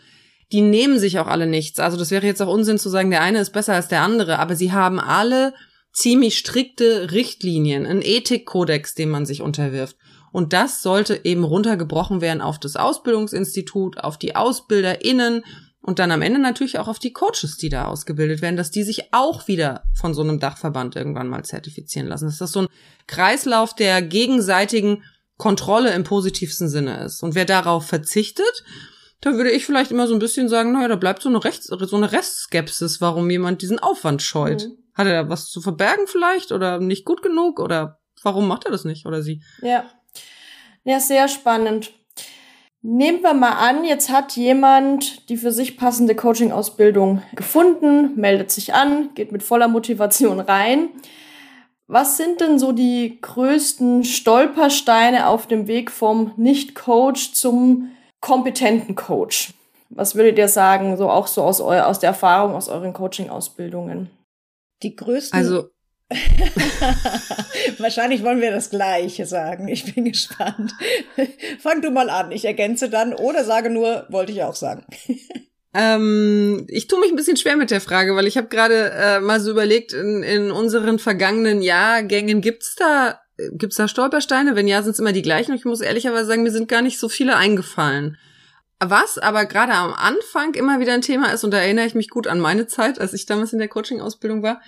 Die 0.52 0.62
nehmen 0.62 0.98
sich 0.98 1.20
auch 1.20 1.28
alle 1.28 1.46
nichts. 1.46 1.80
Also 1.80 1.98
das 1.98 2.12
wäre 2.12 2.26
jetzt 2.26 2.42
auch 2.42 2.52
Unsinn 2.52 2.78
zu 2.78 2.90
sagen, 2.90 3.12
der 3.12 3.22
eine 3.22 3.40
ist 3.40 3.52
besser 3.52 3.74
als 3.74 3.88
der 3.88 4.02
andere, 4.02 4.40
aber 4.40 4.56
sie 4.56 4.72
haben 4.72 5.00
alle 5.00 5.54
ziemlich 5.92 6.38
strikte 6.38 7.12
Richtlinien, 7.12 7.86
einen 7.86 8.02
Ethikkodex, 8.02 8.96
dem 8.96 9.10
man 9.10 9.26
sich 9.26 9.42
unterwirft. 9.42 9.98
Und 10.32 10.54
das 10.54 10.82
sollte 10.82 11.22
eben 11.24 11.44
runtergebrochen 11.44 12.22
werden 12.22 12.42
auf 12.42 12.60
das 12.60 12.76
Ausbildungsinstitut, 12.76 13.98
auf 13.98 14.18
die 14.18 14.36
AusbilderInnen 14.36 15.44
und 15.82 16.00
dann 16.00 16.12
am 16.12 16.22
Ende 16.22 16.40
natürlich 16.40 16.78
auch 16.78 16.88
auf 16.88 17.00
die 17.00 17.14
Coaches, 17.14 17.58
die 17.58 17.70
da 17.70 17.86
ausgebildet 17.86 18.42
werden, 18.42 18.58
dass 18.58 18.72
die 18.72 18.84
sich 18.84 19.14
auch 19.14 19.48
wieder 19.48 19.84
von 19.94 20.14
so 20.14 20.22
einem 20.22 20.40
Dachverband 20.40 20.96
irgendwann 20.96 21.30
mal 21.30 21.46
zertifizieren 21.46 22.08
lassen. 22.08 22.26
Dass 22.26 22.38
das 22.38 22.52
so 22.52 22.62
ein 22.62 22.68
Kreislauf 23.08 23.74
der 23.74 24.02
gegenseitigen 24.02 25.04
Kontrolle 25.38 25.94
im 25.94 26.04
positivsten 26.04 26.68
Sinne 26.68 27.04
ist. 27.06 27.24
Und 27.24 27.34
wer 27.34 27.46
darauf 27.46 27.86
verzichtet, 27.86 28.66
da 29.22 29.34
würde 29.34 29.52
ich 29.52 29.66
vielleicht 29.66 29.92
immer 29.92 30.08
so 30.08 30.14
ein 30.14 30.20
bisschen 30.20 30.50
sagen, 30.50 30.74
naja, 30.74 30.90
da 30.90 30.96
bleibt 30.96 31.22
so 31.22 31.30
eine, 31.30 31.44
Rechts 31.44 31.68
so 31.68 31.96
eine 31.96 32.12
Restskepsis, 32.12 33.00
warum 33.00 33.30
jemand 33.30 33.62
diesen 33.62 33.80
Aufwand 33.80 34.22
scheut. 34.22 34.68
Mhm. 34.68 34.78
Hat 34.94 35.08
er 35.08 35.24
da 35.24 35.30
was 35.30 35.48
zu 35.48 35.62
verbergen 35.62 36.08
vielleicht 36.08 36.52
oder 36.52 36.80
nicht 36.80 37.06
gut 37.06 37.22
genug 37.22 37.60
oder 37.60 38.00
warum 38.22 38.48
macht 38.48 38.66
er 38.66 38.72
das 38.72 38.84
nicht 38.84 39.06
oder 39.06 39.22
sie? 39.22 39.42
Ja. 39.62 39.90
Ja, 40.84 41.00
sehr 41.00 41.28
spannend. 41.28 41.94
Nehmen 42.82 43.22
wir 43.22 43.34
mal 43.34 43.54
an, 43.54 43.84
jetzt 43.84 44.10
hat 44.10 44.38
jemand 44.38 45.30
die 45.30 45.36
für 45.36 45.52
sich 45.52 45.78
passende 45.78 46.16
Coaching-Ausbildung 46.16 47.22
gefunden, 47.36 48.16
meldet 48.16 48.52
sich 48.52 48.74
an, 48.74 49.14
geht 49.16 49.34
mit 49.34 49.44
voller 49.44 49.68
Motivation 49.68 50.40
rein. 50.40 50.90
Was 51.88 52.16
sind 52.16 52.40
denn 52.40 52.58
so 52.58 52.72
die 52.72 53.18
größten 53.20 54.06
Stolpersteine 54.06 55.28
auf 55.28 55.48
dem 55.48 55.68
Weg 55.68 55.92
vom 55.92 56.34
Nicht-Coach 56.38 57.34
zum 57.34 57.92
kompetenten 58.22 58.96
Coach? 58.96 59.54
Was 59.90 60.16
würdet 60.16 60.38
ihr 60.38 60.48
sagen, 60.48 60.96
so 60.96 61.10
auch 61.10 61.28
so 61.28 61.44
aus, 61.44 61.60
eu 61.60 61.82
aus 61.82 62.00
der 62.00 62.10
Erfahrung 62.10 62.54
aus 62.54 62.70
euren 62.70 62.94
Coaching-Ausbildungen? 62.94 64.10
Die 64.84 64.96
größten. 64.96 65.38
Also 65.38 65.70
Wahrscheinlich 67.78 68.24
wollen 68.24 68.42
wir 68.42 68.52
das 68.52 68.70
Gleiche 68.70 69.26
sagen. 69.26 69.68
Ich 69.68 69.94
bin 69.94 70.06
gespannt. 70.06 70.74
Fang 71.60 71.82
du 71.82 71.92
mal 71.92 72.10
an. 72.10 72.32
Ich 72.32 72.46
ergänze 72.46 72.90
dann 72.90 73.14
oder 73.14 73.44
sage 73.44 73.70
nur, 73.70 74.06
wollte 74.10 74.32
ich 74.32 74.44
auch 74.44 74.56
sagen. 74.56 74.86
Ähm, 75.72 76.66
ich 76.68 76.88
tue 76.88 77.00
mich 77.00 77.12
ein 77.12 77.16
bisschen 77.16 77.38
schwer 77.38 77.56
mit 77.56 77.70
der 77.70 77.80
Frage, 77.80 78.16
weil 78.16 78.26
ich 78.26 78.38
habe 78.38 78.48
gerade 78.48 78.90
äh, 78.90 79.20
mal 79.20 79.40
so 79.40 79.52
überlegt, 79.52 79.94
in, 79.94 80.24
in 80.24 80.50
unseren 80.50 80.98
vergangenen 80.98 81.62
Jahrgängen 81.62 82.42
gibt's 82.42 82.74
da 82.74 83.20
gibt's 83.52 83.78
da 83.78 83.88
Stolpersteine? 83.88 84.56
Wenn 84.56 84.68
ja, 84.68 84.82
sind 84.82 84.94
es 84.94 85.00
immer 85.00 85.14
die 85.14 85.22
gleichen. 85.22 85.52
Und 85.52 85.58
ich 85.58 85.66
muss 85.66 85.82
ehrlicherweise 85.82 86.26
sagen, 86.26 86.44
mir 86.44 86.52
sind 86.52 86.68
gar 86.68 86.82
nicht 86.82 87.00
so 87.00 87.10
viele 87.10 87.36
eingefallen. 87.36 88.18
Was 88.80 89.18
aber 89.18 89.46
gerade 89.46 89.74
am 89.74 89.94
Anfang 89.94 90.54
immer 90.54 90.80
wieder 90.80 90.94
ein 90.94 91.02
Thema 91.02 91.32
ist, 91.34 91.44
und 91.44 91.52
da 91.52 91.58
erinnere 91.58 91.86
ich 91.86 91.96
mich 91.96 92.10
gut 92.10 92.28
an 92.28 92.40
meine 92.40 92.68
Zeit, 92.68 93.00
als 93.00 93.14
ich 93.14 93.26
damals 93.26 93.52
in 93.52 93.60
der 93.60 93.68
Coaching-Ausbildung 93.68 94.42
war, 94.42 94.62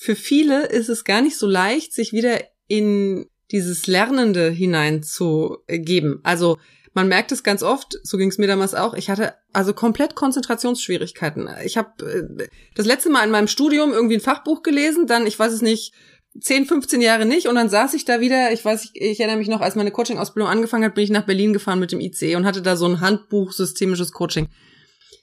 für 0.00 0.16
viele 0.16 0.64
ist 0.64 0.88
es 0.88 1.04
gar 1.04 1.20
nicht 1.20 1.36
so 1.36 1.46
leicht, 1.46 1.92
sich 1.92 2.14
wieder 2.14 2.40
in 2.68 3.28
dieses 3.50 3.86
Lernende 3.86 4.48
hineinzugeben. 4.48 6.20
Also 6.22 6.56
man 6.94 7.06
merkt 7.06 7.32
es 7.32 7.42
ganz 7.42 7.62
oft, 7.62 7.98
so 8.02 8.16
ging 8.16 8.30
es 8.30 8.38
mir 8.38 8.46
damals 8.46 8.74
auch, 8.74 8.94
ich 8.94 9.10
hatte 9.10 9.34
also 9.52 9.74
komplett 9.74 10.14
Konzentrationsschwierigkeiten. 10.14 11.50
Ich 11.66 11.76
habe 11.76 12.02
äh, 12.38 12.48
das 12.74 12.86
letzte 12.86 13.10
Mal 13.10 13.24
in 13.24 13.30
meinem 13.30 13.46
Studium 13.46 13.92
irgendwie 13.92 14.14
ein 14.14 14.22
Fachbuch 14.22 14.62
gelesen, 14.62 15.06
dann, 15.06 15.26
ich 15.26 15.38
weiß 15.38 15.52
es 15.52 15.60
nicht, 15.60 15.92
10, 16.40 16.64
15 16.64 17.02
Jahre 17.02 17.26
nicht 17.26 17.46
und 17.46 17.56
dann 17.56 17.68
saß 17.68 17.92
ich 17.92 18.06
da 18.06 18.20
wieder, 18.20 18.52
ich 18.52 18.64
weiß, 18.64 18.86
ich, 18.86 18.90
ich 18.94 19.20
erinnere 19.20 19.36
mich 19.36 19.48
noch, 19.48 19.60
als 19.60 19.74
meine 19.74 19.90
Coaching-Ausbildung 19.90 20.48
angefangen 20.50 20.84
hat, 20.84 20.94
bin 20.94 21.04
ich 21.04 21.10
nach 21.10 21.26
Berlin 21.26 21.52
gefahren 21.52 21.78
mit 21.78 21.92
dem 21.92 22.00
IC 22.00 22.36
und 22.36 22.46
hatte 22.46 22.62
da 22.62 22.74
so 22.74 22.86
ein 22.86 23.02
Handbuch 23.02 23.52
systemisches 23.52 24.12
Coaching 24.12 24.48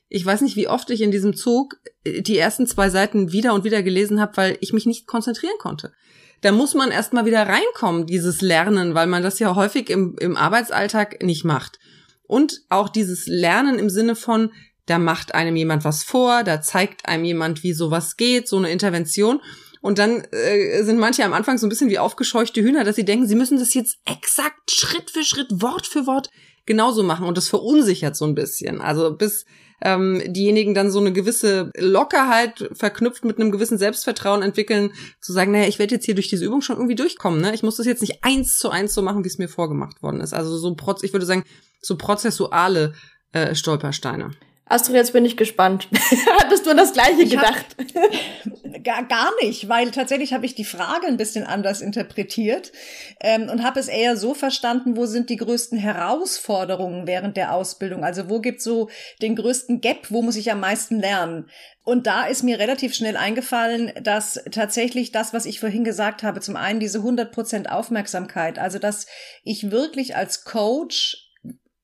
ich 0.10 0.26
weiß 0.26 0.42
nicht, 0.42 0.56
wie 0.56 0.68
oft 0.68 0.90
ich 0.90 1.02
in 1.02 1.12
diesem 1.12 1.36
Zug 1.36 1.78
äh, 2.04 2.22
die 2.22 2.38
ersten 2.38 2.68
zwei 2.68 2.90
Seiten 2.90 3.32
wieder 3.32 3.54
und 3.54 3.64
wieder 3.64 3.84
gelesen 3.84 4.20
habe, 4.20 4.38
weil 4.38 4.58
ich 4.62 4.74
mich 4.74 4.86
nicht 4.86 5.08
konzentrieren 5.08 5.58
konnte. 5.60 5.94
Da 6.42 6.52
muss 6.52 6.76
man 6.76 6.92
erstmal 6.92 7.26
wieder 7.26 7.48
reinkommen, 7.48 8.06
dieses 8.06 8.42
Lernen, 8.42 8.94
weil 8.94 9.08
man 9.08 9.24
das 9.24 9.40
ja 9.40 9.56
häufig 9.56 9.90
im, 9.90 10.16
im 10.20 10.38
Arbeitsalltag 10.38 11.24
nicht 11.24 11.44
macht. 11.44 11.80
Und 12.28 12.62
auch 12.70 12.90
dieses 12.90 13.26
Lernen 13.26 13.80
im 13.80 13.90
Sinne 13.90 14.16
von, 14.16 14.52
da 14.86 15.00
macht 15.00 15.34
einem 15.34 15.56
jemand 15.56 15.84
was 15.84 16.04
vor, 16.04 16.44
da 16.44 16.62
zeigt 16.62 17.08
einem 17.08 17.26
jemand, 17.26 17.64
wie 17.64 17.74
sowas 17.74 18.18
geht, 18.18 18.48
so 18.48 18.58
eine 18.58 18.70
Intervention. 18.70 19.42
Und 19.82 20.00
dann 20.00 20.24
äh, 20.32 20.84
sind 20.84 21.00
manche 21.00 21.24
am 21.24 21.34
Anfang 21.34 21.58
so 21.58 21.66
ein 21.66 21.70
bisschen 21.70 21.90
wie 21.90 22.00
aufgescheuchte 22.00 22.62
Hühner, 22.62 22.84
dass 22.84 22.96
sie 22.96 23.06
denken, 23.06 23.28
sie 23.28 23.36
müssen 23.36 23.58
das 23.58 23.74
jetzt 23.74 23.98
exakt 24.06 24.72
Schritt 24.72 25.10
für 25.10 25.24
Schritt, 25.24 25.62
Wort 25.62 25.88
für 25.88 26.06
Wort 26.06 26.30
genauso 26.66 27.02
machen 27.04 27.26
und 27.26 27.38
das 27.38 27.48
verunsichert 27.48 28.16
so 28.16 28.26
ein 28.26 28.36
bisschen. 28.36 28.82
Also 28.82 29.16
bis 29.16 29.46
ähm, 29.82 30.22
diejenigen 30.26 30.74
dann 30.74 30.92
so 30.92 31.00
eine 31.00 31.14
gewisse 31.14 31.72
Lockerheit 31.78 32.70
verknüpft 32.74 33.26
mit 33.26 33.40
einem 33.40 33.52
gewissen 33.52 33.78
Selbstvertrauen 33.78 34.42
entwickeln, 34.42 34.92
zu 35.22 35.34
sagen, 35.34 35.52
naja, 35.52 35.68
ich 35.68 35.80
werde 35.80 35.96
jetzt 35.96 36.06
hier 36.06 36.16
durch 36.16 36.30
diese 36.30 36.46
Übung 36.46 36.62
schon 36.62 36.78
irgendwie 36.78 36.96
durchkommen. 36.96 37.42
Ne? 37.42 37.54
Ich 37.54 37.64
muss 37.64 37.78
das 37.78 37.86
jetzt 37.86 38.02
nicht 38.02 38.24
eins 38.24 38.58
zu 38.58 38.70
eins 38.70 38.94
so 38.94 39.02
machen, 39.02 39.24
wie 39.24 39.30
es 39.30 39.38
mir 39.38 39.50
vorgemacht 39.50 40.02
worden 40.02 40.22
ist. 40.22 40.34
Also 40.34 40.58
so, 40.58 40.76
ich 41.04 41.14
würde 41.14 41.26
sagen, 41.26 41.44
so 41.82 41.98
prozessuale 41.98 42.94
äh, 43.34 43.54
Stolpersteine. 43.54 44.32
Astrid, 44.70 44.96
jetzt 44.96 45.14
bin 45.14 45.26
ich 45.26 45.38
gespannt. 45.38 45.88
Hattest 46.40 46.66
du 46.66 46.76
das 46.76 46.94
gleiche 46.94 47.22
ich 47.22 47.30
gedacht? 47.30 47.66
Hab, 47.78 48.84
gar, 48.84 49.04
gar 49.06 49.32
nicht, 49.42 49.70
weil 49.70 49.92
tatsächlich 49.92 50.34
habe 50.34 50.46
ich 50.46 50.56
die 50.56 50.66
Frage 50.66 51.08
ein 51.08 51.18
bisschen 51.18 51.46
anders 51.46 51.82
interpretiert 51.82 52.72
ähm, 53.22 53.50
und 53.50 53.64
habe 53.64 53.80
es 53.80 53.88
eher 53.88 54.18
so 54.18 54.34
verstanden, 54.34 54.98
wo 54.98 55.06
sind 55.06 55.30
die 55.30 55.38
größten 55.38 55.78
Herausforderungen 55.78 57.08
während 57.08 57.38
der 57.38 57.54
Ausbildung? 57.54 58.04
Also 58.04 58.30
wo 58.30 58.40
gibt 58.42 58.62
so 58.62 58.90
den 59.22 59.36
größten 59.36 59.80
Gap, 59.80 60.08
wo 60.10 60.22
muss 60.22 60.36
ich 60.36 60.52
am 60.52 60.60
meisten 60.60 61.00
lernen? 61.00 61.50
Und 61.84 62.06
da 62.06 62.26
ist 62.26 62.44
mir 62.44 62.60
relativ 62.60 62.94
schnell 62.94 63.16
eingefallen, 63.16 63.94
dass 64.04 64.44
tatsächlich 64.52 65.14
das, 65.14 65.34
was 65.34 65.46
ich 65.46 65.62
vorhin 65.62 65.86
gesagt 65.86 66.22
habe, 66.22 66.42
zum 66.42 66.58
einen 66.58 66.82
diese 66.82 67.00
100% 67.00 67.68
Aufmerksamkeit, 67.68 68.60
also 68.60 68.78
dass 68.78 69.08
ich 69.46 69.72
wirklich 69.72 70.18
als 70.18 70.44
Coach 70.44 71.27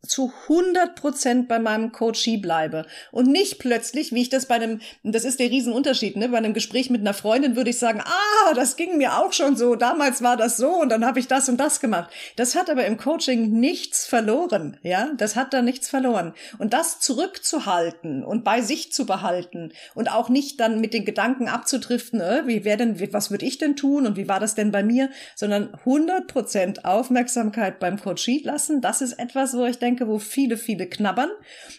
zu 0.06 0.34
100 0.50 0.96
Prozent 0.96 1.48
bei 1.48 1.60
meinem 1.60 1.94
Coachie 1.94 2.38
bleibe. 2.38 2.86
Und 3.12 3.28
nicht 3.28 3.58
plötzlich, 3.60 4.12
wie 4.12 4.22
ich 4.22 4.30
das 4.30 4.48
bei 4.48 4.56
einem, 4.56 4.82
das 5.02 5.24
ist 5.24 5.40
der 5.40 5.50
Riesenunterschied, 5.50 6.18
ne, 6.18 6.28
bei 6.28 6.38
einem 6.38 6.54
Gespräch 6.54 6.90
mit 6.90 7.02
einer 7.02 7.14
Freundin 7.14 7.56
würde 7.56 7.70
ich 7.70 7.80
sagen, 7.80 8.02
ah, 8.04 8.54
das 8.54 8.76
ging 8.76 8.98
mir 8.98 9.18
auch 9.18 9.32
schon 9.32 9.56
so, 9.56 9.76
damals 9.76 10.22
war 10.22 10.36
das 10.36 10.58
so 10.58 10.70
und 10.70 10.90
dann 10.90 11.06
habe 11.06 11.20
ich 11.20 11.28
das 11.28 11.48
und 11.48 11.58
das 11.58 11.80
gemacht. 11.80 12.12
Das 12.36 12.56
hat 12.56 12.70
aber 12.70 12.86
im 12.86 12.98
Coaching 12.98 13.60
nichts 13.60 14.06
verloren, 14.06 14.78
ja, 14.84 15.10
das 15.16 15.38
hat 15.38 15.54
da 15.54 15.62
nichts 15.62 15.88
verloren. 15.88 16.34
Und 16.58 16.74
das 16.74 17.00
zurückzuhalten 17.00 18.26
und 18.26 18.44
bei 18.44 18.62
sich 18.62 18.92
zu 18.92 19.06
behalten 19.06 19.72
und 19.96 20.12
auch 20.12 20.28
nicht 20.28 20.60
dann 20.60 20.82
mit 20.82 20.94
den 20.94 21.06
Gedanken 21.06 21.48
abzudriften, 21.48 22.20
äh, 22.20 22.44
wie 22.46 22.66
wäre 22.66 22.78
denn, 22.78 23.14
was 23.14 23.32
würde 23.32 23.46
ich 23.46 23.58
denn 23.58 23.78
tun 23.78 24.06
und 24.06 24.18
wie 24.18 24.28
war 24.28 24.42
das 24.42 24.54
denn 24.54 24.72
bei 24.72 24.84
mir, 24.84 25.10
sondern 25.36 25.74
100 25.74 26.28
Prozent 26.28 26.84
Aufmerksamkeit 26.84 27.80
beim 27.80 28.02
Coachie 28.02 28.42
lassen, 28.44 28.82
das 28.82 29.02
ist 29.02 29.14
etwas, 29.14 29.56
wo 29.56 29.64
ich 29.64 29.80
denke 29.80 29.93
denke, 29.94 30.08
wo 30.08 30.20
viele, 30.20 30.58
viele 30.58 30.88
knabbern. 30.88 31.30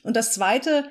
Und 0.02 0.16
das 0.16 0.32
zweite, 0.32 0.84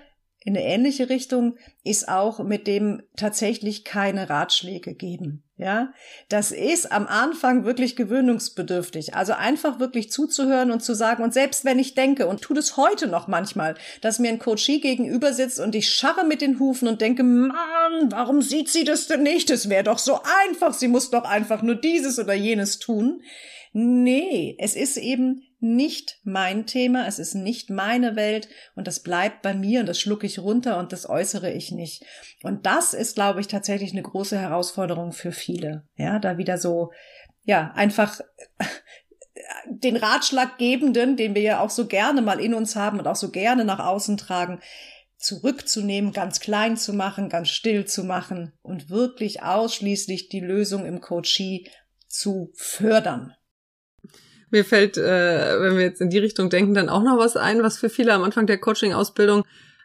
in 0.45 0.57
eine 0.57 0.65
ähnliche 0.65 1.09
Richtung, 1.09 1.55
ist 1.83 2.09
auch 2.09 2.43
mit 2.43 2.67
dem 2.67 3.01
tatsächlich 3.15 3.85
keine 3.85 4.29
Ratschläge 4.29 4.93
geben. 4.93 5.43
Ja, 5.55 5.93
das 6.27 6.51
ist 6.51 6.91
am 6.91 7.07
Anfang 7.07 7.63
wirklich 7.63 7.95
gewöhnungsbedürftig. 7.95 9.15
Also 9.15 9.33
einfach 9.33 9.79
wirklich 9.79 10.11
zuzuhören 10.11 10.71
und 10.71 10.83
zu 10.83 10.93
sagen, 10.95 11.23
und 11.23 11.33
selbst 11.33 11.63
wenn 11.63 11.79
ich 11.79 11.93
denke, 11.93 12.27
und 12.27 12.41
tu 12.41 12.53
das 12.53 12.75
heute 12.75 13.07
noch 13.07 13.27
manchmal, 13.27 13.75
dass 14.01 14.19
mir 14.19 14.29
ein 14.29 14.39
Coachie 14.39 14.81
gegenüber 14.81 15.31
sitzt 15.31 15.61
und 15.61 15.75
ich 15.75 15.89
scharre 15.89 16.25
mit 16.25 16.41
den 16.41 16.59
Hufen 16.59 16.89
und 16.89 16.99
denke, 16.99 17.23
Mann, 17.23 18.11
warum 18.11 18.41
sieht 18.41 18.67
sie 18.67 18.83
das 18.83 19.07
denn 19.07 19.23
nicht? 19.23 19.49
Es 19.51 19.69
wäre 19.69 19.83
doch 19.83 19.99
so 19.99 20.19
einfach. 20.49 20.73
Sie 20.73 20.89
muss 20.89 21.11
doch 21.11 21.23
einfach 21.23 21.61
nur 21.61 21.75
dieses 21.75 22.19
oder 22.19 22.33
jenes 22.33 22.79
tun. 22.79 23.21
Nee, 23.75 24.55
es 24.59 24.75
ist 24.75 24.97
eben 24.97 25.41
nicht 25.59 26.19
mein 26.23 26.67
Thema, 26.67 27.07
es 27.07 27.17
ist 27.17 27.33
nicht 27.33 27.71
meine 27.71 28.15
Welt 28.15 28.47
und 28.75 28.85
das 28.85 29.01
bleibt 29.01 29.41
bei 29.41 29.55
mir 29.55 29.79
und 29.79 29.87
das 29.87 29.99
schlucke 29.99 30.27
ich 30.27 30.37
runter 30.37 30.77
und 30.77 30.91
das 30.93 31.09
äußere 31.09 31.51
ich 31.51 31.71
nicht. 31.71 32.05
Und 32.43 32.67
das 32.67 32.93
ist, 32.93 33.15
glaube 33.15 33.41
ich, 33.41 33.47
tatsächlich 33.47 33.91
eine 33.91 34.03
große 34.03 34.37
Herausforderung 34.37 35.11
für 35.11 35.31
viele. 35.31 35.87
Ja, 35.95 36.19
da 36.19 36.37
wieder 36.37 36.59
so, 36.59 36.91
ja, 37.45 37.71
einfach 37.75 38.21
den 39.67 39.95
Ratschlaggebenden, 39.95 41.17
den 41.17 41.33
wir 41.33 41.41
ja 41.41 41.59
auch 41.59 41.71
so 41.71 41.87
gerne 41.87 42.21
mal 42.21 42.39
in 42.39 42.53
uns 42.53 42.75
haben 42.75 42.99
und 42.99 43.07
auch 43.07 43.15
so 43.15 43.31
gerne 43.31 43.65
nach 43.65 43.79
außen 43.79 44.17
tragen, 44.17 44.59
zurückzunehmen, 45.17 46.11
ganz 46.11 46.39
klein 46.41 46.77
zu 46.77 46.93
machen, 46.93 47.29
ganz 47.29 47.49
still 47.49 47.85
zu 47.85 48.03
machen 48.03 48.53
und 48.61 48.89
wirklich 48.89 49.41
ausschließlich 49.41 50.29
die 50.29 50.41
Lösung 50.41 50.85
im 50.85 51.01
Coachie 51.01 51.69
zu 52.07 52.51
fördern. 52.53 53.33
Mir 54.53 54.63
fällt, 54.63 54.97
äh, 54.97 55.59
wenn 55.61 55.77
wir 55.77 55.83
jetzt 55.83 55.99
in 55.99 56.11
die 56.11 56.19
Richtung 56.19 56.51
denken, 56.51 56.75
dann 56.75 56.87
auch 56.87 57.01
noch 57.01 57.17
was 57.17 57.35
ein, 57.35 57.63
was 57.63 57.79
für 57.79 57.89
viele 57.89 58.13
am 58.13 58.23
Anfang 58.23 58.45
der 58.45 58.59
Coaching-Ausbildung 58.59 59.43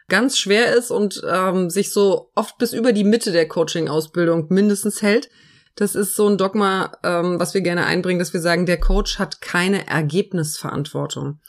ganz 0.09 0.37
schwer 0.37 0.75
ist 0.75 0.91
und 0.91 1.23
ähm, 1.27 1.71
sich 1.71 1.89
so 1.89 2.29
oft 2.35 2.59
bis 2.59 2.73
über 2.73 2.93
die 2.93 3.03
Mitte 3.03 3.31
der 3.31 3.47
Coaching-Ausbildung 3.47 4.45
mindestens 4.49 5.01
hält. 5.01 5.31
Das 5.75 5.95
ist 5.95 6.15
so 6.15 6.27
ein 6.27 6.37
Dogma, 6.37 6.91
ähm, 7.03 7.39
was 7.39 7.55
wir 7.55 7.61
gerne 7.61 7.87
einbringen, 7.87 8.19
dass 8.19 8.31
wir 8.31 8.41
sagen, 8.41 8.67
der 8.67 8.79
Coach 8.79 9.17
hat 9.17 9.41
keine 9.41 9.87
Ergebnisverantwortung. 9.87 11.39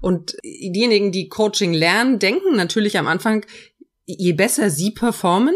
Und 0.00 0.38
diejenigen, 0.42 1.12
die 1.12 1.28
Coaching 1.28 1.74
lernen, 1.74 2.18
denken 2.18 2.56
natürlich 2.56 2.96
am 2.96 3.08
Anfang, 3.08 3.44
je 4.06 4.32
besser 4.32 4.70
sie 4.70 4.92
performen, 4.92 5.54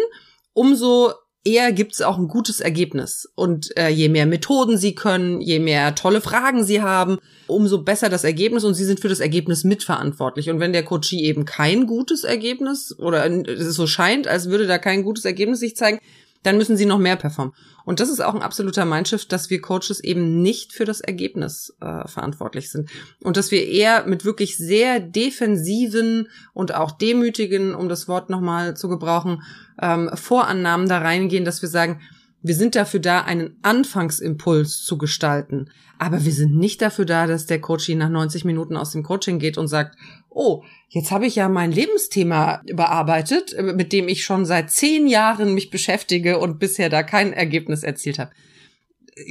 umso 0.53 1.15
eher 1.45 1.73
gibt's 1.73 2.01
auch 2.01 2.19
ein 2.19 2.29
gutes 2.29 2.61
Ergebnis. 2.61 3.31
Und 3.35 3.77
äh, 3.77 3.89
je 3.89 4.09
mehr 4.09 4.27
Methoden 4.27 4.79
sie 4.79 4.95
können, 4.95 5.41
je 5.41 5.59
mehr 5.59 5.95
tolle 5.95 6.21
Fragen 6.21 6.65
sie 6.65 6.83
haben, 6.83 7.19
umso 7.47 7.83
besser 7.83 8.09
das 8.09 8.25
Ergebnis 8.25 8.65
und 8.65 8.75
sie 8.75 8.85
sind 8.85 9.01
für 9.01 9.09
das 9.09 9.21
Ergebnis 9.21 9.63
mitverantwortlich. 9.65 10.49
Und 10.51 10.61
wenn 10.61 10.73
der 10.73 10.85
Coachie 10.85 11.25
eben 11.25 11.45
kein 11.45 11.87
gutes 11.87 12.25
Ergebnis 12.25 12.99
oder 12.99 13.27
es 13.27 13.75
so 13.77 13.87
scheint, 13.87 14.27
als 14.27 14.49
würde 14.49 14.67
da 14.67 14.79
kein 14.79 15.03
gutes 15.03 15.25
Ergebnis 15.25 15.61
sich 15.61 15.77
zeigen, 15.77 16.01
dann 16.45 16.59
müssen 16.59 16.77
sie 16.77 16.87
noch 16.87 16.99
mehr 16.99 17.17
performen. 17.17 17.55
Und 17.85 18.01
das 18.01 18.09
ist 18.09 18.21
auch 18.21 18.35
ein 18.35 18.43
absoluter 18.43 18.85
Mindshift, 18.85 19.33
dass 19.33 19.51
wir 19.51 19.61
Coaches 19.61 20.01
eben 20.01 20.41
nicht 20.43 20.73
für 20.73 20.85
das 20.85 21.01
Ergebnis 21.01 21.75
äh, 21.81 22.07
verantwortlich 22.07 22.71
sind. 22.71 22.91
Und 23.23 23.37
dass 23.37 23.51
wir 23.51 23.67
eher 23.67 24.07
mit 24.07 24.25
wirklich 24.25 24.57
sehr 24.57 25.01
defensiven 25.01 26.29
und 26.53 26.75
auch 26.75 26.93
demütigen, 26.93 27.75
um 27.75 27.89
das 27.89 28.07
Wort 28.07 28.31
nochmal 28.31 28.77
zu 28.77 28.89
gebrauchen, 28.89 29.43
ähm, 29.81 30.11
Vorannahmen 30.15 30.89
da 30.89 30.99
reingehen, 30.99 31.45
dass 31.45 31.63
wir 31.63 31.69
sagen, 31.69 32.01
wir 32.43 32.55
sind 32.55 32.75
dafür 32.75 33.01
da, 33.01 33.23
einen 33.23 33.57
Anfangsimpuls 33.63 34.83
zu 34.85 34.99
gestalten. 34.99 35.71
Aber 35.99 36.25
wir 36.25 36.33
sind 36.33 36.55
nicht 36.55 36.83
dafür 36.83 37.07
da, 37.07 37.27
dass 37.27 37.47
der 37.47 37.61
Coach 37.61 37.89
nach 37.89 38.11
90 38.11 38.45
Minuten 38.45 38.77
aus 38.77 38.91
dem 38.91 39.03
Coaching 39.03 39.39
geht 39.39 39.57
und 39.57 39.69
sagt, 39.69 39.97
oh, 40.35 40.65
jetzt 40.89 41.11
habe 41.11 41.27
ich 41.27 41.37
ja 41.37 41.49
mein 41.49 41.73
Lebensthema 41.73 42.61
überarbeitet, 42.67 43.55
mit 43.61 43.93
dem 43.93 44.09
ich 44.09 44.25
schon 44.25 44.45
seit 44.45 44.71
zehn 44.71 45.07
Jahren 45.07 45.55
mich 45.55 45.71
beschäftige 45.71 46.39
und 46.39 46.59
bisher 46.59 46.91
da 46.91 47.03
kein 47.03 47.33
Ergebnis 47.33 47.83
erzielt 47.83 48.19
habe. 48.19 48.33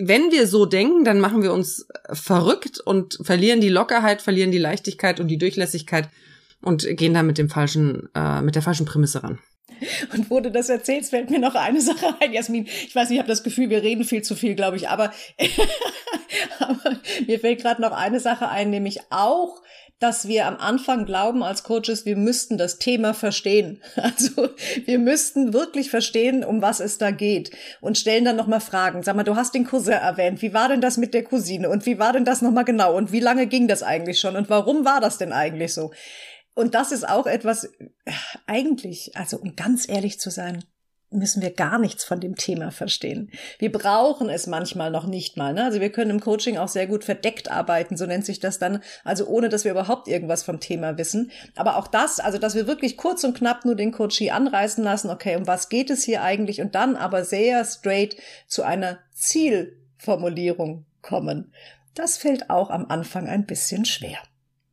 Wenn 0.02 0.32
wir 0.32 0.48
so 0.48 0.66
denken, 0.66 1.04
dann 1.04 1.20
machen 1.20 1.44
wir 1.44 1.52
uns 1.52 1.86
verrückt 2.12 2.80
und 2.80 3.20
verlieren 3.22 3.60
die 3.60 3.70
Lockerheit, 3.70 4.22
verlieren 4.22 4.52
die 4.52 4.58
Leichtigkeit 4.58 5.20
und 5.20 5.28
die 5.28 5.38
Durchlässigkeit 5.38 6.10
und 6.62 6.88
gehen 6.96 7.14
da 7.14 7.22
mit 7.22 7.38
dem 7.38 7.50
falschen, 7.50 8.10
äh, 8.16 8.42
mit 8.42 8.56
der 8.56 8.62
falschen 8.62 8.86
Prämisse 8.86 9.24
ran. 9.24 9.40
Und 10.14 10.30
wo 10.30 10.40
du 10.40 10.52
das 10.52 10.70
erzählst, 10.70 11.10
fällt 11.10 11.30
mir 11.30 11.40
noch 11.40 11.56
eine 11.56 11.82
Sache 11.82 12.16
ein, 12.20 12.34
Jasmin. 12.34 12.66
Ich 12.66 12.96
weiß 12.96 13.10
nicht, 13.10 13.18
ich 13.18 13.20
habe 13.20 13.30
das 13.30 13.44
Gefühl, 13.44 13.70
wir 13.70 13.84
reden 13.84 14.04
viel 14.06 14.22
zu 14.22 14.36
viel, 14.36 14.56
glaube 14.56 14.78
ich, 14.78 14.90
aber, 14.90 15.12
aber 16.60 17.00
mir 17.28 17.40
fällt 17.40 17.62
gerade 17.62 17.82
noch 17.82 17.92
eine 17.92 18.20
Sache 18.20 18.50
ein, 18.50 18.70
nämlich 18.70 19.00
auch, 19.10 19.62
dass 20.00 20.28
wir 20.28 20.48
am 20.48 20.58
Anfang 20.58 21.06
glauben 21.06 21.44
als 21.44 21.64
Coaches, 21.64 22.06
wir 22.06 22.18
müssten 22.18 22.58
das 22.58 22.78
Thema 22.78 23.14
verstehen. 23.14 23.82
Also 23.96 24.50
wir 24.86 25.00
müssten 25.00 25.54
wirklich 25.54 25.90
verstehen, 25.90 26.44
um 26.44 26.62
was 26.62 26.80
es 26.80 26.98
da 26.98 27.12
geht 27.12 27.52
und 27.80 27.98
stellen 27.98 28.26
dann 28.26 28.36
nochmal 28.36 28.60
Fragen. 28.60 29.02
Sag 29.02 29.16
mal, 29.16 29.24
du 29.24 29.36
hast 29.36 29.54
den 29.54 29.66
Cousin 29.66 29.94
erwähnt. 29.94 30.42
Wie 30.42 30.54
war 30.54 30.68
denn 30.68 30.82
das 30.82 30.98
mit 30.98 31.14
der 31.14 31.24
Cousine? 31.24 31.70
Und 31.70 31.86
wie 31.86 32.00
war 32.00 32.12
denn 32.12 32.26
das 32.26 32.42
nochmal 32.42 32.66
genau? 32.66 32.96
Und 32.96 33.12
wie 33.12 33.22
lange 33.22 33.48
ging 33.48 33.68
das 33.68 33.82
eigentlich 33.82 34.20
schon? 34.20 34.36
Und 34.36 34.50
warum 34.50 34.84
war 34.84 35.00
das 35.00 35.18
denn 35.18 35.32
eigentlich 35.32 35.74
so? 35.74 35.92
Und 36.56 36.76
das 36.76 36.92
ist 36.92 37.08
auch 37.08 37.26
etwas, 37.26 37.70
eigentlich, 38.46 39.16
also 39.16 39.38
um 39.38 39.56
ganz 39.56 39.88
ehrlich 39.88 40.20
zu 40.20 40.30
sein, 40.30 40.64
müssen 41.14 41.42
wir 41.42 41.52
gar 41.52 41.80
nichts 41.80 42.04
von 42.04 42.20
dem 42.20 42.36
Thema 42.36 42.72
verstehen. 42.72 43.32
Wir 43.60 43.72
brauchen 43.72 44.30
es 44.30 44.48
manchmal 44.48 44.92
noch 44.92 45.06
nicht 45.06 45.38
mal. 45.38 45.54
Ne? 45.54 45.64
Also 45.64 45.80
wir 45.80 45.92
können 45.92 46.12
im 46.12 46.20
Coaching 46.20 46.58
auch 46.58 46.68
sehr 46.68 46.88
gut 46.88 47.04
verdeckt 47.04 47.52
arbeiten, 47.52 47.98
so 47.98 48.06
nennt 48.06 48.26
sich 48.26 48.40
das 48.40 48.60
dann, 48.60 48.82
also 49.04 49.26
ohne 49.28 49.50
dass 49.50 49.64
wir 49.64 49.72
überhaupt 49.72 50.08
irgendwas 50.08 50.44
vom 50.44 50.60
Thema 50.60 50.98
wissen. 50.98 51.32
Aber 51.56 51.78
auch 51.78 51.88
das, 51.88 52.20
also 52.20 52.38
dass 52.38 52.56
wir 52.56 52.68
wirklich 52.68 52.98
kurz 52.98 53.24
und 53.24 53.38
knapp 53.38 53.66
nur 53.66 53.76
den 53.76 53.92
Coachie 53.92 54.32
anreißen 54.32 54.84
lassen, 54.84 55.10
okay, 55.10 55.36
um 55.36 55.48
was 55.48 55.70
geht 55.70 55.90
es 55.90 56.04
hier 56.04 56.24
eigentlich 56.24 56.62
und 56.62 56.76
dann 56.76 56.96
aber 56.96 57.24
sehr 57.24 57.64
straight 57.66 58.18
zu 58.48 58.64
einer 58.64 59.00
Zielformulierung 59.14 60.86
kommen. 61.02 61.54
Das 61.96 62.18
fällt 62.18 62.50
auch 62.50 62.70
am 62.70 62.86
Anfang 62.88 63.28
ein 63.28 63.46
bisschen 63.46 63.86
schwer. 63.86 64.18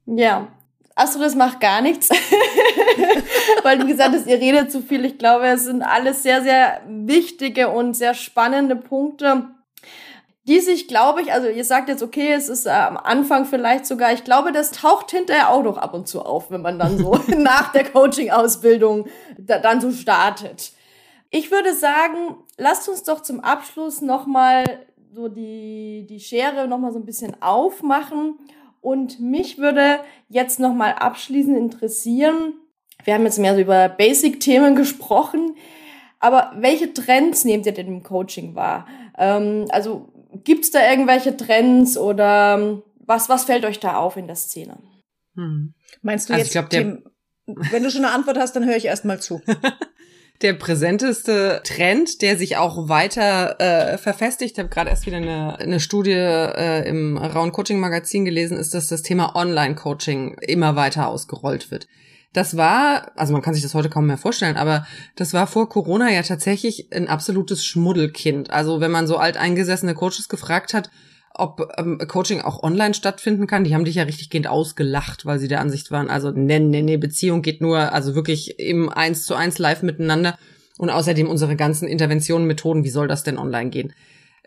Ja, 0.07 0.49
Astrid, 0.95 1.24
das 1.24 1.34
macht 1.34 1.61
gar 1.61 1.80
nichts, 1.80 2.09
weil 3.62 3.78
du 3.78 3.86
gesagt 3.86 4.14
hast, 4.14 4.26
ihr 4.26 4.41
redet 4.41 4.70
zu 4.70 4.82
viel. 4.82 5.05
Ich 5.05 5.18
glaube, 5.18 5.47
es 5.47 5.64
sind 5.64 5.82
alles 5.82 6.22
sehr, 6.22 6.43
sehr 6.43 6.80
wichtige 6.86 7.68
und 7.70 7.95
sehr 7.95 8.14
spannende 8.14 8.76
Punkte, 8.76 9.47
die 10.45 10.61
sich, 10.61 10.88
glaube 10.88 11.22
ich, 11.22 11.32
also 11.32 11.49
ihr 11.49 11.64
sagt 11.64 11.88
jetzt, 11.88 12.03
okay, 12.03 12.32
es 12.32 12.49
ist 12.49 12.66
äh, 12.66 12.70
am 12.70 12.97
Anfang 12.97 13.45
vielleicht 13.45 13.86
sogar, 13.86 14.12
ich 14.12 14.24
glaube, 14.24 14.53
das 14.53 14.72
taucht 14.72 15.11
hinterher 15.11 15.51
auch 15.51 15.62
noch 15.62 15.78
ab 15.78 15.95
und 15.95 16.09
zu 16.09 16.22
auf, 16.22 16.51
wenn 16.51 16.62
man 16.62 16.78
dann 16.78 16.99
so 16.99 17.18
nach 17.28 17.72
der 17.72 17.84
Coaching-Ausbildung 17.84 19.07
da, 19.38 19.59
dann 19.59 19.80
so 19.80 19.93
startet. 19.93 20.72
Ich 21.30 21.53
würde 21.53 21.74
sagen, 21.74 22.36
lasst 22.59 22.88
uns 22.88 23.05
doch 23.05 23.22
zum 23.22 23.41
Abschluss 23.41 24.01
nochmal 24.01 24.64
so 25.12 25.28
die, 25.28 26.07
die 26.09 26.20
Schere 26.20 26.66
nochmal 26.66 26.93
so 26.93 26.99
ein 26.99 27.07
bisschen 27.07 27.41
aufmachen 27.41 28.38
Und 28.81 29.20
mich 29.20 29.59
würde 29.59 30.01
jetzt 30.28 30.59
nochmal 30.59 30.95
abschließend 30.95 31.57
interessieren, 31.57 32.55
wir 33.05 33.14
haben 33.14 33.24
jetzt 33.24 33.39
mehr 33.39 33.55
so 33.55 33.61
über 33.61 33.89
Basic-Themen 33.89 34.74
gesprochen, 34.76 35.57
aber 36.18 36.53
welche 36.57 36.93
Trends 36.93 37.45
nehmt 37.45 37.66
ihr 37.66 37.72
denn 37.72 37.87
im 37.87 38.03
Coaching 38.03 38.55
wahr? 38.55 38.87
Ähm, 39.18 39.66
also 39.70 40.12
gibt's 40.45 40.70
da 40.70 40.89
irgendwelche 40.91 41.37
Trends 41.37 41.97
oder 41.97 42.59
ähm, 42.59 42.83
was, 42.99 43.28
was 43.28 43.45
fällt 43.45 43.64
euch 43.64 43.81
da 43.81 43.97
auf 43.97 44.16
in 44.16 44.26
der 44.26 44.37
Szene? 44.37 44.78
Hm. 45.35 45.74
Meinst 46.03 46.28
du 46.28 46.35
also 46.35 46.45
jetzt, 46.45 46.53
glaub, 46.53 46.70
Tim, 46.70 47.05
wenn 47.47 47.83
du 47.83 47.91
schon 47.91 48.05
eine 48.05 48.14
Antwort 48.14 48.39
hast, 48.39 48.55
dann 48.55 48.66
höre 48.66 48.76
ich 48.76 48.85
erst 48.85 49.05
mal 49.05 49.20
zu. 49.20 49.41
der 50.43 50.55
präsenteste 50.55 51.61
Trend, 51.64 52.22
der 52.22 52.38
sich 52.38 52.57
auch 52.57 52.88
weiter 52.88 53.61
äh, 53.61 53.99
verfestigt, 53.99 54.53
ich 54.53 54.59
habe 54.59 54.70
gerade 54.70 54.91
erst 54.91 55.07
wieder 55.07 55.18
eine, 55.18 55.59
eine 55.59 55.80
Studie 55.80 56.12
äh, 56.12 56.88
im 56.88 57.18
Raun 57.18 57.53
Coaching 57.53 57.78
Magazin 57.78 58.24
gelesen, 58.24 58.57
ist, 58.57 58.72
dass 58.72 58.86
das 58.86 59.03
Thema 59.03 59.36
Online-Coaching 59.36 60.38
immer 60.41 60.76
weiter 60.76 61.09
ausgerollt 61.09 61.70
wird. 61.70 61.88
Das 62.32 62.57
war, 62.57 63.11
also 63.16 63.32
man 63.32 63.43
kann 63.43 63.55
sich 63.55 63.62
das 63.62 63.74
heute 63.74 63.91
kaum 63.91 64.07
mehr 64.07 64.16
vorstellen, 64.16 64.57
aber 64.57 64.86
das 65.16 65.34
war 65.34 65.47
vor 65.47 65.68
Corona 65.68 66.11
ja 66.11 66.22
tatsächlich 66.22 66.88
ein 66.93 67.09
absolutes 67.09 67.64
Schmuddelkind. 67.64 68.51
Also 68.51 68.80
wenn 68.80 68.93
man 68.93 69.09
so 69.09 69.16
alteingesessene 69.16 69.95
Coaches 69.95 70.28
gefragt 70.28 70.72
hat, 70.72 70.91
ob 71.35 71.72
ähm, 71.78 71.99
Coaching 72.09 72.41
auch 72.41 72.62
online 72.62 72.95
stattfinden 72.95 73.47
kann. 73.47 73.64
Die 73.64 73.74
haben 73.74 73.85
dich 73.85 73.97
ja 73.97 74.03
richtig 74.03 74.31
gehend 74.31 74.47
ausgelacht, 74.47 75.26
weil 75.26 75.39
sie 75.39 75.49
der 75.49 75.61
Ansicht 75.61 75.91
waren, 75.91 76.11
also 76.11 76.31
nee, 76.31 76.59
nee, 76.59 76.83
nee, 76.83 76.97
Beziehung 76.97 77.43
geht 77.43 77.61
nur, 77.61 77.93
also 77.93 78.14
wirklich 78.14 78.59
im 78.59 78.89
eins 78.89 79.24
zu 79.24 79.35
eins 79.35 79.59
live 79.59 79.83
miteinander. 79.83 80.39
Und 80.78 80.91
außerdem 80.91 81.28
unsere 81.28 81.57
ganzen 81.57 81.87
Interventionen, 81.87 82.47
Methoden, 82.47 82.85
wie 82.85 82.91
soll 82.91 83.07
das 83.07 83.22
denn 83.22 83.37
online 83.37 83.68
gehen? 83.68 83.93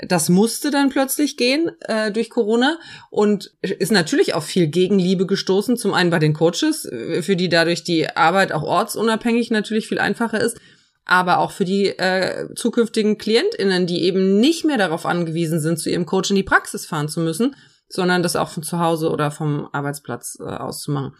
Das 0.07 0.29
musste 0.29 0.71
dann 0.71 0.89
plötzlich 0.89 1.37
gehen 1.37 1.69
äh, 1.81 2.11
durch 2.11 2.31
Corona 2.31 2.79
und 3.11 3.53
ist 3.61 3.91
natürlich 3.91 4.33
auf 4.33 4.43
viel 4.43 4.65
Gegenliebe 4.65 5.27
gestoßen. 5.27 5.77
Zum 5.77 5.93
einen 5.93 6.09
bei 6.09 6.17
den 6.17 6.33
Coaches, 6.33 6.85
äh, 6.85 7.21
für 7.21 7.35
die 7.35 7.49
dadurch 7.49 7.83
die 7.83 8.09
Arbeit 8.09 8.51
auch 8.51 8.63
ortsunabhängig 8.63 9.51
natürlich 9.51 9.87
viel 9.87 9.99
einfacher 9.99 10.41
ist 10.41 10.57
aber 11.05 11.39
auch 11.39 11.51
für 11.51 11.65
die 11.65 11.87
äh, 11.87 12.47
zukünftigen 12.55 13.17
KlientInnen, 13.17 13.87
die 13.87 14.03
eben 14.03 14.39
nicht 14.39 14.65
mehr 14.65 14.77
darauf 14.77 15.05
angewiesen 15.05 15.59
sind, 15.59 15.79
zu 15.79 15.89
ihrem 15.89 16.05
Coach 16.05 16.29
in 16.29 16.35
die 16.35 16.43
Praxis 16.43 16.85
fahren 16.85 17.09
zu 17.09 17.19
müssen, 17.19 17.55
sondern 17.89 18.23
das 18.23 18.35
auch 18.35 18.49
von 18.49 18.63
zu 18.63 18.79
Hause 18.79 19.09
oder 19.09 19.31
vom 19.31 19.67
Arbeitsplatz 19.71 20.37
äh, 20.39 20.43
aus 20.43 20.81
zu 20.81 20.91
machen. 20.91 21.15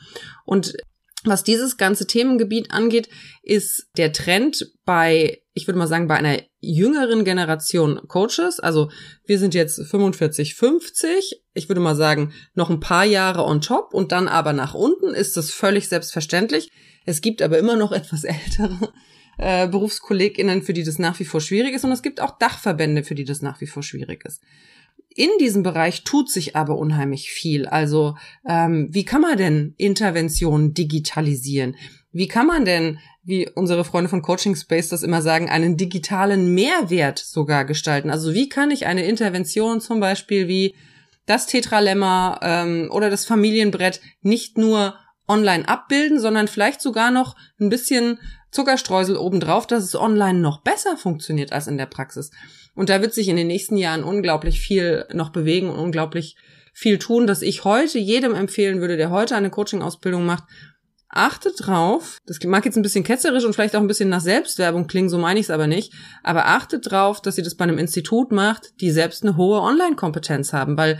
Und 0.45 0.73
was 1.25 1.43
dieses 1.43 1.77
ganze 1.77 2.05
Themengebiet 2.05 2.71
angeht, 2.71 3.07
ist 3.43 3.87
der 3.97 4.11
Trend 4.11 4.71
bei, 4.85 5.41
ich 5.53 5.67
würde 5.67 5.79
mal 5.79 5.87
sagen, 5.87 6.07
bei 6.07 6.15
einer 6.15 6.41
jüngeren 6.59 7.23
Generation 7.23 8.01
Coaches. 8.07 8.59
Also 8.59 8.89
wir 9.25 9.39
sind 9.39 9.53
jetzt 9.53 9.81
45, 9.87 10.55
50. 10.55 11.41
Ich 11.53 11.69
würde 11.69 11.79
mal 11.79 11.95
sagen, 11.95 12.33
noch 12.55 12.69
ein 12.69 12.81
paar 12.81 13.05
Jahre 13.05 13.45
on 13.45 13.61
top 13.61 13.93
und 13.93 14.11
dann 14.11 14.27
aber 14.27 14.51
nach 14.51 14.73
unten 14.73 15.13
ist 15.13 15.37
das 15.37 15.51
völlig 15.51 15.87
selbstverständlich. 15.87 16.71
Es 17.05 17.21
gibt 17.21 17.41
aber 17.41 17.57
immer 17.57 17.75
noch 17.77 17.91
etwas 17.91 18.23
ältere 18.23 18.91
äh, 19.37 19.67
BerufskollegInnen, 19.67 20.61
für 20.61 20.73
die 20.73 20.83
das 20.83 20.99
nach 20.99 21.19
wie 21.19 21.25
vor 21.25 21.41
schwierig 21.41 21.73
ist. 21.73 21.83
Und 21.83 21.91
es 21.91 22.01
gibt 22.01 22.21
auch 22.21 22.37
Dachverbände, 22.37 23.03
für 23.03 23.15
die 23.15 23.25
das 23.25 23.41
nach 23.41 23.61
wie 23.61 23.67
vor 23.67 23.83
schwierig 23.83 24.25
ist. 24.25 24.41
In 25.15 25.29
diesem 25.39 25.63
Bereich 25.63 26.03
tut 26.03 26.29
sich 26.31 26.55
aber 26.55 26.77
unheimlich 26.77 27.29
viel. 27.29 27.67
Also 27.67 28.15
ähm, 28.47 28.87
wie 28.91 29.05
kann 29.05 29.21
man 29.21 29.37
denn 29.37 29.75
Interventionen 29.77 30.73
digitalisieren? 30.73 31.75
Wie 32.11 32.27
kann 32.27 32.47
man 32.47 32.65
denn, 32.65 32.99
wie 33.23 33.49
unsere 33.49 33.85
Freunde 33.85 34.09
von 34.09 34.21
Coaching 34.21 34.55
Space 34.55 34.89
das 34.89 35.03
immer 35.03 35.21
sagen, 35.21 35.49
einen 35.49 35.77
digitalen 35.77 36.53
Mehrwert 36.53 37.19
sogar 37.19 37.65
gestalten? 37.65 38.09
Also 38.09 38.33
wie 38.33 38.49
kann 38.49 38.71
ich 38.71 38.85
eine 38.85 39.05
Intervention 39.05 39.81
zum 39.81 39.99
Beispiel 39.99 40.47
wie 40.47 40.75
das 41.25 41.47
Tetralemma 41.47 42.39
ähm, 42.41 42.89
oder 42.91 43.09
das 43.09 43.25
Familienbrett 43.25 44.01
nicht 44.21 44.57
nur 44.57 44.95
online 45.27 45.67
abbilden, 45.67 46.19
sondern 46.19 46.47
vielleicht 46.47 46.81
sogar 46.81 47.11
noch 47.11 47.35
ein 47.59 47.69
bisschen 47.69 48.19
Zuckerstreusel 48.53 49.17
obendrauf, 49.17 49.67
dass 49.67 49.83
es 49.83 49.95
online 49.95 50.39
noch 50.39 50.61
besser 50.61 50.95
funktioniert 50.95 51.51
als 51.51 51.67
in 51.67 51.77
der 51.77 51.87
Praxis. 51.87 52.31
Und 52.75 52.89
da 52.89 53.01
wird 53.01 53.13
sich 53.13 53.27
in 53.27 53.35
den 53.35 53.47
nächsten 53.47 53.77
Jahren 53.77 54.03
unglaublich 54.03 54.59
viel 54.59 55.05
noch 55.13 55.31
bewegen 55.31 55.69
und 55.69 55.79
unglaublich 55.79 56.37
viel 56.73 56.97
tun, 56.97 57.27
dass 57.27 57.41
ich 57.41 57.65
heute 57.65 57.99
jedem 57.99 58.33
empfehlen 58.33 58.81
würde, 58.81 58.97
der 58.97 59.11
heute 59.11 59.35
eine 59.35 59.51
Coaching-Ausbildung 59.51 60.25
macht, 60.25 60.45
achtet 61.09 61.53
drauf, 61.59 62.17
das 62.25 62.39
mag 62.43 62.65
jetzt 62.65 62.75
ein 62.75 62.81
bisschen 62.81 63.03
ketzerisch 63.03 63.45
und 63.45 63.53
vielleicht 63.53 63.75
auch 63.75 63.81
ein 63.81 63.87
bisschen 63.87 64.09
nach 64.09 64.21
Selbstwerbung 64.21 64.87
klingen, 64.87 65.09
so 65.09 65.19
meine 65.19 65.39
ich 65.39 65.45
es 65.45 65.49
aber 65.51 65.67
nicht, 65.67 65.93
aber 66.23 66.47
achtet 66.47 66.89
drauf, 66.89 67.21
dass 67.21 67.37
ihr 67.37 67.43
das 67.43 67.55
bei 67.55 67.63
einem 67.63 67.77
Institut 67.77 68.31
macht, 68.31 68.81
die 68.81 68.89
selbst 68.89 69.23
eine 69.23 69.37
hohe 69.37 69.61
Online-Kompetenz 69.61 70.53
haben, 70.53 70.75
weil 70.75 70.99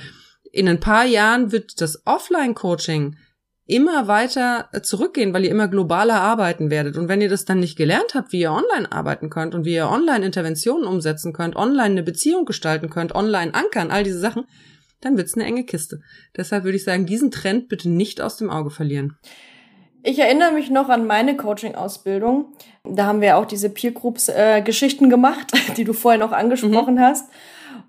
in 0.52 0.68
ein 0.68 0.80
paar 0.80 1.06
Jahren 1.06 1.52
wird 1.52 1.82
das 1.82 2.06
Offline-Coaching 2.06 3.18
immer 3.66 4.08
weiter 4.08 4.68
äh, 4.72 4.82
zurückgehen, 4.82 5.34
weil 5.34 5.46
ihr 5.46 5.52
immer 5.52 5.68
globaler 5.68 6.22
arbeiten 6.22 6.70
werdet. 6.70 6.98
Und 6.98 7.08
wenn 7.08 7.22
ihr 7.22 7.30
das 7.30 7.46
dann 7.46 7.60
nicht 7.60 7.78
gelernt 7.78 8.14
habt, 8.14 8.32
wie 8.32 8.42
ihr 8.42 8.52
online 8.52 8.92
arbeiten 8.92 9.30
könnt 9.30 9.56
und 9.56 9.66
wie 9.66 9.76
ihr 9.76 9.88
online 9.88 10.26
Interventionen 10.26 10.86
umsetzen 10.86 11.34
könnt, 11.34 11.56
online 11.56 11.92
eine 11.92 12.04
Beziehung 12.04 12.46
gestalten 12.46 12.90
könnt, 12.90 13.16
online 13.16 13.54
ankern, 13.54 13.92
all 13.92 14.04
diese 14.04 14.20
Sachen, 14.20 14.46
dann 15.02 15.18
wird's 15.18 15.36
eine 15.36 15.46
enge 15.46 15.64
Kiste. 15.66 16.02
Deshalb 16.36 16.64
würde 16.64 16.78
ich 16.78 16.84
sagen, 16.84 17.06
diesen 17.06 17.32
Trend 17.32 17.70
bitte 17.70 17.90
nicht 17.90 18.22
aus 18.22 18.38
dem 18.38 18.50
Auge 18.50 18.70
verlieren. 18.70 19.18
Ich 20.06 20.20
erinnere 20.20 20.52
mich 20.52 20.70
noch 20.70 20.90
an 20.90 21.08
meine 21.08 21.38
Coaching-Ausbildung. 21.38 22.54
Da 22.84 23.06
haben 23.06 23.22
wir 23.22 23.38
auch 23.38 23.46
diese 23.46 23.70
Peer 23.70 23.92
Groups-Geschichten 23.92 25.06
äh, 25.06 25.10
gemacht, 25.10 25.52
die 25.78 25.86
du 25.86 25.94
vorher 25.94 26.20
noch 26.20 26.34
angesprochen 26.34 26.96
mhm. 26.96 27.00
hast. 27.00 27.30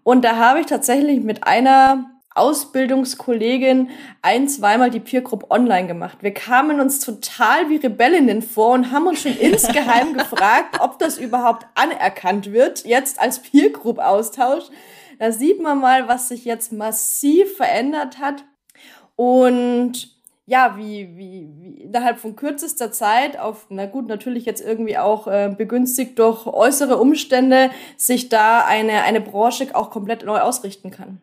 Und 0.04 0.24
da 0.24 0.36
habe 0.36 0.60
ich 0.60 0.66
tatsächlich 0.66 1.22
mit 1.22 1.44
einer 1.44 2.13
Ausbildungskollegin 2.34 3.90
ein, 4.22 4.48
zweimal 4.48 4.90
die 4.90 5.00
Peer 5.00 5.22
Group 5.22 5.50
online 5.50 5.86
gemacht. 5.86 6.18
Wir 6.20 6.34
kamen 6.34 6.80
uns 6.80 6.98
total 7.00 7.70
wie 7.70 7.76
Rebellinnen 7.76 8.42
vor 8.42 8.72
und 8.72 8.90
haben 8.90 9.06
uns 9.06 9.22
schon 9.22 9.36
insgeheim 9.36 10.14
gefragt, 10.18 10.80
ob 10.80 10.98
das 10.98 11.18
überhaupt 11.18 11.66
anerkannt 11.74 12.52
wird, 12.52 12.84
jetzt 12.84 13.20
als 13.20 13.40
Peer 13.40 13.70
Group 13.70 13.98
Austausch. 13.98 14.64
Da 15.18 15.30
sieht 15.30 15.62
man 15.62 15.78
mal, 15.78 16.08
was 16.08 16.28
sich 16.28 16.44
jetzt 16.44 16.72
massiv 16.72 17.56
verändert 17.56 18.18
hat 18.18 18.44
und 19.16 20.14
ja, 20.46 20.74
wie, 20.76 21.16
wie, 21.16 21.48
wie 21.58 21.82
innerhalb 21.84 22.18
von 22.18 22.36
kürzester 22.36 22.92
Zeit 22.92 23.38
auf, 23.38 23.66
na 23.70 23.86
gut, 23.86 24.08
natürlich 24.08 24.44
jetzt 24.44 24.60
irgendwie 24.60 24.98
auch 24.98 25.26
äh, 25.26 25.54
begünstigt 25.56 26.18
durch 26.18 26.46
äußere 26.46 26.98
Umstände, 26.98 27.70
sich 27.96 28.28
da 28.28 28.64
eine, 28.64 29.02
eine 29.04 29.22
Branche 29.22 29.68
auch 29.72 29.90
komplett 29.90 30.24
neu 30.24 30.40
ausrichten 30.40 30.90
kann. 30.90 31.20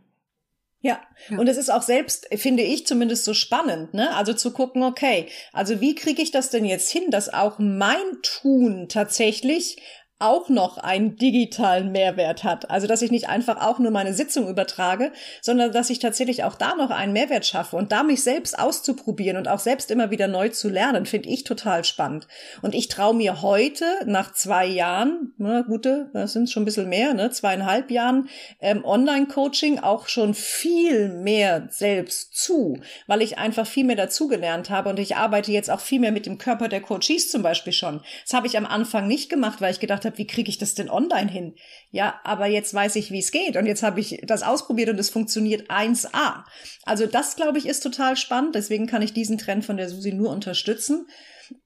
Ja. 0.83 0.99
ja. 1.29 1.37
und 1.37 1.47
es 1.47 1.57
ist 1.57 1.69
auch 1.71 1.83
selbst, 1.83 2.27
finde 2.35 2.63
ich 2.63 2.87
zumindest 2.87 3.23
so 3.23 3.33
spannend, 3.33 3.93
ne? 3.93 4.15
Also 4.15 4.33
zu 4.33 4.51
gucken, 4.51 4.83
okay, 4.83 5.27
also 5.53 5.79
wie 5.79 5.93
kriege 5.93 6.21
ich 6.21 6.31
das 6.31 6.49
denn 6.49 6.65
jetzt 6.65 6.89
hin, 6.89 7.11
dass 7.11 7.31
auch 7.31 7.59
mein 7.59 8.21
Tun 8.23 8.87
tatsächlich 8.89 9.77
auch 10.21 10.49
noch 10.49 10.77
einen 10.77 11.15
digitalen 11.15 11.91
Mehrwert 11.91 12.43
hat. 12.43 12.69
Also, 12.69 12.87
dass 12.87 13.01
ich 13.01 13.11
nicht 13.11 13.29
einfach 13.29 13.61
auch 13.61 13.79
nur 13.79 13.91
meine 13.91 14.13
Sitzung 14.13 14.47
übertrage, 14.47 15.11
sondern 15.41 15.71
dass 15.71 15.89
ich 15.89 15.99
tatsächlich 15.99 16.43
auch 16.43 16.55
da 16.55 16.75
noch 16.75 16.91
einen 16.91 17.13
Mehrwert 17.13 17.45
schaffe 17.45 17.75
und 17.75 17.91
da 17.91 18.03
mich 18.03 18.23
selbst 18.23 18.57
auszuprobieren 18.57 19.37
und 19.37 19.47
auch 19.47 19.59
selbst 19.59 19.91
immer 19.91 20.11
wieder 20.11 20.27
neu 20.27 20.49
zu 20.49 20.69
lernen, 20.69 21.05
finde 21.05 21.29
ich 21.29 21.43
total 21.43 21.83
spannend. 21.83 22.27
Und 22.61 22.75
ich 22.75 22.87
traue 22.87 23.15
mir 23.15 23.41
heute, 23.41 23.85
nach 24.05 24.33
zwei 24.33 24.65
Jahren, 24.65 25.33
ne, 25.37 25.65
gute, 25.67 26.09
das 26.13 26.33
sind 26.33 26.49
schon 26.49 26.63
ein 26.63 26.65
bisschen 26.65 26.89
mehr, 26.89 27.13
ne, 27.13 27.29
zweieinhalb 27.31 27.91
Jahren, 27.91 28.29
ähm, 28.59 28.85
Online-Coaching 28.85 29.79
auch 29.79 30.07
schon 30.07 30.33
viel 30.33 31.09
mehr 31.09 31.67
selbst 31.69 32.35
zu, 32.35 32.79
weil 33.07 33.21
ich 33.21 33.37
einfach 33.37 33.65
viel 33.65 33.85
mehr 33.85 33.95
dazugelernt 33.95 34.69
habe 34.69 34.89
und 34.89 34.99
ich 34.99 35.15
arbeite 35.15 35.51
jetzt 35.51 35.71
auch 35.71 35.79
viel 35.79 35.99
mehr 35.99 36.11
mit 36.11 36.25
dem 36.25 36.37
Körper 36.37 36.67
der 36.67 36.81
Coaches 36.81 37.29
zum 37.29 37.41
Beispiel 37.41 37.73
schon. 37.73 38.01
Das 38.23 38.33
habe 38.33 38.47
ich 38.47 38.57
am 38.57 38.65
Anfang 38.65 39.07
nicht 39.07 39.29
gemacht, 39.29 39.61
weil 39.61 39.71
ich 39.71 39.79
gedacht 39.79 40.05
habe, 40.05 40.10
habe, 40.11 40.17
wie 40.19 40.27
kriege 40.27 40.49
ich 40.49 40.57
das 40.57 40.75
denn 40.75 40.89
online 40.89 41.29
hin? 41.29 41.55
Ja, 41.89 42.19
aber 42.23 42.47
jetzt 42.47 42.73
weiß 42.73 42.95
ich, 42.97 43.11
wie 43.11 43.19
es 43.19 43.31
geht 43.31 43.57
und 43.57 43.65
jetzt 43.65 43.83
habe 43.83 43.99
ich 43.99 44.21
das 44.23 44.43
ausprobiert 44.43 44.89
und 44.89 44.99
es 44.99 45.09
funktioniert 45.09 45.69
1A. 45.69 46.43
Also 46.83 47.05
das, 47.05 47.35
glaube 47.35 47.57
ich, 47.57 47.65
ist 47.65 47.81
total 47.81 48.17
spannend. 48.17 48.55
Deswegen 48.55 48.87
kann 48.87 49.01
ich 49.01 49.13
diesen 49.13 49.37
Trend 49.37 49.65
von 49.65 49.77
der 49.77 49.89
Susi 49.89 50.13
nur 50.13 50.29
unterstützen. 50.29 51.07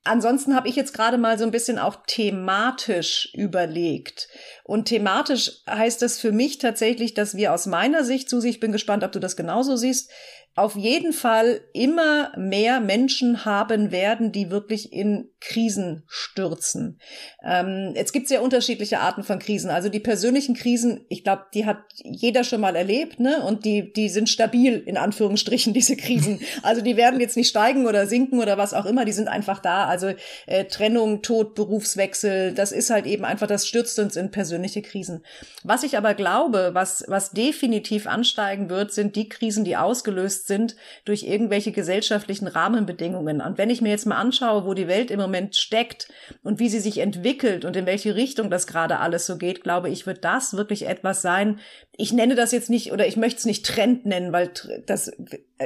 Ansonsten 0.03 0.55
habe 0.55 0.67
ich 0.67 0.75
jetzt 0.75 0.93
gerade 0.93 1.17
mal 1.17 1.37
so 1.37 1.45
ein 1.45 1.51
bisschen 1.51 1.77
auch 1.77 1.97
thematisch 2.07 3.29
überlegt. 3.33 4.27
Und 4.63 4.85
thematisch 4.85 5.63
heißt 5.69 6.01
es 6.03 6.19
für 6.19 6.31
mich 6.31 6.57
tatsächlich, 6.57 7.13
dass 7.13 7.35
wir 7.35 7.53
aus 7.53 7.65
meiner 7.67 8.03
Sicht, 8.03 8.29
Susi, 8.29 8.49
ich 8.49 8.59
bin 8.59 8.71
gespannt, 8.71 9.03
ob 9.03 9.11
du 9.11 9.19
das 9.19 9.35
genauso 9.35 9.75
siehst, 9.75 10.09
auf 10.55 10.77
jeden 10.77 11.11
Fall 11.11 11.59
immer 11.73 12.31
mehr 12.37 12.79
Menschen 12.79 13.43
haben 13.43 13.91
werden, 13.91 14.31
die 14.31 14.51
wirklich 14.51 14.93
in 14.93 15.29
Krisen 15.41 16.03
stürzen. 16.07 16.99
Ähm, 17.43 17.91
es 17.95 18.13
gibt 18.13 18.29
sehr 18.29 18.41
unterschiedliche 18.41 18.99
Arten 18.99 19.23
von 19.23 19.39
Krisen. 19.39 19.69
Also 19.69 19.89
die 19.89 19.99
persönlichen 19.99 20.55
Krisen, 20.55 21.05
ich 21.09 21.25
glaube, 21.25 21.43
die 21.53 21.65
hat 21.65 21.79
jeder 22.03 22.45
schon 22.45 22.61
mal 22.61 22.75
erlebt, 22.77 23.19
ne? 23.19 23.43
Und 23.43 23.65
die, 23.65 23.91
die 23.91 24.07
sind 24.07 24.29
stabil, 24.29 24.81
in 24.85 24.95
Anführungsstrichen, 24.95 25.73
diese 25.75 25.97
Krisen. 25.97 26.39
Also 26.63 26.81
die 26.81 26.95
werden 26.95 27.19
jetzt 27.19 27.35
nicht 27.35 27.49
steigen 27.49 27.85
oder 27.85 28.07
sinken 28.07 28.39
oder 28.39 28.57
was 28.57 28.73
auch 28.73 28.85
immer, 28.85 29.03
die 29.03 29.11
sind 29.11 29.27
einfach 29.27 29.59
da. 29.59 29.85
Also 29.85 30.13
äh, 30.47 30.65
Trennung, 30.65 31.21
Tod, 31.21 31.53
Berufswechsel, 31.53 32.53
das 32.53 32.71
ist 32.71 32.89
halt 32.89 33.05
eben 33.07 33.25
einfach, 33.25 33.47
das 33.47 33.67
stürzt 33.67 33.99
uns 33.99 34.15
in 34.15 34.31
persönliche 34.31 34.81
Krisen. 34.81 35.23
Was 35.63 35.83
ich 35.83 35.97
aber 35.97 36.13
glaube, 36.13 36.69
was, 36.73 37.03
was 37.07 37.31
definitiv 37.31 38.07
ansteigen 38.07 38.69
wird, 38.69 38.93
sind 38.93 39.17
die 39.17 39.27
Krisen, 39.27 39.65
die 39.65 39.75
ausgelöst 39.75 40.44
sind 40.47 40.75
durch 41.05 41.23
irgendwelche 41.23 41.71
gesellschaftlichen 41.71 42.47
Rahmenbedingungen. 42.47 43.41
Und 43.41 43.57
wenn 43.57 43.69
ich 43.69 43.81
mir 43.81 43.89
jetzt 43.89 44.05
mal 44.05 44.17
anschaue, 44.17 44.65
wo 44.65 44.73
die 44.73 44.87
Welt 44.87 45.11
im 45.11 45.19
Moment 45.19 45.55
steckt 45.55 46.07
und 46.43 46.59
wie 46.59 46.69
sie 46.69 46.79
sich 46.79 46.99
entwickelt 46.99 47.65
und 47.65 47.75
in 47.75 47.85
welche 47.85 48.15
Richtung 48.15 48.49
das 48.49 48.67
gerade 48.67 48.99
alles 48.99 49.25
so 49.25 49.37
geht, 49.37 49.63
glaube 49.63 49.89
ich, 49.89 50.05
wird 50.05 50.23
das 50.23 50.55
wirklich 50.55 50.87
etwas 50.87 51.21
sein. 51.21 51.59
Ich 51.97 52.11
nenne 52.11 52.35
das 52.35 52.51
jetzt 52.51 52.69
nicht 52.69 52.91
oder 52.91 53.07
ich 53.07 53.17
möchte 53.17 53.39
es 53.39 53.45
nicht 53.45 53.65
Trend 53.65 54.05
nennen, 54.05 54.33
weil 54.33 54.51
das 54.85 55.11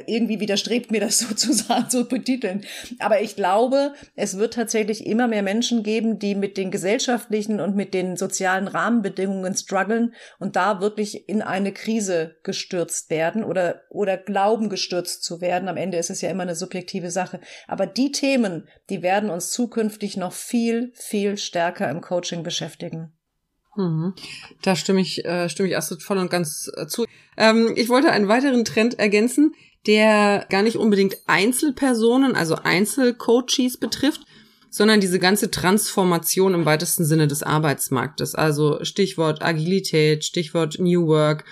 irgendwie 0.06 0.40
widerstrebt 0.40 0.92
mir 0.92 1.02
das 1.02 1.20
sozusagen 1.30 1.90
zu 1.90 2.08
betiteln. 2.08 2.66
Aber 3.00 3.22
ich 3.22 3.36
glaube, 3.36 3.94
es 4.16 4.38
wird 4.38 4.54
tatsächlich 4.54 5.06
immer 5.06 5.28
mehr 5.28 5.42
Menschen 5.42 5.84
geben, 5.84 6.20
die 6.20 6.36
mit 6.36 6.58
den 6.58 6.72
gesellschaftlichen 6.72 7.60
und 7.60 7.76
mit 7.76 7.94
den 7.94 8.16
sozialen 8.16 8.68
Rahmenbedingungen 8.68 9.56
strugglen 9.56 10.14
und 10.40 10.56
da 10.56 10.82
wirklich 10.82 11.28
in 11.28 11.42
eine 11.42 11.74
Krise 11.74 12.36
gestürzt 12.44 13.10
werden 13.10 13.44
oder, 13.44 13.82
oder 13.90 14.18
glauben 14.18 14.70
gestürzt 14.70 15.24
zu 15.24 15.42
werden. 15.42 15.68
Am 15.68 15.78
Ende 15.78 15.98
ist 15.98 16.10
es 16.10 16.22
ja 16.22 16.30
immer 16.30 16.44
eine 16.44 16.56
subjektive 16.56 17.12
Sache. 17.12 17.40
Aber 17.68 17.86
die 17.86 18.12
Themen, 18.12 18.68
die 18.90 19.02
werden 19.02 19.30
uns 19.30 19.52
zukünftig 19.52 20.18
noch 20.18 20.34
viel, 20.34 20.92
viel 20.94 21.38
stärker 21.38 21.90
im 21.90 22.02
Coaching 22.02 22.44
beschäftigen. 22.44 23.14
Mhm. 23.80 24.14
Da 24.62 24.76
stimme 24.76 25.00
ich, 25.00 25.24
äh, 25.24 25.48
stimme 25.48 25.70
ich 25.70 25.78
Astrid 25.78 26.04
voll 26.04 26.18
und 26.18 26.30
ganz 26.30 26.70
äh, 26.76 26.86
zu. 26.88 27.06
Ähm, 27.38 27.74
ich 27.76 27.88
wollte 27.88 28.12
einen 28.12 28.28
weiteren 28.28 28.66
Trend 28.66 29.00
ergänzen, 29.00 29.54
der 29.88 30.46
gar 30.50 30.64
nicht 30.64 30.76
unbedingt 30.76 31.16
Einzelpersonen, 31.28 32.36
also 32.36 32.56
Einzelcoaches 32.56 33.78
betrifft, 33.78 34.26
sondern 34.70 35.00
diese 35.00 35.18
ganze 35.18 35.50
Transformation 35.50 36.54
im 36.54 36.66
weitesten 36.66 37.06
Sinne 37.06 37.28
des 37.28 37.42
Arbeitsmarktes. 37.42 38.36
Also 38.36 38.84
Stichwort 38.84 39.42
Agilität, 39.42 40.26
Stichwort 40.26 40.78
New 40.80 41.08
Work, 41.08 41.46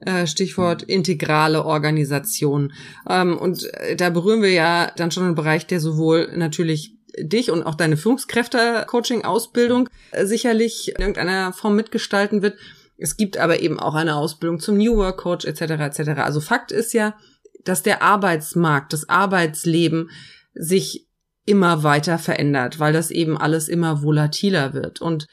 äh, 0.00 0.26
Stichwort 0.26 0.82
integrale 0.82 1.66
Organisation. 1.66 2.72
Ähm, 3.08 3.36
und 3.36 3.62
äh, 3.74 3.94
da 3.94 4.08
berühren 4.08 4.40
wir 4.40 4.52
ja 4.52 4.90
dann 4.96 5.10
schon 5.10 5.24
einen 5.24 5.34
Bereich, 5.34 5.66
der 5.66 5.80
sowohl 5.80 6.32
natürlich 6.34 6.93
dich 7.18 7.50
und 7.50 7.64
auch 7.64 7.74
deine 7.74 7.96
Führungskräfte-Coaching-Ausbildung 7.96 9.88
äh, 10.10 10.26
sicherlich 10.26 10.88
in 10.94 11.00
irgendeiner 11.00 11.52
Form 11.52 11.76
mitgestalten 11.76 12.42
wird. 12.42 12.58
Es 12.96 13.16
gibt 13.16 13.38
aber 13.38 13.60
eben 13.60 13.80
auch 13.80 13.94
eine 13.94 14.16
Ausbildung 14.16 14.60
zum 14.60 14.76
New 14.76 14.96
Work 14.96 15.18
Coach 15.18 15.44
etc. 15.44 15.60
etc. 15.62 16.20
Also 16.20 16.40
Fakt 16.40 16.72
ist 16.72 16.92
ja, 16.92 17.16
dass 17.64 17.82
der 17.82 18.02
Arbeitsmarkt, 18.02 18.92
das 18.92 19.08
Arbeitsleben 19.08 20.10
sich 20.54 21.06
immer 21.46 21.82
weiter 21.82 22.18
verändert, 22.18 22.78
weil 22.78 22.92
das 22.92 23.10
eben 23.10 23.36
alles 23.36 23.68
immer 23.68 24.02
volatiler 24.02 24.72
wird. 24.72 25.00
Und 25.00 25.26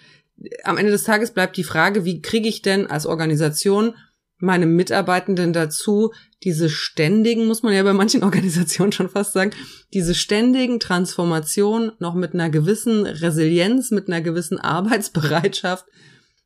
am 0.64 0.78
Ende 0.78 0.92
des 0.92 1.04
Tages 1.04 1.32
bleibt 1.32 1.58
die 1.58 1.64
Frage, 1.64 2.06
wie 2.06 2.22
kriege 2.22 2.50
ich 2.50 2.62
denn 2.62 2.88
als 2.88 3.06
Organisation 3.06 3.96
meine 4.42 4.66
Mitarbeitenden 4.66 5.54
dazu, 5.54 6.12
diese 6.44 6.70
ständigen, 6.70 7.46
muss 7.46 7.64
man 7.64 7.74
ja 7.74 7.84
bei 7.84 7.94
manchen 7.94 8.24
Organisationen 8.26 8.92
schon 8.92 9.10
fast 9.10 9.34
sagen, 9.34 9.52
diese 9.94 10.16
ständigen 10.16 10.80
Transformationen 10.80 11.92
noch 12.00 12.16
mit 12.16 12.34
einer 12.34 12.50
gewissen 12.50 13.06
Resilienz, 13.06 13.92
mit 13.92 14.08
einer 14.08 14.22
gewissen 14.22 14.60
Arbeitsbereitschaft 14.60 15.86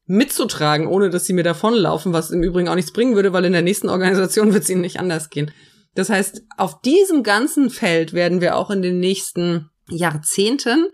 mitzutragen, 0.08 0.88
ohne 0.88 1.10
dass 1.10 1.26
sie 1.26 1.34
mir 1.34 1.44
davonlaufen, 1.44 2.14
was 2.14 2.32
im 2.32 2.44
Übrigen 2.44 2.70
auch 2.70 2.76
nichts 2.76 2.94
bringen 2.94 3.16
würde, 3.16 3.34
weil 3.34 3.46
in 3.46 3.54
der 3.54 3.62
nächsten 3.62 3.90
Organisation 3.90 4.54
wird 4.54 4.64
es 4.64 4.70
ihnen 4.70 4.82
nicht 4.82 5.00
anders 5.00 5.30
gehen. 5.30 5.52
Das 5.96 6.10
heißt, 6.10 6.44
auf 6.58 6.82
diesem 6.82 7.24
ganzen 7.24 7.70
Feld 7.70 8.14
werden 8.14 8.42
wir 8.42 8.58
auch 8.58 8.70
in 8.70 8.82
den 8.82 9.00
nächsten 9.00 9.70
Jahrzehnten, 9.90 10.88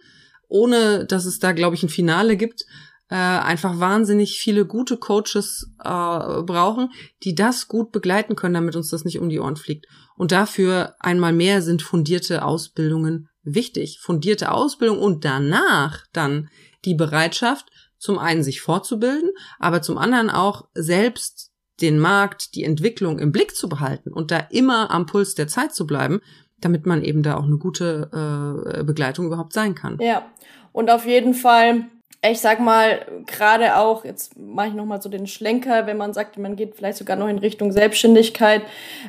ohne 0.47 1.05
dass 1.05 1.25
es 1.25 1.39
da, 1.39 1.53
glaube 1.53 1.75
ich, 1.75 1.83
ein 1.83 1.89
Finale 1.89 2.37
gibt, 2.37 2.65
äh, 3.11 3.15
einfach 3.15 3.79
wahnsinnig 3.79 4.39
viele 4.39 4.65
gute 4.65 4.95
Coaches 4.95 5.69
äh, 5.79 5.83
brauchen, 5.83 6.89
die 7.23 7.35
das 7.35 7.67
gut 7.67 7.91
begleiten 7.91 8.35
können, 8.35 8.53
damit 8.53 8.77
uns 8.77 8.89
das 8.89 9.03
nicht 9.03 9.19
um 9.19 9.27
die 9.27 9.39
Ohren 9.39 9.57
fliegt. 9.57 9.85
Und 10.15 10.31
dafür 10.31 10.95
einmal 10.99 11.33
mehr 11.33 11.61
sind 11.61 11.81
fundierte 11.81 12.45
Ausbildungen 12.45 13.27
wichtig. 13.43 13.99
Fundierte 14.01 14.51
Ausbildung 14.51 14.99
und 14.99 15.25
danach 15.25 16.05
dann 16.13 16.49
die 16.85 16.95
Bereitschaft, 16.95 17.69
zum 17.97 18.17
einen 18.17 18.43
sich 18.43 18.61
fortzubilden, 18.61 19.31
aber 19.59 19.81
zum 19.81 19.97
anderen 19.97 20.29
auch 20.29 20.69
selbst 20.73 21.51
den 21.81 21.99
Markt, 21.99 22.55
die 22.55 22.63
Entwicklung 22.63 23.19
im 23.19 23.31
Blick 23.31 23.55
zu 23.55 23.67
behalten 23.67 24.13
und 24.13 24.31
da 24.31 24.37
immer 24.51 24.89
am 24.89 25.05
Puls 25.05 25.35
der 25.35 25.47
Zeit 25.47 25.75
zu 25.75 25.85
bleiben, 25.85 26.21
damit 26.61 26.85
man 26.85 27.03
eben 27.03 27.23
da 27.23 27.35
auch 27.35 27.43
eine 27.43 27.57
gute 27.57 28.69
äh, 28.79 28.83
Begleitung 28.83 29.25
überhaupt 29.25 29.53
sein 29.53 29.75
kann. 29.75 29.97
Ja, 29.99 30.31
und 30.71 30.89
auf 30.89 31.05
jeden 31.05 31.33
Fall, 31.33 31.87
ich 32.23 32.39
sag 32.39 32.59
mal, 32.59 33.03
gerade 33.25 33.77
auch, 33.77 34.05
jetzt 34.05 34.37
mache 34.37 34.67
ich 34.67 34.73
nochmal 34.75 35.01
so 35.01 35.09
den 35.09 35.25
Schlenker, 35.25 35.87
wenn 35.87 35.97
man 35.97 36.13
sagt, 36.13 36.37
man 36.37 36.55
geht 36.55 36.75
vielleicht 36.75 36.99
sogar 36.99 37.15
noch 37.15 37.27
in 37.27 37.39
Richtung 37.39 37.71
Selbstständigkeit, 37.71 38.61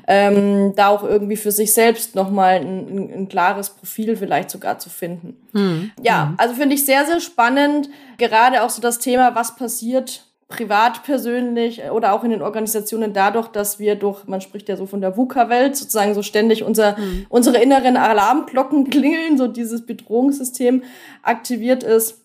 ähm, 0.06 0.72
da 0.76 0.88
auch 0.88 1.04
irgendwie 1.04 1.36
für 1.36 1.52
sich 1.52 1.74
selbst 1.74 2.14
nochmal 2.14 2.60
ein, 2.60 2.88
ein, 2.88 3.12
ein 3.14 3.28
klares 3.28 3.68
Profil 3.68 4.16
vielleicht 4.16 4.50
sogar 4.50 4.78
zu 4.78 4.88
finden. 4.88 5.36
Hm. 5.52 5.90
Ja, 6.00 6.28
hm. 6.28 6.34
also 6.38 6.54
finde 6.54 6.74
ich 6.74 6.86
sehr, 6.86 7.04
sehr 7.04 7.20
spannend, 7.20 7.90
gerade 8.16 8.62
auch 8.62 8.70
so 8.70 8.80
das 8.80 8.98
Thema, 8.98 9.34
was 9.34 9.56
passiert, 9.56 10.24
privat 10.48 11.02
persönlich 11.02 11.82
oder 11.90 12.12
auch 12.12 12.24
in 12.24 12.30
den 12.30 12.42
Organisationen 12.42 13.14
dadurch, 13.14 13.48
dass 13.48 13.78
wir 13.78 13.94
durch, 13.94 14.26
man 14.26 14.42
spricht 14.42 14.68
ja 14.68 14.76
so 14.76 14.86
von 14.86 15.00
der 15.00 15.16
VUCA-Welt, 15.16 15.76
sozusagen 15.76 16.14
so 16.14 16.22
ständig 16.22 16.62
unser, 16.62 16.98
mhm. 16.98 17.26
unsere 17.28 17.58
inneren 17.58 17.96
Alarmglocken 17.96 18.84
klingeln, 18.90 19.36
so 19.36 19.48
dieses 19.48 19.84
Bedrohungssystem 19.84 20.82
aktiviert 21.22 21.82
ist 21.82 22.21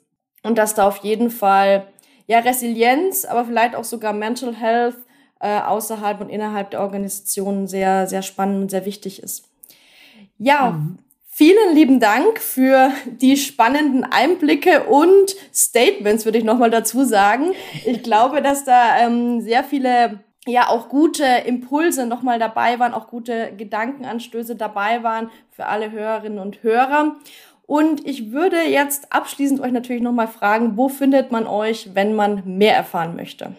und 0.48 0.58
dass 0.58 0.74
da 0.74 0.88
auf 0.88 0.98
jeden 0.98 1.30
Fall 1.30 1.88
ja 2.26 2.40
Resilienz, 2.40 3.26
aber 3.26 3.46
vielleicht 3.46 3.76
auch 3.76 3.84
sogar 3.84 4.14
Mental 4.14 4.56
Health 4.56 4.96
äh, 5.40 5.60
außerhalb 5.60 6.22
und 6.22 6.30
innerhalb 6.30 6.72
der 6.72 6.82
Organisationen 6.82 7.68
sehr, 7.68 8.08
sehr 8.08 8.22
spannend 8.22 8.64
und 8.64 8.72
sehr 8.72 8.86
wichtig 8.86 9.22
ist. 9.22 9.44
Ja, 10.38 10.72
mhm. 10.72 11.00
Vielen 11.30 11.76
lieben 11.76 12.00
Dank 12.00 12.40
für 12.40 12.90
die 13.06 13.38
spannenden 13.38 14.04
Einblicke 14.04 14.86
und 14.86 15.36
Statements, 15.54 16.26
würde 16.26 16.40
ich 16.40 16.44
nochmal 16.44 16.72
dazu 16.72 17.04
sagen. 17.04 17.52
Ich 17.86 18.02
glaube, 18.02 18.42
dass 18.42 18.66
da 18.66 18.98
ähm, 18.98 19.42
sehr 19.42 19.64
viele 19.64 20.22
ja 20.48 20.70
auch 20.70 20.90
gute 20.90 21.26
Impulse 21.46 22.08
nochmal 22.08 22.40
dabei 22.40 22.80
waren, 22.80 22.96
auch 22.96 23.08
gute 23.08 23.52
Gedankenanstöße 23.56 24.56
dabei 24.56 25.04
waren 25.04 25.30
für 25.52 25.68
alle 25.68 25.92
Hörerinnen 25.92 26.40
und 26.40 26.64
Hörer. 26.64 27.18
Und 27.68 28.04
ich 28.08 28.32
würde 28.32 28.64
jetzt 28.64 29.14
abschließend 29.14 29.62
euch 29.62 29.72
natürlich 29.72 30.02
nochmal 30.02 30.28
fragen, 30.28 30.76
wo 30.78 30.90
findet 30.90 31.32
man 31.32 31.46
euch, 31.46 31.92
wenn 31.94 32.16
man 32.16 32.58
mehr 32.58 32.76
erfahren 32.76 33.16
möchte? 33.16 33.56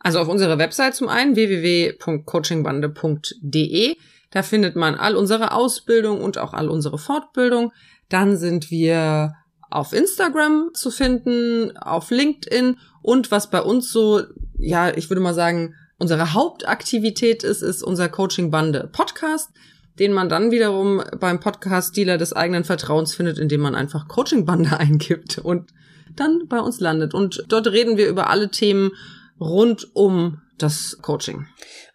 Also 0.00 0.18
auf 0.18 0.28
unserer 0.28 0.58
Website 0.58 0.94
zum 0.94 1.08
einen 1.08 1.36
www.coachingbande.de 1.36 3.96
da 4.30 4.42
findet 4.42 4.76
man 4.76 4.94
all 4.94 5.16
unsere 5.16 5.52
Ausbildung 5.52 6.22
und 6.22 6.38
auch 6.38 6.52
all 6.52 6.68
unsere 6.68 6.98
Fortbildung. 6.98 7.72
Dann 8.08 8.36
sind 8.36 8.70
wir 8.70 9.34
auf 9.70 9.92
Instagram 9.92 10.70
zu 10.74 10.90
finden, 10.90 11.76
auf 11.76 12.10
LinkedIn 12.10 12.78
und 13.02 13.30
was 13.30 13.50
bei 13.50 13.60
uns 13.60 13.90
so, 13.90 14.22
ja, 14.58 14.94
ich 14.94 15.10
würde 15.10 15.20
mal 15.20 15.34
sagen, 15.34 15.74
unsere 15.98 16.32
Hauptaktivität 16.32 17.42
ist, 17.42 17.62
ist 17.62 17.82
unser 17.82 18.08
Coaching 18.08 18.50
Bande 18.50 18.88
Podcast, 18.92 19.50
den 19.98 20.12
man 20.12 20.28
dann 20.28 20.50
wiederum 20.50 21.02
beim 21.18 21.40
Podcast-Dealer 21.40 22.18
des 22.18 22.32
eigenen 22.32 22.64
Vertrauens 22.64 23.14
findet, 23.14 23.38
indem 23.38 23.60
man 23.60 23.74
einfach 23.74 24.08
Coaching 24.08 24.44
Bande 24.44 24.76
eingibt 24.78 25.38
und 25.38 25.70
dann 26.16 26.48
bei 26.48 26.60
uns 26.60 26.80
landet. 26.80 27.14
Und 27.14 27.44
dort 27.48 27.66
reden 27.68 27.96
wir 27.96 28.08
über 28.08 28.30
alle 28.30 28.50
Themen 28.50 28.92
rund 29.40 29.88
um 29.94 30.40
das 30.58 30.98
Coaching. 31.02 31.46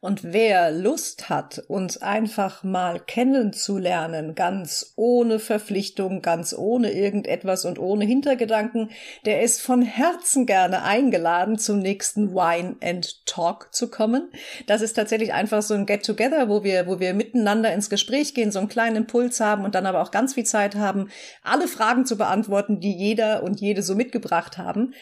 Und 0.01 0.33
wer 0.33 0.71
Lust 0.71 1.29
hat, 1.29 1.59
uns 1.67 2.01
einfach 2.01 2.63
mal 2.63 2.99
kennenzulernen, 2.99 4.35
ganz 4.35 4.93
ohne 4.97 5.39
Verpflichtung, 5.39 6.21
ganz 6.21 6.53
ohne 6.57 6.91
irgendetwas 6.91 7.63
und 7.63 7.79
ohne 7.79 8.03
Hintergedanken, 8.03 8.89
der 9.25 9.41
ist 9.41 9.61
von 9.61 9.81
Herzen 9.81 10.45
gerne 10.45 10.83
eingeladen, 10.83 11.57
zum 11.57 11.79
nächsten 11.79 12.33
Wine 12.33 12.75
and 12.81 13.25
Talk 13.25 13.73
zu 13.73 13.89
kommen. 13.89 14.29
Das 14.67 14.81
ist 14.81 14.93
tatsächlich 14.93 15.33
einfach 15.33 15.61
so 15.61 15.73
ein 15.73 15.85
Get-Together, 15.85 16.49
wo 16.49 16.63
wir, 16.63 16.87
wo 16.87 16.99
wir 16.99 17.13
miteinander 17.13 17.73
ins 17.73 17.89
Gespräch 17.89 18.33
gehen, 18.33 18.51
so 18.51 18.59
einen 18.59 18.67
kleinen 18.67 18.97
Impuls 18.97 19.39
haben 19.39 19.63
und 19.63 19.73
dann 19.73 19.85
aber 19.85 20.01
auch 20.01 20.11
ganz 20.11 20.33
viel 20.33 20.45
Zeit 20.45 20.75
haben, 20.75 21.09
alle 21.43 21.67
Fragen 21.67 22.05
zu 22.05 22.17
beantworten, 22.17 22.79
die 22.79 22.91
jeder 22.91 23.43
und 23.43 23.61
jede 23.61 23.81
so 23.81 23.95
mitgebracht 23.95 24.57
haben. 24.57 24.93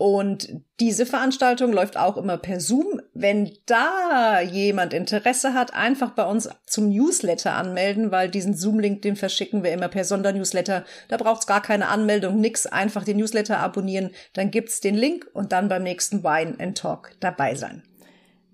Und 0.00 0.48
diese 0.80 1.04
Veranstaltung 1.04 1.74
läuft 1.74 1.98
auch 1.98 2.16
immer 2.16 2.38
per 2.38 2.58
Zoom. 2.58 3.02
Wenn 3.12 3.52
da 3.66 4.40
jemand 4.40 4.94
Interesse 4.94 5.52
hat, 5.52 5.74
einfach 5.74 6.12
bei 6.12 6.24
uns 6.24 6.48
zum 6.64 6.88
Newsletter 6.88 7.52
anmelden, 7.52 8.10
weil 8.10 8.30
diesen 8.30 8.54
Zoom-Link, 8.54 9.02
den 9.02 9.14
verschicken 9.14 9.62
wir 9.62 9.72
immer 9.72 9.88
per 9.88 10.04
Sondernewsletter. 10.04 10.86
Da 11.08 11.16
braucht's 11.18 11.46
gar 11.46 11.60
keine 11.60 11.88
Anmeldung, 11.88 12.40
nix. 12.40 12.64
Einfach 12.64 13.04
den 13.04 13.18
Newsletter 13.18 13.58
abonnieren, 13.58 14.12
dann 14.32 14.50
gibt's 14.50 14.80
den 14.80 14.94
Link 14.94 15.26
und 15.34 15.52
dann 15.52 15.68
beim 15.68 15.82
nächsten 15.82 16.24
Wine 16.24 16.56
and 16.58 16.78
Talk 16.78 17.10
dabei 17.20 17.54
sein. 17.54 17.82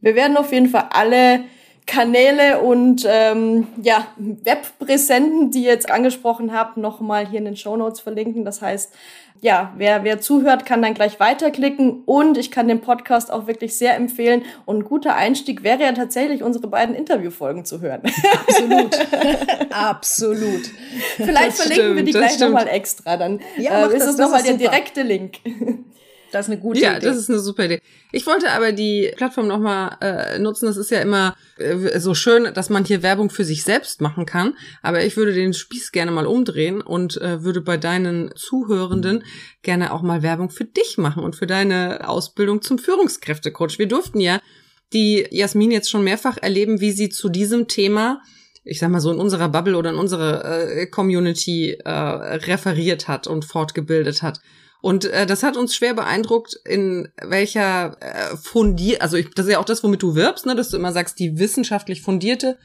Wir 0.00 0.16
werden 0.16 0.36
auf 0.36 0.52
jeden 0.52 0.68
Fall 0.68 0.88
alle 0.90 1.44
Kanäle 1.86 2.60
und 2.60 3.06
ähm, 3.08 3.68
ja, 3.80 4.08
Webpräsenten, 4.16 5.52
die 5.52 5.62
ihr 5.62 5.70
jetzt 5.70 5.88
angesprochen 5.88 6.52
habt, 6.52 6.76
nochmal 6.76 7.28
hier 7.28 7.38
in 7.38 7.44
den 7.44 7.56
Show 7.56 7.76
Notes 7.76 8.00
verlinken. 8.00 8.44
Das 8.44 8.60
heißt, 8.60 8.92
ja, 9.40 9.72
wer, 9.76 10.04
wer 10.04 10.20
zuhört, 10.20 10.66
kann 10.66 10.82
dann 10.82 10.94
gleich 10.94 11.20
weiterklicken 11.20 12.02
und 12.04 12.38
ich 12.38 12.50
kann 12.50 12.68
den 12.68 12.80
Podcast 12.80 13.32
auch 13.32 13.46
wirklich 13.46 13.76
sehr 13.76 13.94
empfehlen. 13.96 14.42
Und 14.64 14.78
ein 14.78 14.84
guter 14.84 15.14
Einstieg 15.14 15.62
wäre 15.62 15.82
ja 15.82 15.92
tatsächlich, 15.92 16.42
unsere 16.42 16.68
beiden 16.68 16.94
Interviewfolgen 16.94 17.64
zu 17.64 17.80
hören. 17.80 18.02
Absolut. 18.32 18.98
Absolut. 19.70 20.70
Vielleicht 21.16 21.48
das 21.48 21.60
verlinken 21.60 21.84
stimmt, 21.84 21.96
wir 21.96 22.04
die 22.04 22.12
gleich 22.12 22.38
nochmal 22.38 22.68
extra. 22.68 23.16
Dann 23.16 23.40
ja, 23.56 23.86
äh, 23.86 23.96
ist 23.96 24.06
es 24.06 24.16
nochmal 24.16 24.42
der 24.42 24.54
direkte 24.54 25.02
Link. 25.02 25.38
Das 26.36 26.46
ist 26.46 26.52
eine 26.52 26.60
gute 26.60 26.80
ja, 26.80 26.96
Idee. 26.96 27.06
Ja, 27.06 27.12
das 27.12 27.18
ist 27.18 27.30
eine 27.30 27.38
super 27.38 27.64
Idee. 27.64 27.80
Ich 28.12 28.26
wollte 28.26 28.50
aber 28.52 28.72
die 28.72 29.10
Plattform 29.16 29.48
nochmal 29.48 29.96
äh, 30.02 30.38
nutzen. 30.38 30.66
Das 30.66 30.76
ist 30.76 30.90
ja 30.90 31.00
immer 31.00 31.34
äh, 31.56 31.98
so 31.98 32.14
schön, 32.14 32.52
dass 32.52 32.68
man 32.68 32.84
hier 32.84 33.02
Werbung 33.02 33.30
für 33.30 33.44
sich 33.44 33.64
selbst 33.64 34.02
machen 34.02 34.26
kann. 34.26 34.54
Aber 34.82 35.02
ich 35.02 35.16
würde 35.16 35.32
den 35.32 35.54
Spieß 35.54 35.92
gerne 35.92 36.10
mal 36.10 36.26
umdrehen 36.26 36.82
und 36.82 37.20
äh, 37.20 37.42
würde 37.42 37.62
bei 37.62 37.78
deinen 37.78 38.32
Zuhörenden 38.36 39.24
gerne 39.62 39.92
auch 39.92 40.02
mal 40.02 40.22
Werbung 40.22 40.50
für 40.50 40.64
dich 40.64 40.98
machen 40.98 41.22
und 41.22 41.36
für 41.36 41.46
deine 41.46 42.06
Ausbildung 42.08 42.60
zum 42.60 42.78
Führungskräftecoach. 42.78 43.78
Wir 43.78 43.88
durften 43.88 44.20
ja 44.20 44.40
die 44.92 45.26
Jasmin 45.30 45.70
jetzt 45.70 45.90
schon 45.90 46.04
mehrfach 46.04 46.36
erleben, 46.36 46.80
wie 46.80 46.92
sie 46.92 47.08
zu 47.08 47.30
diesem 47.30 47.66
Thema 47.66 48.20
ich 48.68 48.80
sag 48.80 48.90
mal 48.90 49.00
so 49.00 49.12
in 49.12 49.20
unserer 49.20 49.48
Bubble 49.48 49.76
oder 49.76 49.90
in 49.90 49.96
unserer 49.96 50.44
äh, 50.44 50.86
Community 50.86 51.78
äh, 51.84 51.88
referiert 51.88 53.06
hat 53.06 53.28
und 53.28 53.44
fortgebildet 53.44 54.22
hat. 54.22 54.40
Und 54.80 55.04
äh, 55.06 55.26
das 55.26 55.42
hat 55.42 55.56
uns 55.56 55.74
schwer 55.74 55.94
beeindruckt, 55.94 56.58
in 56.64 57.08
welcher 57.20 57.96
äh, 58.00 58.36
fundiert, 58.36 59.00
also 59.00 59.16
ich, 59.16 59.30
das 59.30 59.46
ist 59.46 59.52
ja 59.52 59.58
auch 59.58 59.64
das, 59.64 59.82
womit 59.82 60.02
du 60.02 60.14
wirbst, 60.14 60.46
ne, 60.46 60.54
dass 60.54 60.68
du 60.68 60.76
immer 60.76 60.92
sagst, 60.92 61.18
die 61.18 61.38
wissenschaftlich 61.38 62.02
fundierte 62.02 62.58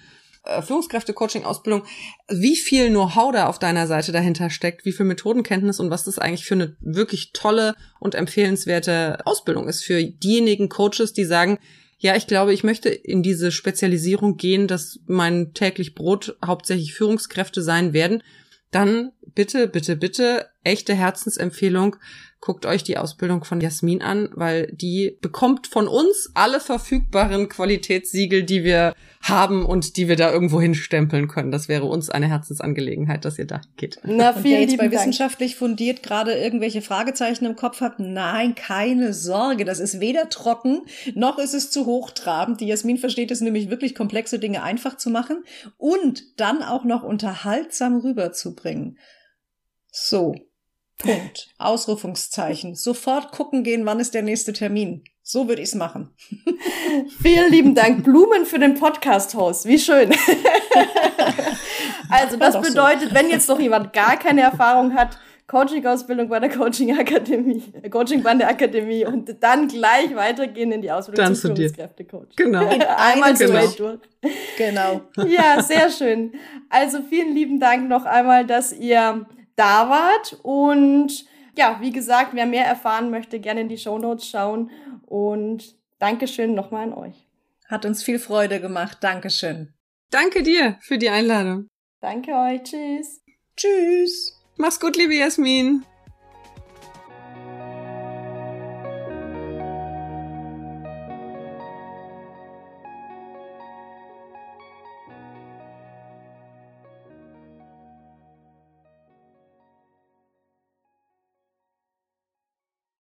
äh, 0.44 0.62
Führungskräfte-Coaching-Ausbildung, 0.62 1.84
wie 2.28 2.56
viel 2.56 2.90
Know-how 2.90 3.32
da 3.32 3.48
auf 3.48 3.60
deiner 3.60 3.88
Seite 3.88 4.12
dahinter 4.12 4.50
steckt, 4.50 4.86
wie 4.86 4.92
viel 4.92 5.06
Methodenkenntnis 5.06 5.80
und 5.80 5.90
was 5.92 6.04
das 6.04 6.20
eigentlich 6.20 6.46
für 6.46 6.56
eine 6.56 6.76
wirklich 6.80 7.32
tolle 7.32 7.76
und 8.00 8.16
empfehlenswerte 8.16 9.20
Ausbildung 9.26 9.68
ist 9.68 9.84
für 9.84 10.04
diejenigen 10.04 10.68
Coaches, 10.68 11.14
die 11.14 11.26
sagen, 11.26 11.60
ja, 12.00 12.16
ich 12.16 12.26
glaube, 12.26 12.52
ich 12.52 12.64
möchte 12.64 12.90
in 12.90 13.22
diese 13.22 13.52
Spezialisierung 13.52 14.36
gehen, 14.36 14.68
dass 14.68 15.00
mein 15.06 15.54
täglich 15.54 15.94
Brot 15.94 16.36
hauptsächlich 16.44 16.96
Führungskräfte 16.96 17.62
sein 17.62 17.94
werden. 17.94 18.24
Dann 18.72 19.12
bitte, 19.26 19.68
bitte, 19.68 19.96
bitte, 19.96 20.50
echte 20.64 20.94
Herzensempfehlung, 20.94 21.96
guckt 22.42 22.66
euch 22.66 22.84
die 22.84 22.98
Ausbildung 22.98 23.44
von 23.44 23.62
Jasmin 23.62 24.02
an, 24.02 24.30
weil 24.34 24.72
die 24.74 25.18
bekommt 25.22 25.68
von 25.68 25.88
uns 25.88 26.32
alle 26.34 26.60
verfügbaren 26.60 27.48
Qualitätssiegel, 27.50 28.44
die 28.44 28.64
wir 28.64 28.96
haben 29.22 29.64
und 29.64 29.96
die 29.96 30.08
wir 30.08 30.16
da 30.16 30.32
irgendwo 30.32 30.60
hinstempeln 30.60 31.28
können. 31.28 31.52
Das 31.52 31.68
wäre 31.68 31.86
uns 31.86 32.10
eine 32.10 32.28
Herzensangelegenheit, 32.28 33.24
dass 33.26 33.38
ihr 33.38 33.46
da 33.46 33.62
geht. 33.78 34.00
Na, 34.04 34.34
vielen 34.34 34.62
und 34.64 34.70
jetzt 34.70 34.78
bei 34.78 34.88
Dank. 34.88 34.94
wissenschaftlich 34.94 35.56
fundiert 35.56 36.02
gerade 36.02 36.34
irgendwelche 36.34 36.82
Fragezeichen 36.82 37.46
im 37.46 37.56
Kopf 37.56 37.80
hat, 37.80 38.00
nein, 38.00 38.56
keine 38.56 39.14
Sorge, 39.14 39.64
das 39.64 39.80
ist 39.80 40.00
weder 40.00 40.28
trocken, 40.30 40.82
noch 41.14 41.38
ist 41.38 41.54
es 41.54 41.70
zu 41.70 41.86
hochtrabend. 41.86 42.60
Die 42.60 42.68
Jasmin 42.68 42.98
versteht 42.98 43.30
es 43.30 43.42
nämlich 43.42 43.70
wirklich 43.70 43.94
komplexe 43.94 44.40
Dinge 44.40 44.64
einfach 44.64 44.98
zu 44.98 45.12
machen 45.12 45.44
und 45.78 46.24
dann 46.40 46.64
auch 46.64 46.86
noch 46.86 47.04
unterhaltsam 47.04 47.98
rüberzubringen. 47.98 48.98
So, 49.92 50.34
Punkt. 50.98 51.50
Ausrufungszeichen. 51.58 52.76
Sofort 52.76 53.32
gucken 53.32 53.64
gehen, 53.64 53.86
wann 53.86 54.00
ist 54.00 54.14
der 54.14 54.22
nächste 54.22 54.54
Termin. 54.54 55.04
So 55.22 55.48
würde 55.48 55.62
ich 55.62 55.70
es 55.70 55.76
machen. 55.76 56.16
Vielen 57.22 57.52
lieben 57.52 57.76
Dank. 57.76 58.04
Blumen 58.04 58.46
für 58.46 58.60
den 58.60 58.76
Podcast-Host. 58.76 59.66
Wie 59.66 59.80
schön. 59.80 60.12
also, 62.10 62.38
das 62.38 62.60
bedeutet, 62.62 63.14
wenn 63.14 63.30
jetzt 63.30 63.50
noch 63.50 63.60
jemand 63.60 63.94
gar 63.94 64.18
keine 64.18 64.42
Erfahrung 64.42 64.94
hat, 64.96 65.18
Coaching-Ausbildung 65.48 66.30
bei 66.30 66.40
der 66.40 66.50
Coaching-Akademie, 66.50 67.62
äh, 67.82 67.90
Coaching 67.90 68.24
bei 68.24 68.34
der 68.36 68.48
Akademie 68.48 69.06
und 69.06 69.36
dann 69.44 69.68
gleich 69.68 70.16
weitergehen 70.16 70.72
in 70.72 70.82
die 70.82 70.90
Ausbildung 70.90 71.26
dann 71.26 71.36
zum 71.36 71.56
Führungskräftecoach. 71.56 72.36
Genau. 72.38 72.66
Einmal 72.98 73.34
genau. 73.34 73.68
durch. 73.68 74.00
Genau. 74.58 75.02
Ja, 75.28 75.62
sehr 75.62 75.90
schön. 75.90 76.32
Also 76.70 77.00
vielen 77.02 77.36
lieben 77.36 77.60
Dank 77.60 77.90
noch 77.90 78.06
einmal, 78.06 78.46
dass 78.46 78.72
ihr 78.72 79.26
da 79.62 79.90
wart. 79.90 80.40
Und 80.42 81.26
ja, 81.56 81.78
wie 81.82 81.92
gesagt, 81.92 82.34
wer 82.34 82.46
mehr 82.46 82.66
erfahren 82.66 83.12
möchte, 83.12 83.40
gerne 83.40 83.62
in 83.62 83.70
die 83.70 83.78
Show 83.78 83.98
Notes 83.98 84.28
schauen. 84.28 84.72
Und 85.06 85.76
Dankeschön 86.00 86.56
nochmal 86.56 86.84
an 86.84 86.94
euch. 86.94 87.28
Hat 87.68 87.86
uns 87.86 88.04
viel 88.04 88.20
Freude 88.20 88.60
gemacht. 88.60 88.98
Dankeschön. 89.02 89.74
Danke 90.10 90.44
dir 90.44 90.78
für 90.82 90.98
die 90.98 91.10
Einladung. 91.10 91.68
Danke 92.02 92.32
euch. 92.32 92.64
Tschüss. 92.64 93.22
Tschüss. 93.56 94.38
Mach's 94.58 94.80
gut, 94.80 94.98
liebe 94.98 95.16
Jasmin. 95.16 95.86